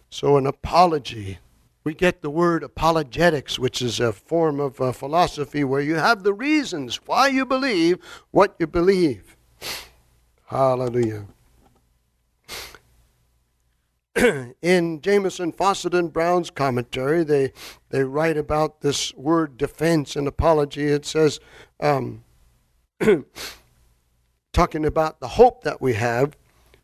So, 0.09 0.37
an 0.37 0.49
apology 0.49 1.39
we 1.83 1.95
get 1.95 2.21
the 2.21 2.31
word 2.31 2.63
apologetics, 2.63 3.59
which 3.59 3.81
is 3.81 4.01
a 4.01 4.13
form 4.13 4.61
of 4.61 4.81
uh, 4.81 4.93
philosophy 4.93 5.65
where 5.65 5.81
you 5.81 5.95
have 5.95 6.23
the 6.23 6.35
reasons 6.35 6.97
why 7.07 7.29
you 7.29 7.47
believe 7.47 7.99
what 8.31 8.55
you 8.59 8.67
believe. 8.67 9.37
Hallelujah. 10.47 11.27
In 14.61 15.01
Jamieson, 15.01 15.53
Fausset, 15.53 15.99
and 15.99 16.13
Brown's 16.13 16.51
commentary, 16.51 17.25
they, 17.25 17.53
they 17.89 18.05
write 18.05 18.37
about 18.37 18.81
this 18.83 19.15
word 19.15 19.57
defense 19.57 20.17
and 20.17 20.29
apology. 20.29 20.87
It 20.87 21.07
says, 21.07 21.41
um, 21.79 22.25
talking 24.53 24.85
about 24.85 25.21
the 25.21 25.29
hope 25.29 25.63
that 25.65 25.81
we 25.81 25.95
have, 25.95 26.37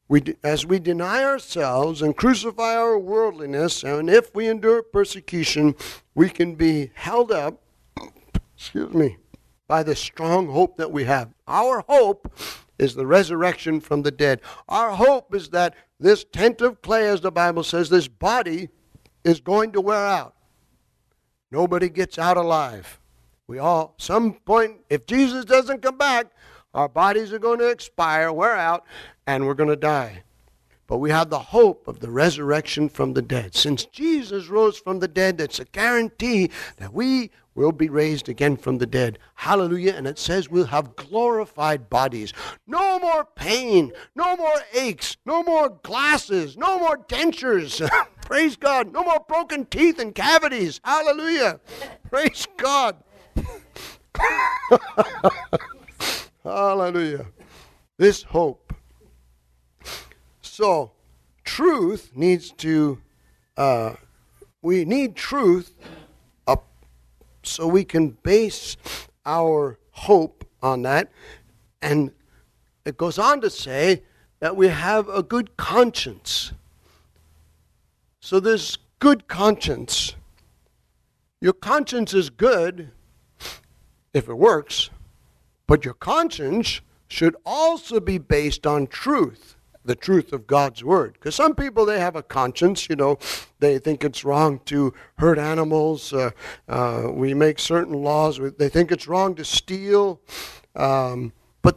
we, 0.08 0.22
as 0.44 0.64
we 0.64 0.78
deny 0.78 1.24
ourselves 1.24 2.00
and 2.02 2.16
crucify 2.16 2.76
our 2.76 2.98
worldliness, 2.98 3.82
and 3.82 4.08
if 4.08 4.34
we 4.34 4.48
endure 4.48 4.82
persecution, 4.82 5.74
we 6.14 6.28
can 6.28 6.54
be 6.54 6.90
held 6.94 7.32
up, 7.32 7.62
excuse 8.56 8.94
me, 8.94 9.16
by 9.66 9.82
the 9.82 9.96
strong 9.96 10.48
hope 10.48 10.76
that 10.76 10.92
we 10.92 11.04
have. 11.04 11.34
Our 11.48 11.84
hope 11.88 12.32
is 12.78 12.94
the 12.94 13.06
resurrection 13.06 13.80
from 13.80 14.02
the 14.02 14.10
dead. 14.10 14.40
Our 14.68 14.92
hope 14.92 15.34
is 15.34 15.48
that 15.50 15.74
this 15.98 16.24
tent 16.24 16.60
of 16.60 16.82
clay, 16.82 17.08
as 17.08 17.20
the 17.20 17.32
Bible 17.32 17.64
says, 17.64 17.88
this 17.88 18.06
body 18.06 18.68
is 19.24 19.40
going 19.40 19.72
to 19.72 19.80
wear 19.80 20.06
out. 20.06 20.34
Nobody 21.50 21.88
gets 21.88 22.18
out 22.18 22.36
alive. 22.36 23.00
We 23.48 23.58
all, 23.58 23.94
some 23.98 24.34
point, 24.34 24.80
if 24.90 25.06
Jesus 25.06 25.44
doesn't 25.44 25.82
come 25.82 25.96
back, 25.96 26.26
our 26.74 26.88
bodies 26.88 27.32
are 27.32 27.38
going 27.38 27.60
to 27.60 27.70
expire, 27.70 28.32
wear 28.32 28.54
out, 28.54 28.84
and 29.26 29.46
we're 29.46 29.54
going 29.54 29.68
to 29.68 29.76
die. 29.76 30.22
But 30.86 30.98
we 30.98 31.10
have 31.10 31.30
the 31.30 31.38
hope 31.38 31.88
of 31.88 31.98
the 31.98 32.10
resurrection 32.10 32.88
from 32.88 33.14
the 33.14 33.22
dead. 33.22 33.54
Since 33.54 33.86
Jesus 33.86 34.46
rose 34.48 34.78
from 34.78 35.00
the 35.00 35.08
dead, 35.08 35.38
that's 35.38 35.58
a 35.58 35.64
guarantee 35.64 36.50
that 36.76 36.92
we 36.92 37.30
will 37.56 37.72
be 37.72 37.88
raised 37.88 38.28
again 38.28 38.56
from 38.56 38.78
the 38.78 38.86
dead. 38.86 39.18
Hallelujah. 39.34 39.94
And 39.94 40.06
it 40.06 40.18
says 40.18 40.48
we'll 40.48 40.66
have 40.66 40.94
glorified 40.94 41.90
bodies. 41.90 42.32
No 42.68 43.00
more 43.00 43.24
pain, 43.24 43.92
no 44.14 44.36
more 44.36 44.60
aches, 44.74 45.16
no 45.24 45.42
more 45.42 45.70
glasses, 45.82 46.56
no 46.56 46.78
more 46.78 46.98
dentures. 46.98 47.88
Praise 48.20 48.56
God. 48.56 48.92
No 48.92 49.02
more 49.02 49.24
broken 49.26 49.64
teeth 49.66 49.98
and 49.98 50.14
cavities. 50.14 50.80
Hallelujah. 50.84 51.60
Praise 52.10 52.46
God. 52.56 52.96
Hallelujah. 56.44 57.26
This 57.98 58.22
hope. 58.22 58.65
So, 60.56 60.92
truth 61.44 62.12
needs 62.14 62.50
to, 62.52 62.98
uh, 63.58 63.96
we 64.62 64.86
need 64.86 65.14
truth 65.14 65.76
up 66.46 66.66
so 67.42 67.66
we 67.66 67.84
can 67.84 68.16
base 68.22 68.78
our 69.26 69.78
hope 69.90 70.46
on 70.62 70.80
that. 70.80 71.12
And 71.82 72.10
it 72.86 72.96
goes 72.96 73.18
on 73.18 73.42
to 73.42 73.50
say 73.50 74.04
that 74.40 74.56
we 74.56 74.68
have 74.68 75.10
a 75.10 75.22
good 75.22 75.58
conscience. 75.58 76.52
So, 78.22 78.40
this 78.40 78.78
good 78.98 79.28
conscience, 79.28 80.14
your 81.38 81.52
conscience 81.52 82.14
is 82.14 82.30
good 82.30 82.92
if 84.14 84.26
it 84.26 84.38
works 84.38 84.88
but 85.66 85.84
your 85.84 85.94
conscience 85.94 86.80
should 87.08 87.36
also 87.44 88.00
be 88.00 88.18
based 88.18 88.66
on 88.66 88.86
truth, 88.86 89.55
the 89.86 89.94
truth 89.94 90.32
of 90.32 90.46
God's 90.46 90.84
word. 90.84 91.14
Because 91.14 91.34
some 91.34 91.54
people, 91.54 91.86
they 91.86 91.98
have 91.98 92.16
a 92.16 92.22
conscience, 92.22 92.88
you 92.88 92.96
know, 92.96 93.18
they 93.58 93.78
think 93.78 94.04
it's 94.04 94.24
wrong 94.24 94.60
to 94.66 94.92
hurt 95.18 95.38
animals. 95.38 96.12
Uh, 96.12 96.30
uh, 96.68 97.08
we 97.10 97.34
make 97.34 97.58
certain 97.58 97.94
laws. 97.94 98.40
They 98.58 98.68
think 98.68 98.92
it's 98.92 99.08
wrong 99.08 99.34
to 99.36 99.44
steal. 99.44 100.20
Um, 100.74 101.32
but 101.62 101.76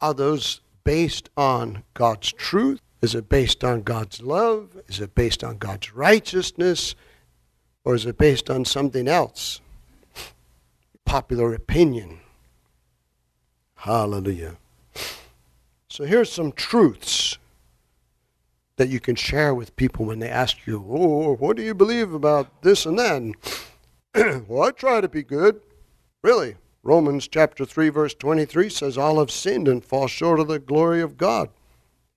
are 0.00 0.14
those 0.14 0.60
based 0.84 1.30
on 1.36 1.82
God's 1.94 2.32
truth? 2.32 2.80
Is 3.02 3.14
it 3.14 3.28
based 3.28 3.64
on 3.64 3.82
God's 3.82 4.22
love? 4.22 4.80
Is 4.88 5.00
it 5.00 5.14
based 5.14 5.44
on 5.44 5.58
God's 5.58 5.94
righteousness? 5.94 6.94
Or 7.84 7.94
is 7.94 8.06
it 8.06 8.18
based 8.18 8.50
on 8.50 8.64
something 8.64 9.08
else? 9.08 9.60
Popular 11.04 11.54
opinion 11.54 12.20
Hallelujah. 13.84 14.56
So 15.88 16.04
here's 16.04 16.32
some 16.32 16.52
truths 16.52 17.36
that 18.76 18.88
you 18.88 19.00
can 19.00 19.14
share 19.14 19.54
with 19.54 19.76
people 19.76 20.06
when 20.06 20.18
they 20.18 20.28
ask 20.28 20.66
you, 20.66 20.84
Oh, 20.88 21.36
what 21.36 21.56
do 21.56 21.62
you 21.62 21.74
believe 21.74 22.12
about 22.12 22.62
this 22.62 22.86
and 22.86 22.98
that? 22.98 23.64
well, 24.48 24.62
I 24.62 24.70
try 24.70 25.00
to 25.00 25.08
be 25.08 25.22
good. 25.22 25.60
Really. 26.22 26.56
Romans 26.82 27.28
chapter 27.28 27.64
3, 27.64 27.88
verse 27.88 28.14
23 28.14 28.68
says, 28.68 28.98
All 28.98 29.18
have 29.18 29.30
sinned 29.30 29.68
and 29.68 29.82
fall 29.82 30.06
short 30.06 30.38
of 30.38 30.48
the 30.48 30.58
glory 30.58 31.00
of 31.00 31.16
God. 31.16 31.48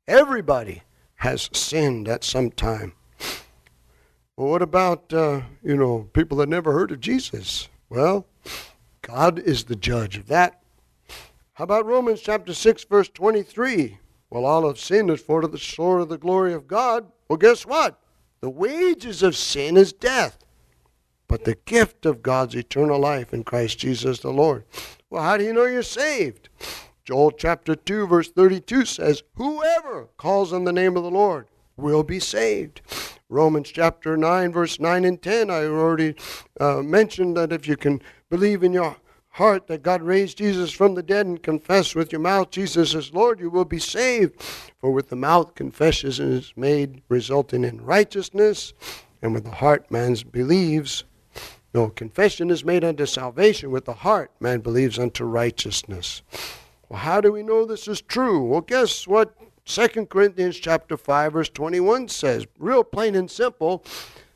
Everybody 0.07 0.83
has 1.15 1.49
sinned 1.53 2.07
at 2.07 2.23
some 2.23 2.51
time. 2.51 2.93
Well, 4.35 4.49
what 4.49 4.61
about, 4.61 5.11
uh, 5.13 5.41
you 5.63 5.75
know, 5.75 6.09
people 6.13 6.37
that 6.37 6.49
never 6.49 6.73
heard 6.73 6.91
of 6.91 6.99
Jesus? 6.99 7.69
Well, 7.89 8.27
God 9.01 9.39
is 9.39 9.63
the 9.63 9.75
judge 9.75 10.17
of 10.17 10.27
that. 10.27 10.61
How 11.53 11.63
about 11.63 11.85
Romans 11.85 12.21
chapter 12.21 12.53
6, 12.53 12.83
verse 12.83 13.09
23? 13.09 13.97
Well, 14.29 14.45
all 14.45 14.67
have 14.67 14.79
sinned 14.79 15.09
and 15.09 15.19
the 15.19 15.57
short 15.57 16.01
of 16.01 16.09
the 16.09 16.17
glory 16.17 16.53
of 16.53 16.67
God. 16.67 17.11
Well, 17.29 17.37
guess 17.37 17.65
what? 17.65 17.99
The 18.41 18.49
wages 18.49 19.23
of 19.23 19.35
sin 19.35 19.77
is 19.77 19.93
death, 19.93 20.37
but 21.27 21.43
the 21.43 21.57
gift 21.65 22.05
of 22.05 22.21
God's 22.21 22.55
eternal 22.55 22.99
life 22.99 23.33
in 23.33 23.43
Christ 23.43 23.79
Jesus 23.79 24.19
the 24.19 24.31
Lord. 24.31 24.65
Well, 25.09 25.23
how 25.23 25.37
do 25.37 25.43
you 25.43 25.53
know 25.53 25.65
you're 25.65 25.81
saved? 25.81 26.49
Joel 27.03 27.31
chapter 27.31 27.73
2, 27.73 28.05
verse 28.05 28.29
32 28.29 28.85
says, 28.85 29.23
Whoever 29.35 30.09
calls 30.17 30.51
on 30.51 30.65
the 30.65 30.73
name 30.73 30.97
of 30.97 31.03
the 31.03 31.11
Lord 31.11 31.47
will 31.77 32.03
be 32.03 32.19
saved. 32.19 32.81
Romans 33.29 33.71
chapter 33.71 34.17
9, 34.17 34.51
verse 34.51 34.79
9 34.79 35.05
and 35.05 35.21
10, 35.21 35.49
I 35.49 35.65
already 35.65 36.15
uh, 36.59 36.81
mentioned 36.81 37.37
that 37.37 37.53
if 37.53 37.67
you 37.67 37.77
can 37.77 38.01
believe 38.29 38.63
in 38.63 38.73
your 38.73 38.97
heart 39.37 39.67
that 39.67 39.83
God 39.83 40.01
raised 40.01 40.39
Jesus 40.39 40.71
from 40.71 40.95
the 40.95 41.03
dead 41.03 41.27
and 41.27 41.41
confess 41.41 41.93
with 41.93 42.11
your 42.11 42.21
mouth 42.21 42.49
Jesus 42.49 42.95
is 42.95 43.13
Lord, 43.13 43.39
you 43.39 43.51
will 43.51 43.65
be 43.65 43.79
saved. 43.79 44.41
For 44.81 44.91
with 44.91 45.09
the 45.09 45.15
mouth 45.15 45.53
confession 45.53 46.09
is 46.09 46.53
made, 46.55 47.03
resulting 47.07 47.63
in 47.63 47.85
righteousness, 47.85 48.73
and 49.21 49.33
with 49.33 49.43
the 49.43 49.51
heart 49.51 49.91
man 49.91 50.15
believes. 50.31 51.03
No, 51.73 51.89
confession 51.89 52.49
is 52.49 52.65
made 52.65 52.83
unto 52.83 53.05
salvation. 53.05 53.69
With 53.69 53.85
the 53.85 53.93
heart 53.93 54.31
man 54.39 54.61
believes 54.61 54.97
unto 54.97 55.23
righteousness. 55.23 56.23
Well, 56.89 56.99
how 56.99 57.21
do 57.21 57.31
we 57.31 57.43
know 57.43 57.63
this 57.63 57.87
is 57.87 58.01
true? 58.01 58.43
Well, 58.43 58.61
guess 58.61 59.07
what 59.07 59.35
2 59.65 60.07
Corinthians 60.07 60.57
chapter 60.57 60.97
5 60.97 61.33
verse 61.33 61.49
21 61.49 62.07
says, 62.07 62.47
real 62.57 62.83
plain 62.83 63.13
and 63.13 63.29
simple, 63.29 63.85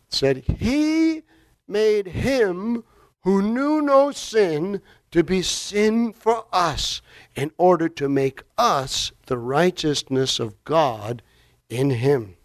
said 0.09 0.43
he 0.59 1.23
made 1.67 2.05
him 2.05 2.83
who 3.23 3.41
knew 3.41 3.81
no 3.81 4.11
sin 4.11 4.81
to 5.11 5.23
be 5.23 5.41
sin 5.41 6.13
for 6.13 6.45
us 6.51 7.01
in 7.35 7.51
order 7.57 7.89
to 7.89 8.09
make 8.09 8.43
us 8.57 9.11
the 9.25 9.37
righteousness 9.37 10.39
of 10.39 10.63
God 10.63 11.21
in 11.69 11.91
him. 11.91 12.35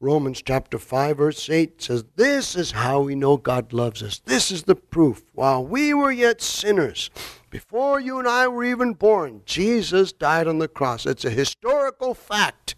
Romans 0.00 0.42
chapter 0.44 0.78
5 0.78 1.16
verse 1.16 1.48
8 1.48 1.80
says, 1.80 2.04
This 2.16 2.56
is 2.56 2.72
how 2.72 3.02
we 3.02 3.14
know 3.14 3.36
God 3.36 3.72
loves 3.72 4.02
us. 4.02 4.20
This 4.24 4.50
is 4.50 4.64
the 4.64 4.74
proof. 4.74 5.22
While 5.32 5.64
we 5.64 5.94
were 5.94 6.10
yet 6.10 6.42
sinners, 6.42 7.08
before 7.50 8.00
you 8.00 8.18
and 8.18 8.26
I 8.26 8.48
were 8.48 8.64
even 8.64 8.94
born, 8.94 9.42
Jesus 9.46 10.12
died 10.12 10.48
on 10.48 10.58
the 10.58 10.68
cross. 10.68 11.06
It's 11.06 11.24
a 11.24 11.30
historical 11.30 12.14
fact 12.14 12.74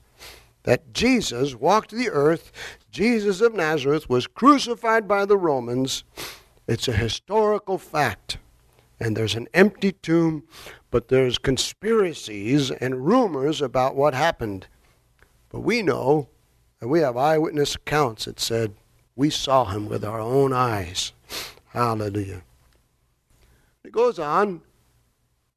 that 0.64 0.92
Jesus 0.92 1.54
walked 1.54 1.92
the 1.92 2.10
earth. 2.10 2.52
Jesus 2.90 3.40
of 3.40 3.54
Nazareth 3.54 4.08
was 4.10 4.26
crucified 4.26 5.08
by 5.08 5.24
the 5.24 5.38
Romans 5.38 6.04
it's 6.66 6.88
a 6.88 6.92
historical 6.92 7.78
fact. 7.78 8.38
And 9.00 9.16
there's 9.16 9.34
an 9.34 9.48
empty 9.52 9.92
tomb, 9.92 10.44
but 10.90 11.08
there's 11.08 11.36
conspiracies 11.36 12.70
and 12.70 13.04
rumors 13.04 13.60
about 13.60 13.96
what 13.96 14.14
happened. 14.14 14.68
But 15.50 15.60
we 15.60 15.82
know, 15.82 16.28
and 16.80 16.90
we 16.90 17.00
have 17.00 17.16
eyewitness 17.16 17.74
accounts 17.74 18.26
that 18.26 18.38
said 18.40 18.74
we 19.16 19.30
saw 19.30 19.66
him 19.66 19.88
with 19.88 20.04
our 20.04 20.20
own 20.20 20.52
eyes. 20.52 21.12
Hallelujah. 21.68 22.42
It 23.84 23.92
goes 23.92 24.18
on. 24.18 24.62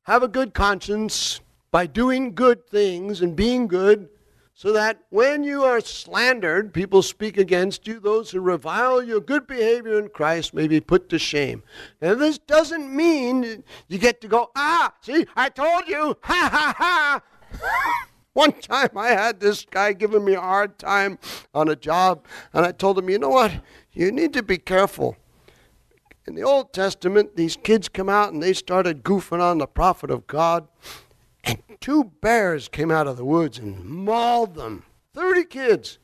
Have 0.04 0.24
a 0.24 0.28
good 0.28 0.54
conscience 0.54 1.42
by 1.72 1.86
doing 1.86 2.34
good 2.34 2.68
things 2.68 3.22
and 3.22 3.36
being 3.36 3.68
good 3.68 4.10
so 4.58 4.74
that 4.74 4.98
when 5.10 5.44
you 5.44 5.64
are 5.64 5.80
slandered, 5.80 6.74
people 6.74 7.04
speak 7.04 7.38
against 7.38 7.86
you, 7.86 8.00
those 8.00 8.32
who 8.32 8.40
revile 8.40 9.04
your 9.04 9.20
good 9.20 9.46
behavior 9.46 10.00
in 10.00 10.10
Christ 10.10 10.52
may 10.52 10.68
be 10.68 10.82
put 10.82 11.10
to 11.10 11.20
shame. 11.20 11.62
Now, 12.02 12.16
this 12.16 12.40
doesn't 12.40 12.92
mean 12.92 13.64
you 13.88 14.00
get 14.00 14.20
to 14.22 14.28
go, 14.28 14.50
ah, 14.56 14.96
see, 15.02 15.28
I 15.36 15.50
told 15.50 15.88
you, 15.88 16.18
ha 16.24 16.50
ha 16.52 16.74
ha. 16.76 17.22
One 18.34 18.52
time 18.52 18.90
I 18.98 19.10
had 19.10 19.40
this 19.40 19.64
guy 19.64 19.94
giving 19.94 20.26
me 20.26 20.34
a 20.34 20.42
hard 20.42 20.80
time 20.80 21.20
on 21.54 21.70
a 21.70 21.76
job, 21.76 22.26
and 22.52 22.66
I 22.66 22.72
told 22.72 22.98
him, 22.98 23.12
you 23.12 23.20
know 23.20 23.30
what? 23.30 23.52
You 23.94 24.12
need 24.12 24.34
to 24.34 24.42
be 24.42 24.58
careful. 24.58 25.18
In 26.26 26.34
the 26.34 26.42
Old 26.42 26.74
Testament, 26.74 27.36
these 27.36 27.58
kids 27.58 27.90
come 27.90 28.10
out 28.10 28.34
and 28.34 28.42
they 28.42 28.54
started 28.54 29.04
goofing 29.04 29.40
on 29.40 29.60
the 29.60 29.68
prophet 29.68 30.10
of 30.10 30.26
God. 30.26 30.68
And 31.44 31.62
two 31.80 32.12
bears 32.22 32.68
came 32.68 32.92
out 32.92 33.08
of 33.08 33.18
the 33.18 33.26
woods 33.26 33.58
and 33.58 33.84
mauled 33.86 34.56
them. 34.56 34.84
30 35.14 35.46
kids. 35.46 36.00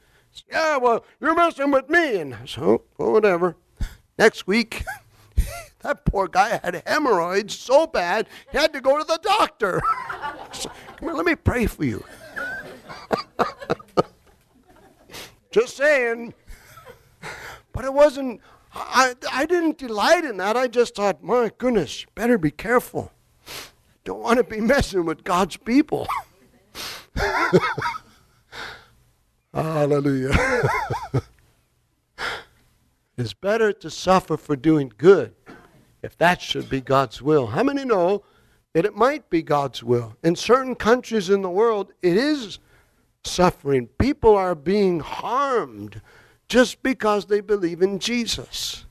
Yeah, 0.49 0.77
well, 0.77 1.05
you're 1.19 1.35
messing 1.35 1.71
with 1.71 1.89
me. 1.89 2.17
And 2.17 2.37
so, 2.47 2.83
well, 2.97 3.11
whatever. 3.11 3.55
Next 4.17 4.47
week, 4.47 4.83
that 5.81 6.05
poor 6.05 6.27
guy 6.27 6.59
had 6.63 6.81
hemorrhoids 6.85 7.57
so 7.57 7.85
bad 7.85 8.27
he 8.51 8.57
had 8.57 8.73
to 8.73 8.81
go 8.81 8.97
to 8.97 9.03
the 9.03 9.19
doctor. 9.21 9.81
so, 10.51 10.69
come 10.97 11.09
here, 11.09 11.13
let 11.13 11.25
me 11.25 11.35
pray 11.35 11.65
for 11.65 11.85
you. 11.85 12.03
Just 15.51 15.77
saying. 15.77 16.33
But 17.73 17.85
it 17.85 17.93
wasn't, 17.93 18.41
I, 18.73 19.13
I 19.31 19.45
didn't 19.45 19.77
delight 19.77 20.25
in 20.25 20.37
that. 20.37 20.55
I 20.55 20.67
just 20.67 20.95
thought, 20.95 21.23
my 21.23 21.51
goodness, 21.57 22.05
better 22.15 22.37
be 22.37 22.51
careful 22.51 23.11
don't 24.03 24.21
want 24.21 24.37
to 24.37 24.43
be 24.43 24.59
messing 24.59 25.05
with 25.05 25.23
God's 25.23 25.57
people. 25.57 26.07
Hallelujah. 29.53 30.31
it's 33.17 33.33
better 33.33 33.71
to 33.71 33.89
suffer 33.89 34.35
for 34.35 34.55
doing 34.55 34.91
good 34.97 35.35
if 36.01 36.17
that 36.17 36.41
should 36.41 36.69
be 36.69 36.81
God's 36.81 37.21
will. 37.21 37.47
How 37.47 37.63
many 37.63 37.85
know 37.85 38.23
that 38.73 38.85
it 38.85 38.95
might 38.95 39.29
be 39.29 39.41
God's 39.41 39.83
will? 39.83 40.17
In 40.23 40.35
certain 40.35 40.75
countries 40.75 41.29
in 41.29 41.41
the 41.41 41.49
world, 41.49 41.93
it 42.01 42.17
is 42.17 42.59
suffering. 43.23 43.87
People 43.99 44.35
are 44.35 44.55
being 44.55 44.99
harmed 44.99 46.01
just 46.49 46.83
because 46.83 47.27
they 47.27 47.39
believe 47.39 47.81
in 47.81 47.99
Jesus. 47.99 48.82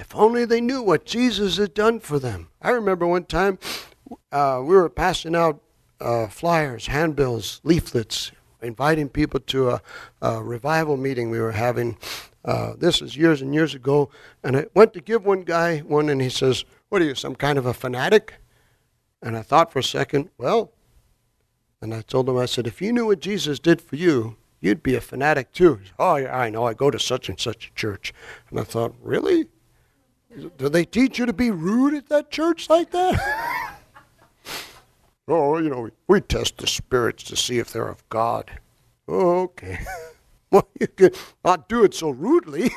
If 0.00 0.16
only 0.16 0.46
they 0.46 0.62
knew 0.62 0.82
what 0.82 1.04
Jesus 1.04 1.58
had 1.58 1.74
done 1.74 2.00
for 2.00 2.18
them. 2.18 2.48
I 2.62 2.70
remember 2.70 3.06
one 3.06 3.26
time 3.26 3.58
uh, 4.32 4.62
we 4.64 4.74
were 4.74 4.88
passing 4.88 5.36
out 5.36 5.60
uh, 6.00 6.26
flyers, 6.26 6.86
handbills, 6.86 7.60
leaflets, 7.64 8.32
inviting 8.62 9.10
people 9.10 9.40
to 9.40 9.70
a, 9.70 9.82
a 10.22 10.42
revival 10.42 10.96
meeting 10.96 11.28
we 11.28 11.38
were 11.38 11.52
having. 11.52 11.98
Uh, 12.42 12.72
this 12.78 13.02
was 13.02 13.14
years 13.14 13.42
and 13.42 13.54
years 13.54 13.74
ago. 13.74 14.08
And 14.42 14.56
I 14.56 14.66
went 14.74 14.94
to 14.94 15.02
give 15.02 15.26
one 15.26 15.42
guy 15.42 15.80
one, 15.80 16.08
and 16.08 16.22
he 16.22 16.30
says, 16.30 16.64
What 16.88 17.02
are 17.02 17.04
you, 17.04 17.14
some 17.14 17.34
kind 17.34 17.58
of 17.58 17.66
a 17.66 17.74
fanatic? 17.74 18.34
And 19.20 19.36
I 19.36 19.42
thought 19.42 19.70
for 19.70 19.80
a 19.80 19.84
second, 19.84 20.30
Well, 20.38 20.72
and 21.82 21.92
I 21.92 22.00
told 22.00 22.26
him, 22.26 22.38
I 22.38 22.46
said, 22.46 22.66
If 22.66 22.80
you 22.80 22.90
knew 22.90 23.04
what 23.04 23.20
Jesus 23.20 23.58
did 23.58 23.82
for 23.82 23.96
you, 23.96 24.38
you'd 24.60 24.82
be 24.82 24.94
a 24.94 25.00
fanatic 25.02 25.52
too. 25.52 25.80
Oh, 25.98 26.16
yeah, 26.16 26.34
I 26.34 26.48
know. 26.48 26.64
I 26.64 26.72
go 26.72 26.90
to 26.90 26.98
such 26.98 27.28
and 27.28 27.38
such 27.38 27.68
a 27.68 27.74
church. 27.74 28.14
And 28.48 28.58
I 28.58 28.64
thought, 28.64 28.94
Really? 29.02 29.48
Do 30.36 30.68
they 30.68 30.84
teach 30.84 31.18
you 31.18 31.26
to 31.26 31.32
be 31.32 31.50
rude 31.50 31.94
at 31.94 32.08
that 32.08 32.30
church 32.30 32.70
like 32.70 32.90
that? 32.92 33.76
oh, 35.28 35.58
you 35.58 35.68
know, 35.68 35.90
we 36.06 36.20
test 36.20 36.58
the 36.58 36.66
spirits 36.66 37.24
to 37.24 37.36
see 37.36 37.58
if 37.58 37.72
they're 37.72 37.88
of 37.88 38.08
God. 38.08 38.50
Oh, 39.08 39.40
okay. 39.40 39.80
well, 40.50 40.68
you 40.78 40.86
can 40.86 41.10
not 41.44 41.68
do 41.68 41.82
it 41.82 41.94
so 41.94 42.10
rudely. 42.10 42.70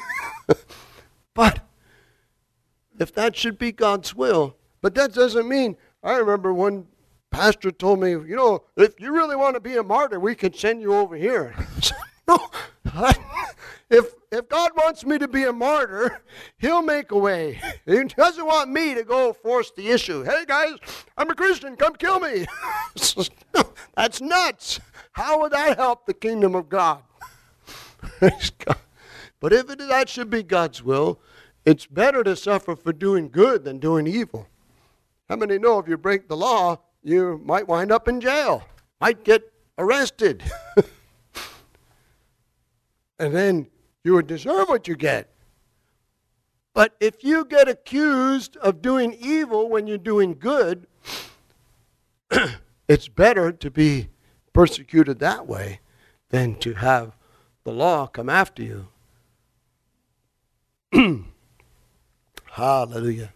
but 1.35 1.59
if 2.99 3.13
that 3.13 3.35
should 3.35 3.59
be 3.59 3.71
God's 3.71 4.15
will, 4.15 4.55
but 4.81 4.95
that 4.95 5.13
doesn't 5.13 5.47
mean. 5.47 5.77
I 6.03 6.17
remember 6.17 6.53
one 6.53 6.87
pastor 7.29 7.71
told 7.71 7.99
me, 7.99 8.11
you 8.11 8.35
know, 8.35 8.63
if 8.75 8.99
you 8.99 9.13
really 9.13 9.35
want 9.35 9.55
to 9.55 9.59
be 9.59 9.77
a 9.77 9.83
martyr, 9.83 10.19
we 10.19 10.35
can 10.35 10.53
send 10.53 10.81
you 10.81 10.93
over 10.95 11.15
here. 11.15 11.55
no, 12.27 12.49
if 13.89 14.13
if 14.31 14.49
God 14.49 14.71
wants 14.75 15.05
me 15.05 15.17
to 15.17 15.27
be 15.27 15.43
a 15.43 15.53
martyr, 15.53 16.21
He'll 16.57 16.81
make 16.81 17.11
a 17.11 17.17
way. 17.17 17.59
He 17.85 18.03
doesn't 18.03 18.45
want 18.45 18.69
me 18.69 18.93
to 18.95 19.03
go 19.03 19.33
force 19.33 19.71
the 19.71 19.89
issue. 19.89 20.23
Hey 20.23 20.45
guys, 20.47 20.75
I'm 21.17 21.29
a 21.29 21.35
Christian. 21.35 21.75
Come 21.75 21.95
kill 21.95 22.19
me. 22.19 22.45
That's 23.95 24.21
nuts. 24.21 24.79
How 25.11 25.41
would 25.41 25.51
that 25.51 25.77
help 25.77 26.05
the 26.05 26.13
kingdom 26.13 26.55
of 26.55 26.69
God? 26.69 27.03
but 28.19 29.53
if 29.53 29.69
it, 29.69 29.79
that 29.79 30.09
should 30.09 30.29
be 30.29 30.43
God's 30.43 30.83
will, 30.83 31.19
it's 31.65 31.85
better 31.85 32.23
to 32.23 32.35
suffer 32.35 32.75
for 32.75 32.93
doing 32.93 33.29
good 33.29 33.63
than 33.63 33.79
doing 33.79 34.07
evil. 34.07 34.47
How 35.29 35.35
many 35.35 35.57
know 35.57 35.79
if 35.79 35.87
you 35.87 35.97
break 35.97 36.27
the 36.27 36.37
law, 36.37 36.79
you 37.01 37.41
might 37.43 37.67
wind 37.67 37.91
up 37.91 38.07
in 38.07 38.19
jail? 38.19 38.63
might 39.03 39.25
get 39.25 39.51
arrested. 39.77 40.41
And 43.23 43.33
then 43.33 43.67
you 44.03 44.13
would 44.13 44.27
deserve 44.27 44.67
what 44.67 44.87
you 44.87 44.95
get. 44.95 45.29
But 46.73 46.95
if 46.99 47.23
you 47.23 47.45
get 47.45 47.69
accused 47.69 48.57
of 48.57 48.81
doing 48.81 49.15
evil 49.19 49.69
when 49.69 49.87
you're 49.87 49.97
doing 49.97 50.35
good, 50.37 50.87
it's 52.87 53.07
better 53.07 53.51
to 53.51 53.71
be 53.71 54.09
persecuted 54.51 55.19
that 55.19 55.47
way 55.47 55.79
than 56.29 56.55
to 56.55 56.73
have 56.73 57.15
the 57.63 57.71
law 57.71 58.07
come 58.07 58.29
after 58.29 58.61
you. 58.61 58.87
Hallelujah. 62.51 63.33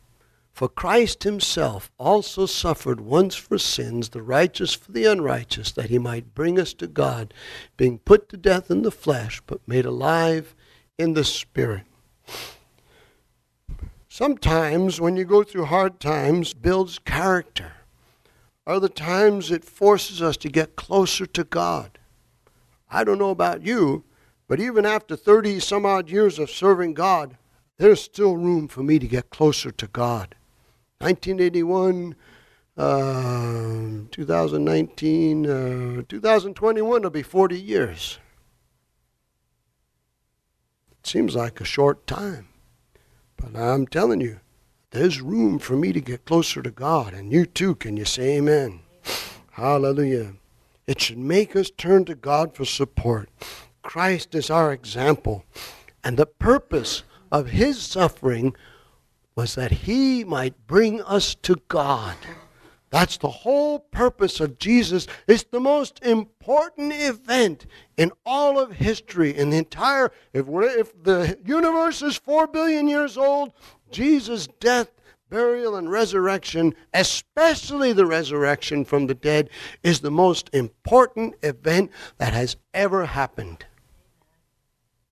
For 0.57 0.67
Christ 0.67 1.21
himself 1.21 1.91
also 1.99 2.47
suffered 2.47 2.99
once 2.99 3.35
for 3.35 3.59
sins, 3.59 4.09
the 4.09 4.23
righteous 4.23 4.73
for 4.73 4.91
the 4.91 5.05
unrighteous, 5.05 5.71
that 5.73 5.91
he 5.91 5.99
might 5.99 6.33
bring 6.33 6.59
us 6.59 6.73
to 6.73 6.87
God, 6.87 7.31
being 7.77 7.99
put 7.99 8.27
to 8.29 8.37
death 8.37 8.71
in 8.71 8.81
the 8.81 8.89
flesh, 8.89 9.39
but 9.45 9.67
made 9.67 9.85
alive 9.85 10.55
in 10.97 11.13
the 11.13 11.23
spirit. 11.23 11.83
Sometimes 14.09 14.99
when 14.99 15.15
you 15.15 15.25
go 15.25 15.43
through 15.43 15.65
hard 15.65 15.99
times, 15.99 16.55
builds 16.55 16.97
character. 16.97 17.73
Other 18.65 18.89
times 18.89 19.51
it 19.51 19.63
forces 19.63 20.23
us 20.23 20.37
to 20.37 20.49
get 20.49 20.75
closer 20.75 21.27
to 21.27 21.43
God. 21.43 21.99
I 22.89 23.03
don't 23.03 23.19
know 23.19 23.29
about 23.29 23.61
you, 23.61 24.05
but 24.47 24.59
even 24.59 24.87
after 24.87 25.15
30 25.15 25.59
some 25.59 25.85
odd 25.85 26.09
years 26.09 26.39
of 26.39 26.49
serving 26.49 26.95
God, 26.95 27.37
there's 27.77 28.01
still 28.01 28.35
room 28.35 28.67
for 28.67 28.81
me 28.81 28.97
to 28.97 29.07
get 29.07 29.29
closer 29.29 29.69
to 29.69 29.85
God. 29.85 30.33
1981, 30.99 32.15
uh, 32.75 34.07
2019, 34.12 35.45
uh, 35.45 36.01
2021 36.07 37.01
will 37.01 37.10
be 37.10 37.21
40 37.21 37.60
years. 37.60 38.19
It 40.91 41.05
seems 41.05 41.36
like 41.36 41.62
a 41.62 41.65
short 41.65 42.07
time. 42.07 42.47
But 43.36 43.55
I'm 43.55 43.86
telling 43.86 44.21
you, 44.21 44.39
there's 44.89 45.21
room 45.21 45.60
for 45.60 45.75
me 45.75 45.93
to 45.93 46.01
get 46.01 46.25
closer 46.25 46.63
to 46.63 46.71
God. 46.71 47.13
And 47.13 47.31
you 47.31 47.45
too, 47.45 47.75
can 47.75 47.95
you 47.97 48.05
say 48.05 48.38
amen? 48.38 48.79
Hallelujah. 49.51 50.33
It 50.88 51.01
should 51.01 51.19
make 51.19 51.55
us 51.55 51.69
turn 51.69 52.05
to 52.05 52.15
God 52.15 52.55
for 52.55 52.65
support. 52.65 53.29
Christ 53.83 54.33
is 54.33 54.49
our 54.49 54.73
example. 54.73 55.43
And 56.03 56.17
the 56.17 56.25
purpose 56.25 57.03
of 57.31 57.49
his 57.49 57.81
suffering 57.81 58.55
was 59.38 59.54
that 59.54 59.71
he 59.71 60.23
might 60.23 60.65
bring 60.65 61.00
us 61.04 61.36
to 61.36 61.56
God. 61.67 62.15
That's 62.89 63.17
the 63.17 63.30
whole 63.30 63.80
purpose 63.80 64.39
of 64.39 64.58
Jesus. 64.58 65.06
It's 65.28 65.43
the 65.43 65.60
most 65.60 66.04
important 66.04 66.91
event 66.91 67.67
in 67.97 68.12
all 68.26 68.58
of 68.60 68.71
history, 68.71 69.38
in 69.38 69.52
the 69.52 69.58
entire. 69.58 70.12
If, 70.34 70.47
if 70.50 71.04
the 71.04 71.38
universe 71.45 72.02
is 72.02 72.15
four 72.15 72.47
billion 72.47 72.88
years 72.88 73.15
old, 73.15 73.54
Jesus' 73.91 74.47
death, 74.60 74.89
burial, 75.30 75.76
and 75.76 75.91
resurrection, 75.91 76.73
especially 76.95 77.93
the 77.93 78.08
resurrection 78.08 78.86
from 78.86 79.06
the 79.06 79.13
dead, 79.13 79.52
is 79.84 80.00
the 80.00 80.10
most 80.10 80.50
important 80.52 81.36
event 81.43 81.91
that 82.17 82.34
has 82.34 82.56
ever 82.73 83.06
happened. 83.06 83.65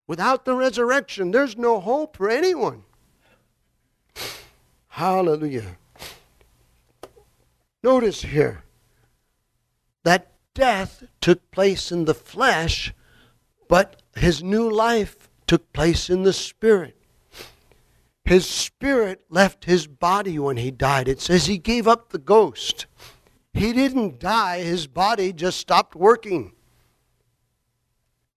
Without 0.07 0.45
the 0.45 0.55
resurrection, 0.55 1.29
there's 1.29 1.57
no 1.57 1.79
hope 1.79 2.17
for 2.17 2.27
anyone. 2.27 2.84
Hallelujah. 4.89 5.77
Notice 7.83 8.21
here 8.21 8.63
that 10.03 10.31
death 10.53 11.03
took 11.21 11.51
place 11.51 11.91
in 11.91 12.05
the 12.05 12.13
flesh, 12.13 12.93
but 13.67 14.01
his 14.15 14.41
new 14.41 14.69
life 14.69 15.29
took 15.47 15.71
place 15.73 16.09
in 16.09 16.23
the 16.23 16.33
spirit. 16.33 16.95
His 18.23 18.47
spirit 18.47 19.25
left 19.29 19.65
his 19.65 19.85
body 19.85 20.39
when 20.39 20.57
he 20.57 20.71
died. 20.71 21.07
It 21.07 21.21
says 21.21 21.45
he 21.45 21.59
gave 21.59 21.87
up 21.87 22.09
the 22.09 22.17
ghost. 22.17 22.87
He 23.53 23.71
didn't 23.71 24.19
die, 24.19 24.63
his 24.63 24.87
body 24.87 25.31
just 25.31 25.59
stopped 25.59 25.95
working. 25.95 26.53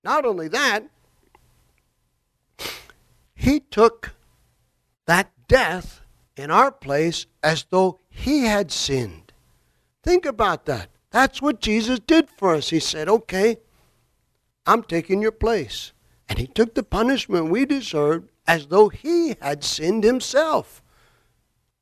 Not 0.05 0.25
only 0.25 0.49
that, 0.49 0.85
he 3.35 3.61
took 3.61 4.15
that 5.07 5.31
death 5.49 6.03
in 6.37 6.51
our 6.51 6.71
place 6.71 7.27
as 7.43 7.67
though 7.71 8.01
he 8.09 8.45
had 8.45 8.71
sinned. 8.71 9.33
Think 10.05 10.25
about 10.25 10.67
that. 10.67 10.89
That's 11.11 11.43
what 11.43 11.61
Jesus 11.61 11.99
did 11.99 12.29
for 12.31 12.55
us. 12.55 12.71
He 12.71 12.81
said, 12.81 13.09
Okay, 13.09 13.59
I'm 14.67 14.83
taking 14.83 15.21
your 15.21 15.33
place. 15.33 15.93
And 16.29 16.39
he 16.39 16.47
took 16.47 16.75
the 16.75 16.83
punishment 16.83 17.51
we 17.51 17.65
deserved 17.65 18.31
as 18.47 18.67
though 18.67 18.91
he 18.91 19.37
had 19.41 19.65
sinned 19.65 20.05
himself. 20.05 20.83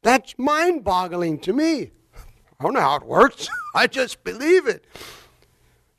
That's 0.02 0.38
mind 0.38 0.84
boggling 0.84 1.40
to 1.40 1.52
me. 1.52 1.90
I 2.58 2.64
don't 2.64 2.74
know 2.74 2.80
how 2.80 2.96
it 2.96 3.06
works. 3.06 3.48
I 3.74 3.86
just 3.88 4.22
believe 4.24 4.66
it. 4.66 4.84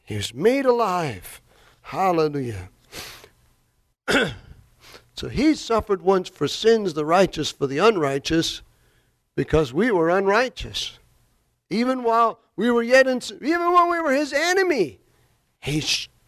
He 0.03 0.15
was 0.15 0.34
made 0.34 0.65
alive. 0.65 1.41
Hallelujah. 1.82 2.69
So 5.17 5.30
he 5.30 5.56
suffered 5.56 6.03
once 6.03 6.30
for 6.30 6.47
sins, 6.47 6.93
the 6.93 7.03
righteous 7.03 7.51
for 7.51 7.65
the 7.65 7.80
unrighteous, 7.80 8.62
because 9.36 9.73
we 9.73 9.89
were 9.89 10.12
unrighteous. 10.12 10.99
Even 11.71 12.03
while 12.03 12.39
we 12.56 12.69
were 12.69 12.84
yet 12.84 13.08
in, 13.08 13.19
even 13.41 13.73
when 13.73 13.89
we 13.89 13.99
were 13.99 14.13
his 14.13 14.32
enemy, 14.32 14.99
he 15.60 15.84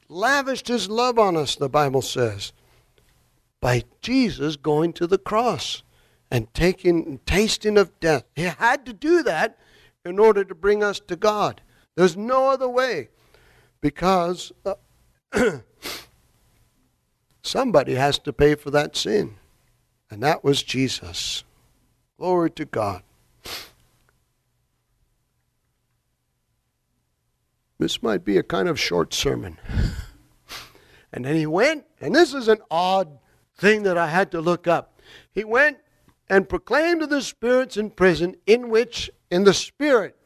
lavished 0.10 0.68
his 0.68 0.90
love 0.90 1.20
on 1.20 1.38
us, 1.38 1.56
the 1.56 1.70
Bible 1.70 2.02
says, 2.02 2.52
by 3.62 3.84
Jesus 4.02 4.56
going 4.56 4.94
to 4.94 5.06
the 5.06 5.20
cross 5.20 5.84
and 6.32 6.52
taking 6.56 7.20
tasting 7.28 7.78
of 7.78 8.00
death. 8.00 8.24
He 8.36 8.44
had 8.44 8.88
to 8.88 8.94
do 8.94 9.22
that 9.22 9.60
in 10.04 10.18
order 10.18 10.44
to 10.44 10.56
bring 10.56 10.84
us 10.84 11.00
to 11.02 11.16
God. 11.16 11.62
There's 11.96 12.18
no 12.18 12.50
other 12.50 12.68
way 12.68 13.10
because 13.82 14.52
uh, 14.66 14.74
Somebody 17.50 17.96
has 17.96 18.20
to 18.20 18.32
pay 18.32 18.54
for 18.54 18.70
that 18.70 18.96
sin. 18.96 19.38
And 20.12 20.22
that 20.22 20.44
was 20.44 20.62
Jesus. 20.62 21.44
Glory 22.20 22.52
to 22.52 22.66
God. 22.66 23.02
This 27.80 28.04
might 28.04 28.24
be 28.24 28.38
a 28.38 28.44
kind 28.44 28.70
of 28.70 28.80
short 28.80 29.16
sermon. 29.16 29.58
And 31.12 31.26
then 31.26 31.36
he 31.36 31.48
went, 31.48 31.86
and 32.00 32.14
this 32.14 32.36
is 32.36 32.48
an 32.48 32.60
odd 32.70 33.18
thing 33.58 33.82
that 33.82 33.98
I 33.98 34.10
had 34.10 34.30
to 34.34 34.42
look 34.42 34.68
up. 34.68 35.02
He 35.32 35.44
went 35.44 35.80
and 36.30 36.48
proclaimed 36.48 37.02
to 37.02 37.08
the 37.08 37.24
spirits 37.24 37.78
in 37.78 37.90
prison, 37.90 38.36
in 38.46 38.70
which, 38.70 39.10
in 39.32 39.44
the 39.44 39.56
spirit, 39.56 40.19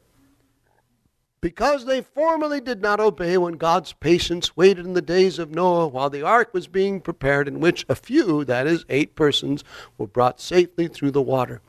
because 1.43 1.84
they 1.84 1.99
formerly 1.99 2.62
did 2.62 2.82
not 2.82 3.01
obey 3.01 3.38
when 3.38 3.56
God's 3.56 3.91
patience 3.91 4.56
waited 4.56 4.86
in 4.86 4.93
the 4.93 5.01
days 5.01 5.38
of 5.39 5.51
Noah 5.51 5.89
while 5.89 6.10
the 6.10 6.21
ark 6.21 6.53
was 6.53 6.69
being 6.69 7.01
prepared, 7.01 7.49
in 7.49 7.60
which 7.60 7.86
a 7.89 7.95
few, 7.95 8.45
that 8.45 8.65
is, 8.65 8.86
eight 8.88 9.13
persons, 9.13 9.62
were 9.97 10.08
brought 10.08 10.39
safely 10.39 10.88
through 10.88 11.12
the 11.12 11.21
water. 11.21 11.62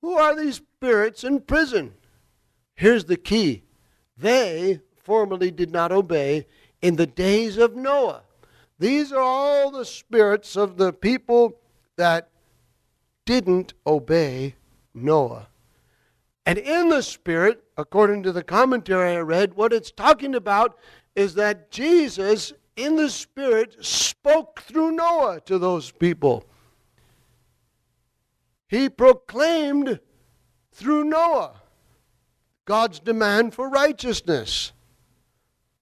Who 0.00 0.16
are 0.16 0.36
these 0.36 0.54
spirits 0.54 1.24
in 1.24 1.40
prison? 1.40 1.94
Here's 2.76 3.06
the 3.06 3.16
key 3.16 3.64
they 4.16 4.78
formerly 4.94 5.50
did 5.50 5.72
not 5.72 5.90
obey 5.90 6.46
in 6.80 6.94
the 6.94 7.06
days 7.08 7.58
of 7.58 7.74
Noah. 7.74 8.22
These 8.78 9.10
are 9.10 9.20
all 9.20 9.72
the 9.72 9.84
spirits 9.84 10.54
of 10.54 10.76
the 10.76 10.92
people 10.92 11.58
that 11.96 12.28
didn't 13.26 13.74
obey 13.84 14.54
Noah. 14.94 15.48
And 16.44 16.58
in 16.58 16.88
the 16.88 17.02
Spirit, 17.02 17.62
according 17.76 18.24
to 18.24 18.32
the 18.32 18.42
commentary 18.42 19.16
I 19.16 19.20
read, 19.20 19.54
what 19.54 19.72
it's 19.72 19.92
talking 19.92 20.34
about 20.34 20.76
is 21.14 21.34
that 21.34 21.70
Jesus, 21.70 22.52
in 22.76 22.96
the 22.96 23.10
Spirit, 23.10 23.84
spoke 23.84 24.62
through 24.62 24.92
Noah 24.92 25.40
to 25.46 25.58
those 25.58 25.92
people. 25.92 26.44
He 28.66 28.88
proclaimed 28.88 30.00
through 30.72 31.04
Noah 31.04 31.60
God's 32.64 33.00
demand 33.00 33.54
for 33.54 33.68
righteousness. 33.68 34.72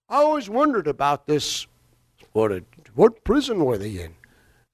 I 0.09 0.17
always 0.17 0.51
wondered 0.51 0.89
about 0.89 1.27
this. 1.27 1.67
What, 2.33 2.65
what 2.95 3.25
prison 3.25 3.65
were 3.65 3.79
they 3.79 3.99
in? 4.03 4.15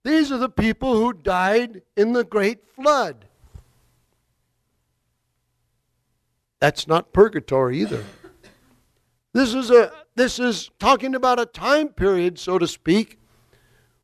These 0.02 0.32
are 0.32 0.38
the 0.38 0.48
people 0.48 0.96
who 0.96 1.12
died 1.12 1.82
in 1.96 2.12
the 2.12 2.24
great 2.24 2.66
flood. 2.74 3.25
That's 6.60 6.86
not 6.88 7.12
purgatory 7.12 7.80
either. 7.80 8.04
This 9.34 9.52
is 9.54 9.70
a 9.70 9.92
this 10.14 10.38
is 10.38 10.70
talking 10.78 11.14
about 11.14 11.38
a 11.38 11.46
time 11.46 11.88
period, 11.88 12.38
so 12.38 12.58
to 12.58 12.66
speak. 12.66 13.18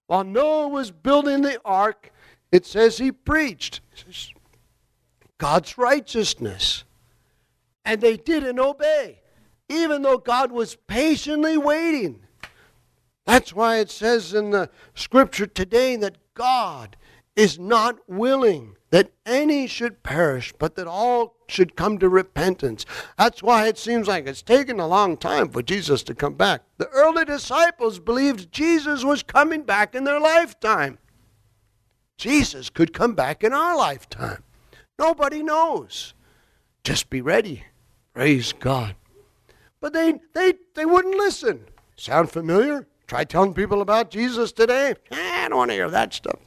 While 0.07 0.25
Noah 0.25 0.69
was 0.69 0.91
building 0.91 1.41
the 1.41 1.59
ark, 1.65 2.13
it 2.51 2.67
says 2.67 2.99
he 2.99 3.11
preached 3.13 3.81
God's 5.39 5.79
righteousness. 5.79 6.85
And 7.85 8.01
they 8.01 8.17
didn't 8.17 8.61
obey. 8.61 9.23
even 9.73 10.03
though 10.03 10.19
God 10.19 10.53
was 10.53 10.77
patiently 10.87 11.57
waiting. 11.57 12.21
That's 13.25 13.55
why 13.55 13.77
it 13.79 13.91
says 13.91 14.35
in 14.35 14.51
the 14.51 14.69
scripture 14.95 15.47
today 15.47 15.97
that 15.97 16.19
God 16.35 16.97
is 17.35 17.59
not 17.59 17.99
willing 18.09 18.77
that 18.91 19.13
any 19.25 19.67
should 19.67 20.03
perish, 20.03 20.53
but 20.59 20.75
that 20.75 20.87
all 20.87 21.37
should 21.53 21.77
come 21.77 21.99
to 21.99 22.09
repentance. 22.09 22.87
That's 23.19 23.43
why 23.43 23.69
it 23.69 23.79
seems 23.79 24.09
like 24.09 24.27
it's 24.27 24.43
taken 24.43 24.81
a 24.81 24.87
long 24.87 25.17
time 25.17 25.49
for 25.51 25.63
Jesus 25.63 26.03
to 26.05 26.15
come 26.15 26.35
back. 26.35 26.63
The 26.79 26.89
early 26.89 27.25
disciples 27.25 27.99
believed 27.99 28.53
Jesus 28.53 29.05
was 29.05 29.23
coming 29.23 29.63
back 29.63 29.95
in 29.95 30.05
their 30.05 30.21
lifetime. 30.21 30.99
Jesus 32.17 32.71
could 32.71 32.93
come 32.93 33.15
back 33.15 33.43
in 33.45 33.53
our 33.53 33.77
lifetime. 33.77 34.43
Nobody 34.99 35.43
knows. 35.43 36.15
Just 36.85 37.11
be 37.11 37.21
ready. 37.21 37.65
Praise 38.15 38.53
God. 38.53 38.97
But 39.81 39.93
they, 39.93 40.21
they, 40.35 40.55
they 40.75 40.85
wouldn't 40.85 41.17
listen. 41.17 41.65
Sound 41.97 42.31
familiar? 42.31 42.87
Try 43.07 43.25
telling 43.25 43.55
people 43.55 43.83
about 43.83 44.11
Jesus 44.11 44.53
today. 44.53 44.95
I 45.11 45.49
don't 45.49 45.59
want 45.59 45.71
to 45.71 45.75
hear 45.75 45.91
that 45.91 46.15
stuff. 46.15 46.39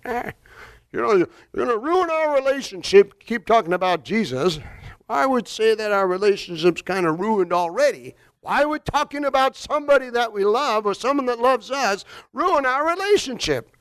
You 0.91 1.01
know, 1.01 1.13
you're 1.13 1.27
going 1.53 1.67
to 1.67 1.77
ruin 1.77 2.09
our 2.09 2.35
relationship. 2.35 3.19
Keep 3.19 3.45
talking 3.45 3.73
about 3.73 4.05
Jesus. 4.05 4.59
I 5.07 5.25
would 5.25 5.47
say 5.47 5.75
that 5.75 5.91
our 5.91 6.07
relationship's 6.07 6.81
kind 6.81 7.05
of 7.05 7.19
ruined 7.19 7.53
already. 7.53 8.15
Why 8.41 8.65
would 8.65 8.85
talking 8.85 9.25
about 9.25 9.55
somebody 9.55 10.09
that 10.09 10.33
we 10.33 10.43
love 10.45 10.85
or 10.85 10.93
someone 10.93 11.25
that 11.27 11.39
loves 11.39 11.71
us 11.71 12.05
ruin 12.33 12.65
our 12.65 12.87
relationship? 12.87 13.75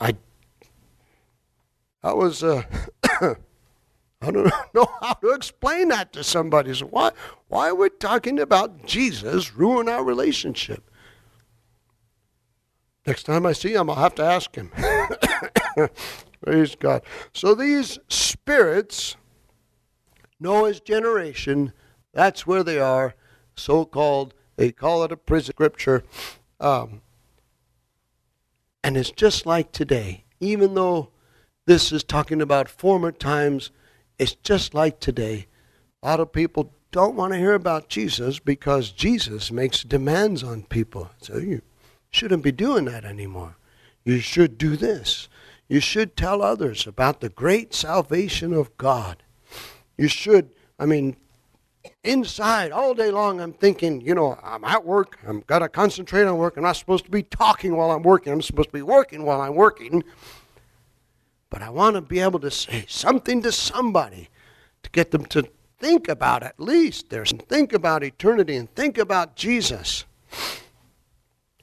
I, 0.00 0.16
I 2.02 2.12
was, 2.12 2.42
uh, 2.42 2.62
I 3.04 4.30
don't 4.30 4.52
know 4.74 4.88
how 5.00 5.14
to 5.14 5.30
explain 5.30 5.88
that 5.88 6.12
to 6.14 6.24
somebody. 6.24 6.74
So 6.74 6.86
why, 6.86 7.12
why 7.48 7.72
would 7.72 8.00
talking 8.00 8.38
about 8.38 8.86
Jesus 8.86 9.54
ruin 9.54 9.88
our 9.88 10.04
relationship? 10.04 10.90
Next 13.06 13.22
time 13.22 13.46
I 13.46 13.52
see 13.52 13.74
him, 13.74 13.88
I'll 13.88 13.96
have 13.96 14.16
to 14.16 14.24
ask 14.24 14.54
him. 14.54 14.70
Praise 16.42 16.74
God. 16.74 17.02
So 17.32 17.54
these 17.54 17.98
spirits, 18.08 19.16
Noah's 20.38 20.80
generation, 20.80 21.72
that's 22.12 22.46
where 22.46 22.62
they 22.62 22.78
are, 22.78 23.14
so 23.56 23.84
called, 23.84 24.34
they 24.56 24.72
call 24.72 25.02
it 25.04 25.12
a 25.12 25.16
prison 25.16 25.52
scripture. 25.52 26.04
Um, 26.60 27.02
and 28.82 28.96
it's 28.96 29.10
just 29.10 29.46
like 29.46 29.72
today. 29.72 30.24
Even 30.40 30.74
though 30.74 31.10
this 31.66 31.90
is 31.90 32.04
talking 32.04 32.40
about 32.40 32.68
former 32.68 33.10
times, 33.10 33.70
it's 34.18 34.34
just 34.34 34.74
like 34.74 35.00
today. 35.00 35.46
A 36.02 36.08
lot 36.08 36.20
of 36.20 36.32
people 36.32 36.72
don't 36.92 37.16
want 37.16 37.32
to 37.32 37.38
hear 37.38 37.54
about 37.54 37.88
Jesus 37.88 38.38
because 38.38 38.92
Jesus 38.92 39.50
makes 39.50 39.82
demands 39.82 40.42
on 40.42 40.62
people. 40.62 41.10
So 41.20 41.38
you 41.38 41.62
shouldn't 42.10 42.42
be 42.42 42.52
doing 42.52 42.84
that 42.86 43.04
anymore. 43.04 43.56
You 44.04 44.20
should 44.20 44.56
do 44.56 44.76
this. 44.76 45.28
You 45.68 45.80
should 45.80 46.16
tell 46.16 46.42
others 46.42 46.86
about 46.86 47.20
the 47.20 47.28
great 47.28 47.74
salvation 47.74 48.52
of 48.52 48.76
God. 48.76 49.24
You 49.96 50.08
should, 50.08 50.50
I 50.78 50.86
mean, 50.86 51.16
inside 52.04 52.72
all 52.72 52.94
day 52.94 53.10
long, 53.10 53.40
I'm 53.40 53.52
thinking, 53.52 54.00
you 54.00 54.14
know, 54.14 54.38
I'm 54.42 54.64
at 54.64 54.84
work. 54.84 55.18
I'm 55.26 55.40
got 55.46 55.60
to 55.60 55.68
concentrate 55.68 56.24
on 56.24 56.36
work. 56.36 56.56
I'm 56.56 56.62
not 56.62 56.76
supposed 56.76 57.04
to 57.06 57.10
be 57.10 57.22
talking 57.22 57.76
while 57.76 57.90
I'm 57.90 58.02
working. 58.02 58.32
I'm 58.32 58.42
supposed 58.42 58.68
to 58.68 58.74
be 58.74 58.82
working 58.82 59.24
while 59.24 59.40
I'm 59.40 59.54
working. 59.54 60.04
But 61.50 61.62
I 61.62 61.70
want 61.70 61.94
to 61.94 62.02
be 62.02 62.20
able 62.20 62.40
to 62.40 62.50
say 62.50 62.84
something 62.88 63.42
to 63.42 63.52
somebody 63.52 64.28
to 64.82 64.90
get 64.90 65.10
them 65.10 65.24
to 65.26 65.48
think 65.78 66.08
about 66.08 66.42
at 66.42 66.58
least 66.58 67.10
there's 67.10 67.32
think 67.32 67.72
about 67.72 68.02
eternity 68.02 68.56
and 68.56 68.74
think 68.74 68.98
about 68.98 69.36
Jesus 69.36 70.04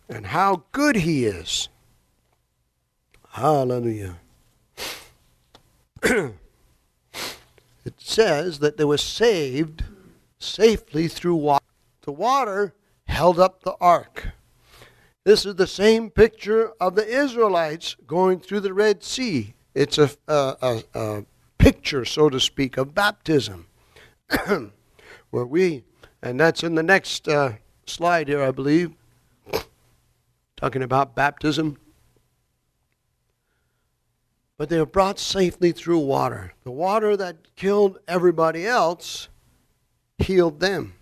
and 0.08 0.28
how 0.28 0.64
good 0.72 0.96
he 0.98 1.26
is. 1.26 1.70
Hallelujah. 3.30 4.18
it 7.86 8.00
says 8.00 8.60
that 8.60 8.78
they 8.78 8.86
were 8.86 8.98
saved 8.98 9.84
safely 10.40 11.08
through 11.08 11.36
water. 11.36 11.66
The 12.02 12.12
water 12.12 12.74
held 13.08 13.40
up 13.40 13.64
the 13.64 13.76
ark. 13.80 14.30
This 15.26 15.46
is 15.46 15.56
the 15.56 15.68
same 15.68 16.10
picture 16.10 16.72
of 16.82 16.96
the 16.96 17.08
Israelites 17.08 17.96
going 18.06 18.40
through 18.40 18.60
the 18.62 18.74
Red 18.74 19.04
Sea. 19.04 19.54
It's 19.74 19.98
a, 19.98 20.12
a, 20.28 20.56
a, 20.62 20.84
a 20.94 21.26
picture, 21.58 22.04
so 22.04 22.30
to 22.30 22.40
speak, 22.40 22.78
of 22.78 22.94
baptism. 22.94 23.68
Where 25.30 25.46
we, 25.46 25.84
and 26.22 26.40
that's 26.40 26.64
in 26.64 26.76
the 26.76 26.84
next 26.84 27.28
uh, 27.28 27.54
slide 27.86 28.28
here, 28.28 28.44
I 28.44 28.52
believe, 28.52 28.92
talking 30.58 30.84
about 30.84 31.16
baptism 31.16 31.78
but 34.58 34.70
they 34.70 34.78
were 34.78 34.86
brought 34.86 35.20
safely 35.20 35.72
through 35.72 36.00
water. 36.00 36.54
The 36.64 36.72
water 36.72 37.18
that 37.18 37.56
killed 37.56 38.00
everybody 38.08 38.66
else 38.66 39.30
healed 40.18 40.60
them. 40.60 40.96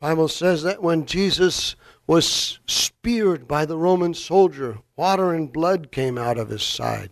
Bible 0.00 0.28
says 0.28 0.62
that 0.62 0.82
when 0.82 1.06
Jesus 1.06 1.76
was 2.06 2.58
speared 2.66 3.48
by 3.48 3.64
the 3.64 3.78
Roman 3.78 4.12
soldier, 4.12 4.78
water 4.96 5.32
and 5.32 5.52
blood 5.52 5.90
came 5.90 6.18
out 6.18 6.38
of 6.38 6.50
his 6.50 6.62
side. 6.62 7.10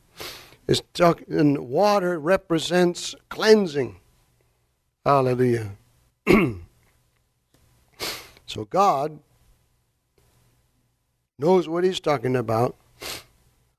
It's 0.68 0.82
and 1.28 1.68
water 1.68 2.18
represents 2.18 3.14
cleansing. 3.28 3.98
Hallelujah. 5.04 5.72
so 8.46 8.64
God 8.66 9.18
knows 11.38 11.68
what 11.68 11.84
he's 11.84 12.00
talking 12.00 12.36
about. 12.36 12.76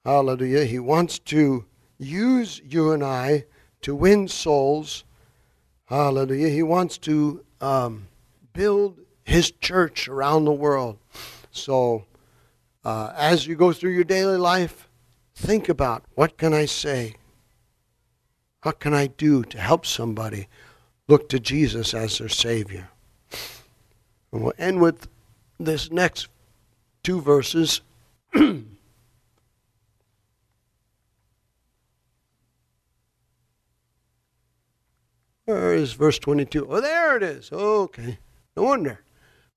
Hallelujah. 0.06 0.66
He 0.66 0.80
wants 0.80 1.18
to 1.20 1.66
use 1.98 2.62
you 2.66 2.92
and 2.92 3.04
I 3.04 3.46
to 3.82 3.96
win 3.96 4.28
souls. 4.28 5.06
Hallelujah. 5.86 6.50
He 6.50 6.64
wants 6.64 6.98
to 7.00 7.44
um, 7.62 8.08
build 8.52 9.00
his 9.24 9.52
church 9.52 10.10
around 10.10 10.46
the 10.46 10.52
world. 10.52 10.98
So, 11.52 12.06
uh, 12.84 13.14
as 13.16 13.48
you 13.48 13.56
go 13.56 13.72
through 13.72 13.92
your 13.92 14.04
daily 14.04 14.38
life, 14.38 14.90
think 15.36 15.70
about 15.70 16.04
what 16.16 16.38
can 16.38 16.54
I 16.54 16.66
say? 16.66 17.16
What 18.64 18.80
can 18.80 18.94
I 18.94 19.08
do 19.08 19.44
to 19.44 19.58
help 19.58 19.86
somebody 19.86 20.48
look 21.08 21.30
to 21.30 21.40
Jesus 21.40 21.94
as 21.94 22.18
their 22.18 22.30
Savior? 22.30 22.90
And 24.32 24.42
we'll 24.42 24.54
end 24.58 24.82
with 24.82 25.08
this 25.60 25.92
next 25.92 26.28
two 27.04 27.22
verses. 27.22 27.82
Where 35.46 35.74
is 35.74 35.94
verse 35.94 36.20
22? 36.20 36.68
Oh, 36.70 36.80
there 36.80 37.18
it 37.18 37.24
is. 37.24 37.52
Okay. 37.52 38.20
No 38.56 38.64
wonder. 38.64 39.02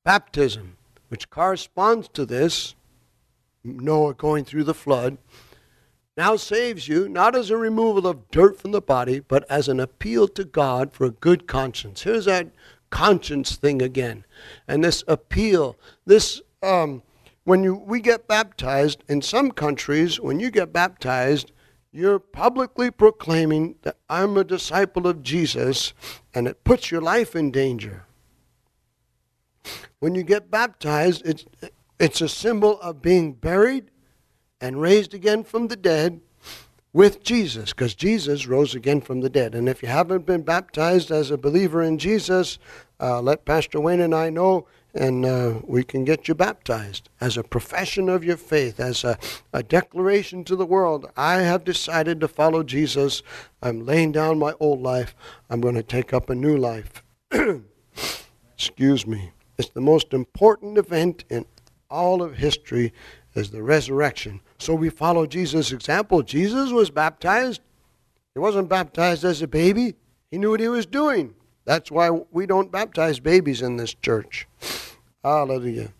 Baptism, 0.04 0.76
which 1.08 1.30
corresponds 1.30 2.08
to 2.08 2.26
this, 2.26 2.74
Noah 3.62 4.14
going 4.14 4.44
through 4.44 4.64
the 4.64 4.74
flood, 4.74 5.18
now 6.16 6.36
saves 6.36 6.88
you, 6.88 7.08
not 7.08 7.36
as 7.36 7.50
a 7.50 7.56
removal 7.56 8.06
of 8.06 8.30
dirt 8.30 8.58
from 8.58 8.72
the 8.72 8.80
body, 8.80 9.20
but 9.20 9.44
as 9.50 9.68
an 9.68 9.78
appeal 9.78 10.26
to 10.28 10.44
God 10.44 10.92
for 10.92 11.04
a 11.04 11.10
good 11.10 11.46
conscience. 11.46 12.02
Here's 12.02 12.24
that 12.24 12.48
conscience 12.90 13.56
thing 13.56 13.82
again. 13.82 14.24
And 14.66 14.82
this 14.82 15.04
appeal, 15.06 15.76
this, 16.06 16.40
um, 16.62 17.02
when 17.44 17.62
you, 17.62 17.74
we 17.74 18.00
get 18.00 18.26
baptized, 18.26 19.04
in 19.08 19.20
some 19.22 19.50
countries, 19.50 20.18
when 20.18 20.40
you 20.40 20.50
get 20.50 20.72
baptized, 20.72 21.52
you're 21.96 22.18
publicly 22.18 22.90
proclaiming 22.90 23.76
that 23.82 23.96
I'm 24.08 24.36
a 24.36 24.44
disciple 24.44 25.06
of 25.06 25.22
Jesus, 25.22 25.94
and 26.34 26.46
it 26.46 26.62
puts 26.62 26.90
your 26.90 27.00
life 27.00 27.34
in 27.34 27.50
danger. 27.50 28.04
When 29.98 30.14
you 30.14 30.22
get 30.22 30.50
baptized, 30.50 31.22
it's, 31.24 31.46
it's 31.98 32.20
a 32.20 32.28
symbol 32.28 32.78
of 32.80 33.00
being 33.00 33.32
buried 33.32 33.90
and 34.60 34.80
raised 34.80 35.14
again 35.14 35.42
from 35.42 35.68
the 35.68 35.76
dead 35.76 36.20
with 36.92 37.22
Jesus, 37.22 37.72
because 37.72 37.94
Jesus 37.94 38.46
rose 38.46 38.74
again 38.74 39.00
from 39.00 39.20
the 39.20 39.28
dead. 39.28 39.54
And 39.54 39.68
if 39.68 39.82
you 39.82 39.88
haven't 39.88 40.24
been 40.24 40.42
baptized 40.42 41.10
as 41.10 41.30
a 41.30 41.36
believer 41.36 41.82
in 41.82 41.98
Jesus, 41.98 42.58
uh, 43.00 43.20
let 43.20 43.44
Pastor 43.44 43.80
Wayne 43.80 44.00
and 44.00 44.14
I 44.14 44.30
know 44.30 44.66
and 44.96 45.24
uh, 45.26 45.60
we 45.64 45.84
can 45.84 46.04
get 46.04 46.26
you 46.26 46.34
baptized 46.34 47.08
as 47.20 47.36
a 47.36 47.42
profession 47.42 48.08
of 48.08 48.24
your 48.24 48.36
faith, 48.36 48.80
as 48.80 49.04
a, 49.04 49.18
a 49.52 49.62
declaration 49.62 50.42
to 50.44 50.56
the 50.56 50.66
world. 50.66 51.10
I 51.16 51.36
have 51.42 51.64
decided 51.64 52.20
to 52.20 52.28
follow 52.28 52.62
Jesus. 52.62 53.22
I'm 53.62 53.84
laying 53.84 54.12
down 54.12 54.38
my 54.38 54.54
old 54.58 54.80
life. 54.80 55.14
I'm 55.50 55.60
going 55.60 55.74
to 55.74 55.82
take 55.82 56.12
up 56.12 56.30
a 56.30 56.34
new 56.34 56.56
life. 56.56 57.02
Excuse 58.56 59.06
me. 59.06 59.32
It's 59.58 59.68
the 59.70 59.80
most 59.80 60.12
important 60.12 60.78
event 60.78 61.24
in 61.30 61.44
all 61.90 62.22
of 62.22 62.36
history 62.36 62.92
is 63.34 63.50
the 63.50 63.62
resurrection. 63.62 64.40
So 64.58 64.74
we 64.74 64.88
follow 64.88 65.26
Jesus' 65.26 65.72
example. 65.72 66.22
Jesus 66.22 66.72
was 66.72 66.90
baptized. 66.90 67.60
He 68.34 68.40
wasn't 68.40 68.68
baptized 68.68 69.24
as 69.24 69.42
a 69.42 69.46
baby. 69.46 69.94
He 70.30 70.38
knew 70.38 70.50
what 70.50 70.60
he 70.60 70.68
was 70.68 70.86
doing. 70.86 71.34
That's 71.64 71.90
why 71.90 72.10
we 72.30 72.46
don't 72.46 72.70
baptize 72.70 73.18
babies 73.18 73.60
in 73.60 73.76
this 73.76 73.94
church. 73.94 74.46
Hallelujah. 75.26 75.92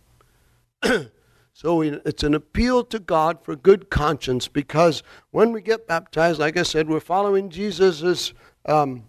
so 1.53 1.83
it's 1.83 2.23
an 2.23 2.33
appeal 2.33 2.85
to 2.85 3.01
God 3.01 3.43
for 3.43 3.57
good 3.57 3.91
conscience 3.91 4.47
because 4.47 5.03
when 5.33 5.51
we 5.51 5.61
get 5.61 5.89
baptized, 5.89 6.39
like 6.39 6.57
I 6.57 6.63
said, 6.63 6.89
we're 6.89 7.01
following 7.01 7.51
Jesus' 7.51 8.33
um, 8.67 9.09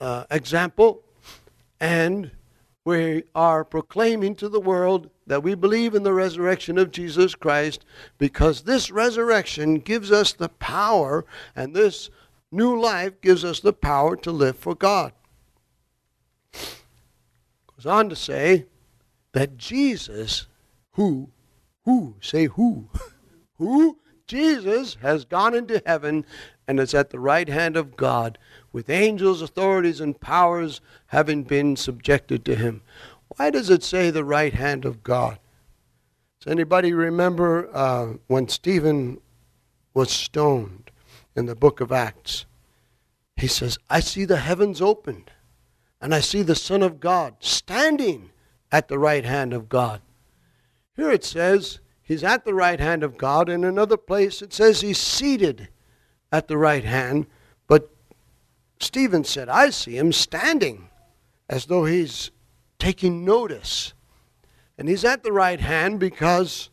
uh, 0.00 0.24
example 0.32 1.04
and 1.78 2.32
we 2.84 3.22
are 3.36 3.64
proclaiming 3.64 4.34
to 4.34 4.48
the 4.48 4.58
world 4.58 5.10
that 5.28 5.44
we 5.44 5.54
believe 5.54 5.94
in 5.94 6.02
the 6.02 6.12
resurrection 6.12 6.76
of 6.76 6.90
Jesus 6.90 7.36
Christ 7.36 7.84
because 8.18 8.62
this 8.62 8.90
resurrection 8.90 9.76
gives 9.76 10.10
us 10.10 10.32
the 10.32 10.48
power 10.48 11.24
and 11.54 11.72
this 11.72 12.10
new 12.50 12.80
life 12.80 13.20
gives 13.20 13.44
us 13.44 13.60
the 13.60 13.72
power 13.72 14.16
to 14.16 14.32
live 14.32 14.58
for 14.58 14.74
God. 14.74 15.12
Goes 16.52 17.86
on 17.86 18.08
to 18.08 18.16
say 18.16 18.66
that 19.34 19.58
Jesus, 19.58 20.46
who, 20.92 21.28
who, 21.84 22.14
say 22.20 22.46
who, 22.46 22.88
who, 23.58 23.98
Jesus 24.26 24.96
has 25.02 25.26
gone 25.26 25.54
into 25.54 25.82
heaven 25.84 26.24
and 26.66 26.80
is 26.80 26.94
at 26.94 27.10
the 27.10 27.20
right 27.20 27.48
hand 27.48 27.76
of 27.76 27.96
God 27.96 28.38
with 28.72 28.88
angels, 28.88 29.42
authorities, 29.42 30.00
and 30.00 30.18
powers 30.18 30.80
having 31.08 31.42
been 31.42 31.76
subjected 31.76 32.42
to 32.46 32.54
him. 32.54 32.80
Why 33.36 33.50
does 33.50 33.68
it 33.68 33.82
say 33.82 34.08
the 34.08 34.24
right 34.24 34.54
hand 34.54 34.86
of 34.86 35.02
God? 35.02 35.38
Does 36.40 36.50
anybody 36.50 36.92
remember 36.94 37.68
uh, 37.74 38.14
when 38.28 38.48
Stephen 38.48 39.20
was 39.92 40.10
stoned 40.10 40.90
in 41.36 41.46
the 41.46 41.56
book 41.56 41.80
of 41.80 41.92
Acts? 41.92 42.46
He 43.36 43.48
says, 43.48 43.78
I 43.90 44.00
see 44.00 44.24
the 44.24 44.38
heavens 44.38 44.80
opened, 44.80 45.32
and 46.00 46.14
I 46.14 46.20
see 46.20 46.42
the 46.42 46.54
Son 46.54 46.82
of 46.82 47.00
God 47.00 47.34
standing 47.40 48.30
at 48.74 48.88
the 48.88 48.98
right 48.98 49.24
hand 49.24 49.52
of 49.52 49.68
God. 49.68 50.00
Here 50.96 51.12
it 51.12 51.22
says 51.22 51.78
he's 52.02 52.24
at 52.24 52.44
the 52.44 52.54
right 52.54 52.80
hand 52.80 53.04
of 53.04 53.16
God. 53.16 53.48
In 53.48 53.62
another 53.62 53.96
place 53.96 54.42
it 54.42 54.52
says 54.52 54.80
he's 54.80 54.98
seated 54.98 55.68
at 56.32 56.48
the 56.48 56.58
right 56.58 56.82
hand. 56.82 57.26
But 57.68 57.88
Stephen 58.80 59.22
said, 59.22 59.48
I 59.48 59.70
see 59.70 59.96
him 59.96 60.10
standing 60.10 60.88
as 61.48 61.66
though 61.66 61.84
he's 61.84 62.32
taking 62.80 63.24
notice. 63.24 63.94
And 64.76 64.88
he's 64.88 65.04
at 65.04 65.22
the 65.22 65.30
right 65.30 65.60
hand 65.60 66.00
because, 66.00 66.68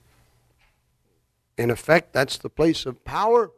in 1.56 1.70
effect, 1.70 2.14
that's 2.14 2.39
the 2.39 2.49
place 2.49 2.88
of 2.88 3.06
power. 3.06 3.52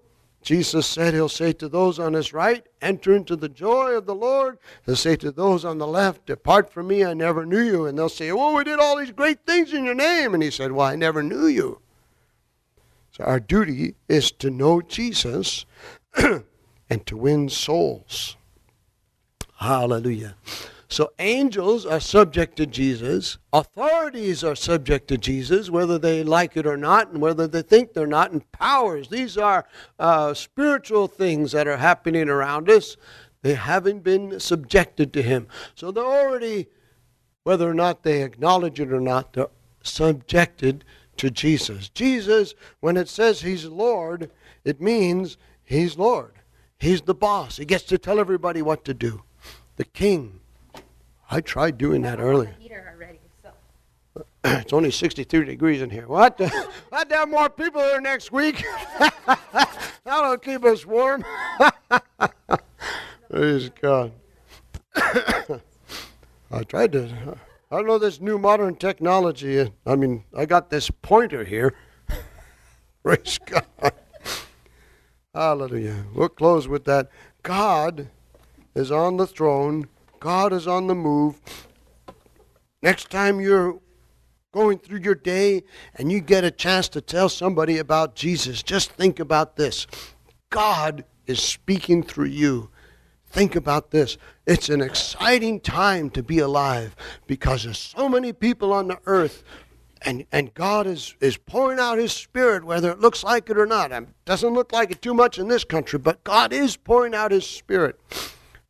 Jesus 0.44 0.86
said 0.86 1.14
he'll 1.14 1.30
say 1.30 1.54
to 1.54 1.70
those 1.70 2.00
on 2.00 2.14
his 2.14 2.34
right, 2.34 2.66
Enter 2.82 3.16
into 3.16 3.36
the 3.36 3.50
joy 3.50 3.92
of 3.92 4.06
the 4.06 4.16
Lord. 4.16 4.60
He'll 4.86 4.96
say 4.96 5.16
to 5.16 5.32
those 5.32 5.64
on 5.64 5.78
the 5.78 5.88
left, 5.88 6.26
Depart 6.26 6.72
from 6.72 6.88
me, 6.88 7.04
I 7.04 7.14
never 7.14 7.46
knew 7.46 7.62
you. 7.62 7.86
And 7.86 7.98
they'll 7.98 8.10
say, 8.10 8.30
Oh, 8.30 8.56
we 8.56 8.64
did 8.64 8.80
all 8.80 8.98
these 8.98 9.12
great 9.12 9.46
things 9.46 9.74
in 9.74 9.86
your 9.86 9.96
name. 9.96 10.34
And 10.34 10.44
he 10.44 10.52
said, 10.52 10.72
Well, 10.72 10.86
I 10.86 10.96
never 10.96 11.24
knew 11.24 11.48
you. 11.48 11.80
So 13.12 13.24
our 13.24 13.40
duty 13.40 13.96
is 14.10 14.32
to 14.34 14.50
know 14.50 14.82
Jesus 14.82 15.66
and 16.16 17.06
to 17.06 17.16
win 17.18 17.48
souls. 17.48 18.36
Hallelujah. 19.58 20.36
So 20.94 21.12
angels 21.18 21.88
are 21.88 22.00
subject 22.00 22.56
to 22.58 22.68
Jesus. 22.68 23.40
Authorities 23.52 24.44
are 24.44 24.56
subject 24.56 25.08
to 25.08 25.18
Jesus, 25.18 25.72
whether 25.72 25.98
they 25.98 26.24
like 26.24 26.56
it 26.56 26.68
or 26.68 26.78
not, 26.78 27.10
and 27.10 27.20
whether 27.20 27.48
they 27.48 27.64
think 27.64 27.94
they're 27.94 28.06
not. 28.06 28.32
And 28.32 28.52
powers, 28.52 29.08
these 29.08 29.36
are 29.36 29.66
uh, 29.98 30.36
spiritual 30.36 31.08
things 31.08 31.52
that 31.54 31.68
are 31.68 31.78
happening 31.78 32.30
around 32.30 32.70
us. 32.70 32.96
They 33.42 33.56
haven't 33.56 34.04
been 34.04 34.40
subjected 34.40 35.14
to 35.14 35.24
Him. 35.24 35.48
So 35.74 35.90
they're 35.90 36.06
already, 36.06 36.68
whether 37.42 37.68
or 37.68 37.74
not 37.74 38.04
they 38.04 38.22
acknowledge 38.22 38.80
it 38.80 38.94
or 38.94 39.02
not, 39.02 39.34
they're 39.34 39.48
subjected 39.82 40.86
to 41.18 41.32
Jesus. 41.32 41.90
Jesus, 41.90 42.54
when 42.82 42.98
it 42.98 43.10
says 43.10 43.42
He's 43.42 43.66
Lord, 43.66 44.30
it 44.64 44.80
means 44.80 45.38
He's 45.64 45.98
Lord. 45.98 46.36
He's 46.78 47.02
the 47.02 47.16
boss. 47.16 47.58
He 47.58 47.66
gets 47.66 47.86
to 47.86 47.98
tell 47.98 48.20
everybody 48.20 48.62
what 48.62 48.86
to 48.86 48.94
do. 48.94 49.24
The 49.78 49.86
King 49.86 50.42
I 51.34 51.42
tried 51.42 51.80
doing 51.80 52.04
that 52.04 52.20
earlier. 52.20 52.56
it's 54.44 54.72
only 54.74 54.92
63 54.92 55.46
degrees 55.46 55.82
in 55.82 55.90
here. 55.90 56.08
What? 56.08 56.40
I'd 56.92 57.12
have 57.12 57.28
more 57.28 57.50
people 57.50 57.82
here 57.82 58.00
next 58.00 58.32
week. 58.32 58.64
That'll 60.06 60.38
keep 60.38 60.64
us 60.64 60.86
warm. 60.86 61.26
Praise 63.32 63.72
God. 63.82 64.12
I 64.96 66.64
tried 66.68 66.92
to. 66.92 67.36
I 67.72 67.78
don't 67.78 67.88
know 67.88 67.98
this 67.98 68.22
new 68.22 68.38
modern 68.38 68.76
technology. 68.76 69.74
I 69.88 69.96
mean, 69.96 70.26
I 70.38 70.46
got 70.46 70.70
this 70.70 70.92
pointer 70.92 71.44
here. 71.44 71.74
Praise 73.04 73.40
God. 73.44 73.66
Hallelujah. 75.34 76.06
We'll 76.14 76.30
close 76.30 76.68
with 76.68 76.86
that. 76.86 77.10
God 77.42 78.10
is 78.76 78.92
on 78.92 79.18
the 79.18 79.26
throne 79.26 79.88
God 80.24 80.54
is 80.54 80.68
on 80.68 80.88
the 80.88 80.96
move. 80.96 81.36
Next 82.82 83.10
time 83.10 83.42
you're 83.42 83.82
going 84.54 84.78
through 84.78 85.02
your 85.02 85.16
day 85.16 85.64
and 85.96 86.14
you 86.14 86.22
get 86.22 86.46
a 86.46 86.52
chance 86.52 86.88
to 86.90 87.02
tell 87.02 87.28
somebody 87.28 87.78
about 87.78 88.16
Jesus, 88.16 88.64
just 88.64 88.90
think 88.94 89.20
about 89.20 89.58
this 89.58 89.86
God 90.50 91.04
is 91.28 91.42
speaking 91.42 92.04
through 92.04 92.28
you. 92.28 92.70
Think 93.32 93.58
about 93.58 93.92
this. 93.92 94.18
It's 94.48 94.70
an 94.70 94.80
exciting 94.80 95.60
time 95.60 96.10
to 96.12 96.24
be 96.24 96.40
alive 96.40 96.96
because 97.28 97.66
there's 97.66 97.78
so 97.78 98.08
many 98.08 98.32
people 98.32 98.72
on 98.72 98.88
the 98.88 99.00
earth 99.06 99.44
and, 100.04 100.26
and 100.32 100.54
God 100.54 100.88
is, 100.88 101.16
is 101.20 101.36
pouring 101.36 101.80
out 101.80 101.98
His 101.98 102.14
Spirit, 102.14 102.64
whether 102.64 102.92
it 102.92 103.00
looks 103.02 103.26
like 103.26 103.50
it 103.50 103.58
or 103.58 103.66
not. 103.66 103.92
It 103.92 104.08
doesn't 104.24 104.54
look 104.54 104.72
like 104.72 104.90
it 104.90 105.02
too 105.02 105.14
much 105.14 105.38
in 105.38 105.50
this 105.50 105.66
country, 105.66 106.00
but 106.00 106.24
God 106.24 106.54
is 106.54 106.78
pouring 106.78 107.14
out 107.14 107.32
His 107.32 107.46
Spirit. 107.46 108.00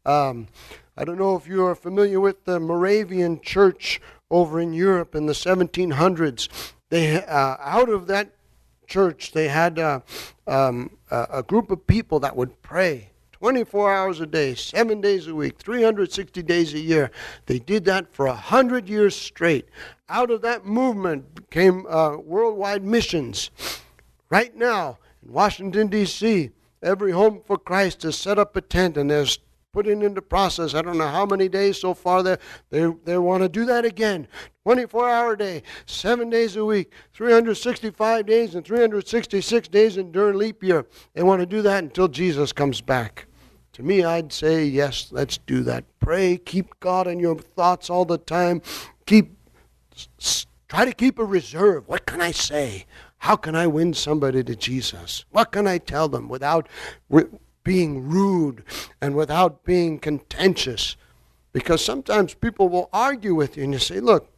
Um, 0.04 0.48
I 0.96 1.06
don't 1.06 1.18
know 1.18 1.36
if 1.36 1.48
you 1.48 1.66
are 1.66 1.74
familiar 1.74 2.20
with 2.20 2.46
the 2.46 2.60
Moravian 2.60 3.42
church 3.42 4.00
over 4.30 4.60
in 4.60 4.74
Europe 4.74 5.16
in 5.16 5.26
the 5.26 5.34
1700s. 5.34 6.74
They 6.90 7.24
uh, 7.24 7.58
out 7.60 7.90
of 7.90 8.06
that 8.08 8.36
church 8.86 9.32
they 9.32 9.48
had 9.48 9.80
uh, 9.80 10.02
um, 10.46 10.98
a 11.10 11.42
group 11.42 11.72
of 11.72 11.88
people 11.88 12.20
that 12.20 12.36
would 12.36 12.62
pray 12.62 13.10
24 13.32 13.94
hours 13.94 14.20
a 14.20 14.28
day, 14.28 14.54
seven 14.54 15.02
days 15.02 15.28
a 15.28 15.34
week, 15.34 15.58
360 15.58 16.44
days 16.44 16.74
a 16.76 16.80
year. 16.80 17.10
They 17.48 17.60
did 17.60 17.86
that 17.86 18.14
for 18.14 18.28
a 18.28 18.36
hundred 18.36 18.88
years 18.88 19.16
straight. 19.16 19.68
Out 20.10 20.30
of 20.30 20.42
that 20.44 20.66
movement 20.66 21.50
came 21.50 21.88
uh, 21.88 22.18
worldwide 22.18 22.84
missions. 22.84 23.50
Right 24.30 24.56
now 24.56 25.00
in 25.26 25.34
Washington 25.34 25.88
D.C., 25.88 26.52
every 26.82 27.12
Home 27.12 27.42
for 27.46 27.58
Christ 27.58 28.04
has 28.04 28.16
set 28.16 28.38
up 28.38 28.56
a 28.56 28.62
tent 28.62 28.96
and 28.96 29.10
there's 29.10 29.40
putting 29.74 30.04
into 30.04 30.22
process. 30.22 30.74
I 30.76 30.82
don't 30.82 30.98
know 30.98 31.10
how 31.10 31.26
many 31.26 31.50
days 31.50 31.82
so 31.82 31.94
far 31.94 32.24
they 32.24 32.38
they, 32.70 32.94
they 33.04 33.18
want 33.18 33.44
to 33.44 33.50
do 33.50 33.66
that 33.66 33.84
again. 33.84 34.28
24 34.64 35.10
hour 35.10 35.36
day, 35.36 35.64
seven 35.86 36.30
days 36.30 36.56
a 36.56 36.64
week, 36.64 36.94
365 37.12 38.26
days 38.26 38.56
and 38.56 38.64
366 38.64 39.68
days 39.68 39.98
in 39.98 40.12
during 40.12 40.38
leap 40.38 40.64
year. 40.64 40.86
They 41.14 41.24
want 41.24 41.42
to 41.42 41.46
do 41.46 41.62
that 41.64 41.84
until 41.84 42.08
Jesus 42.08 42.54
comes 42.54 42.80
back. 42.80 43.26
To 43.74 43.84
me, 43.84 44.04
I'd 44.04 44.32
say 44.32 44.64
yes, 44.64 45.08
let's 45.12 45.40
do 45.40 45.64
that. 45.64 45.84
Pray, 46.00 46.38
keep 46.38 46.80
God 46.80 47.08
in 47.08 47.20
your 47.20 47.38
thoughts 47.38 47.90
all 47.90 48.06
the 48.06 48.20
time. 48.20 48.62
Keep 49.08 49.36
try 50.70 50.86
to 50.86 50.94
keep 50.94 51.20
a 51.20 51.26
reserve. 51.26 51.88
What 51.88 52.06
can 52.06 52.22
I 52.22 52.32
say? 52.32 52.86
How 53.18 53.36
can 53.36 53.56
I 53.56 53.68
win 53.68 53.94
somebody 53.94 54.44
to 54.44 54.56
Jesus? 54.56 55.26
What 55.32 55.52
can 55.52 55.66
I 55.66 55.78
tell 55.78 56.10
them 56.10 56.28
without 56.30 56.68
being 57.64 58.10
rude 58.10 58.64
and 59.02 59.16
without 59.16 59.64
being 59.64 60.00
contentious. 60.00 60.96
Because 61.52 61.84
sometimes 61.84 62.34
people 62.34 62.70
will 62.70 62.90
argue 62.92 63.36
with 63.36 63.58
you 63.58 63.64
and 63.64 63.74
you 63.74 63.80
say, 63.80 64.00
Look, 64.00 64.30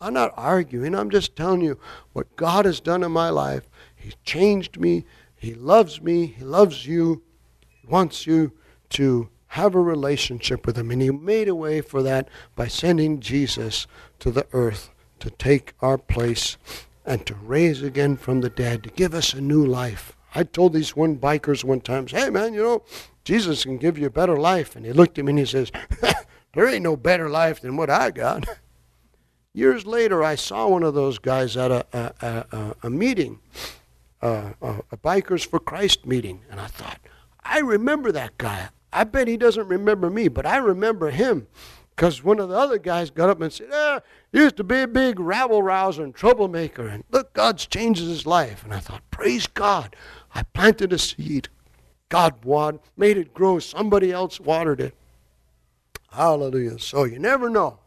I'm 0.00 0.14
not 0.14 0.32
arguing. 0.36 0.94
I'm 0.94 1.10
just 1.10 1.36
telling 1.36 1.60
you 1.60 1.78
what 2.12 2.36
God 2.36 2.64
has 2.64 2.80
done 2.80 3.02
in 3.02 3.12
my 3.12 3.28
life. 3.28 3.68
He's 3.94 4.16
changed 4.24 4.80
me. 4.80 5.04
He 5.36 5.54
loves 5.54 6.00
me. 6.00 6.26
He 6.26 6.42
loves 6.42 6.86
you. 6.86 7.22
He 7.68 7.86
wants 7.86 8.26
you 8.26 8.52
to 8.90 9.28
have 9.48 9.74
a 9.74 9.80
relationship 9.80 10.64
with 10.66 10.78
Him. 10.78 10.90
And 10.90 11.02
He 11.02 11.10
made 11.10 11.48
a 11.48 11.54
way 11.54 11.82
for 11.82 12.02
that 12.02 12.28
by 12.56 12.66
sending 12.66 13.20
Jesus 13.20 13.86
to 14.20 14.30
the 14.30 14.46
earth 14.52 14.90
to 15.18 15.30
take 15.30 15.74
our 15.80 15.98
place 15.98 16.56
and 17.04 17.26
to 17.26 17.34
raise 17.34 17.82
again 17.82 18.16
from 18.16 18.40
the 18.40 18.50
dead, 18.50 18.82
to 18.84 18.90
give 18.90 19.14
us 19.14 19.34
a 19.34 19.40
new 19.40 19.64
life. 19.64 20.16
I 20.34 20.44
told 20.44 20.72
these 20.72 20.94
one 20.94 21.18
bikers 21.18 21.64
one 21.64 21.80
time, 21.80 22.06
hey 22.06 22.30
man, 22.30 22.54
you 22.54 22.62
know, 22.62 22.84
Jesus 23.24 23.64
can 23.64 23.78
give 23.78 23.98
you 23.98 24.06
a 24.06 24.10
better 24.10 24.36
life. 24.36 24.76
And 24.76 24.84
he 24.86 24.92
looked 24.92 25.18
at 25.18 25.24
me 25.24 25.30
and 25.30 25.38
he 25.38 25.46
says, 25.46 25.70
there 26.54 26.68
ain't 26.68 26.82
no 26.82 26.96
better 26.96 27.28
life 27.28 27.60
than 27.60 27.76
what 27.76 27.90
I 27.90 28.10
got. 28.10 28.46
Years 29.52 29.84
later, 29.84 30.22
I 30.22 30.36
saw 30.36 30.68
one 30.68 30.84
of 30.84 30.94
those 30.94 31.18
guys 31.18 31.56
at 31.56 31.72
a, 31.72 31.84
a, 31.92 32.56
a, 32.56 32.76
a 32.84 32.90
meeting, 32.90 33.40
uh, 34.22 34.52
a 34.62 34.96
Bikers 34.96 35.44
for 35.44 35.58
Christ 35.58 36.06
meeting. 36.06 36.42
And 36.50 36.60
I 36.60 36.66
thought, 36.66 37.00
I 37.42 37.58
remember 37.58 38.12
that 38.12 38.38
guy. 38.38 38.68
I 38.92 39.04
bet 39.04 39.26
he 39.26 39.36
doesn't 39.36 39.66
remember 39.66 40.08
me, 40.08 40.28
but 40.28 40.46
I 40.46 40.58
remember 40.58 41.10
him. 41.10 41.48
Because 42.00 42.24
one 42.24 42.40
of 42.40 42.48
the 42.48 42.56
other 42.56 42.78
guys 42.78 43.10
got 43.10 43.28
up 43.28 43.40
and 43.42 43.52
said, 43.52 44.02
He 44.32 44.38
used 44.38 44.56
to 44.56 44.64
be 44.64 44.80
a 44.80 44.88
big 44.88 45.20
rabble 45.20 45.62
rouser 45.62 46.02
and 46.02 46.14
troublemaker. 46.14 46.86
And 46.86 47.04
look, 47.10 47.34
God's 47.34 47.66
changed 47.66 48.00
his 48.00 48.24
life. 48.24 48.64
And 48.64 48.72
I 48.72 48.78
thought, 48.78 49.02
praise 49.10 49.46
God. 49.46 49.94
I 50.34 50.42
planted 50.42 50.92
a 50.92 50.98
seed. 50.98 51.48
God 52.08 52.44
watered, 52.44 52.80
made 52.96 53.16
it 53.16 53.34
grow. 53.34 53.58
Somebody 53.58 54.12
else 54.12 54.40
watered 54.40 54.80
it. 54.80 54.94
Hallelujah. 56.10 56.78
So 56.78 57.04
you 57.04 57.18
never 57.18 57.48
know. 57.48 57.78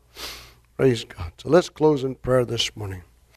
Praise 0.78 1.04
God. 1.06 1.34
So 1.38 1.50
let's 1.50 1.70
close 1.70 2.04
in 2.04 2.16
prayer 2.16 2.46
this 2.46 2.76
morning. 2.76 3.04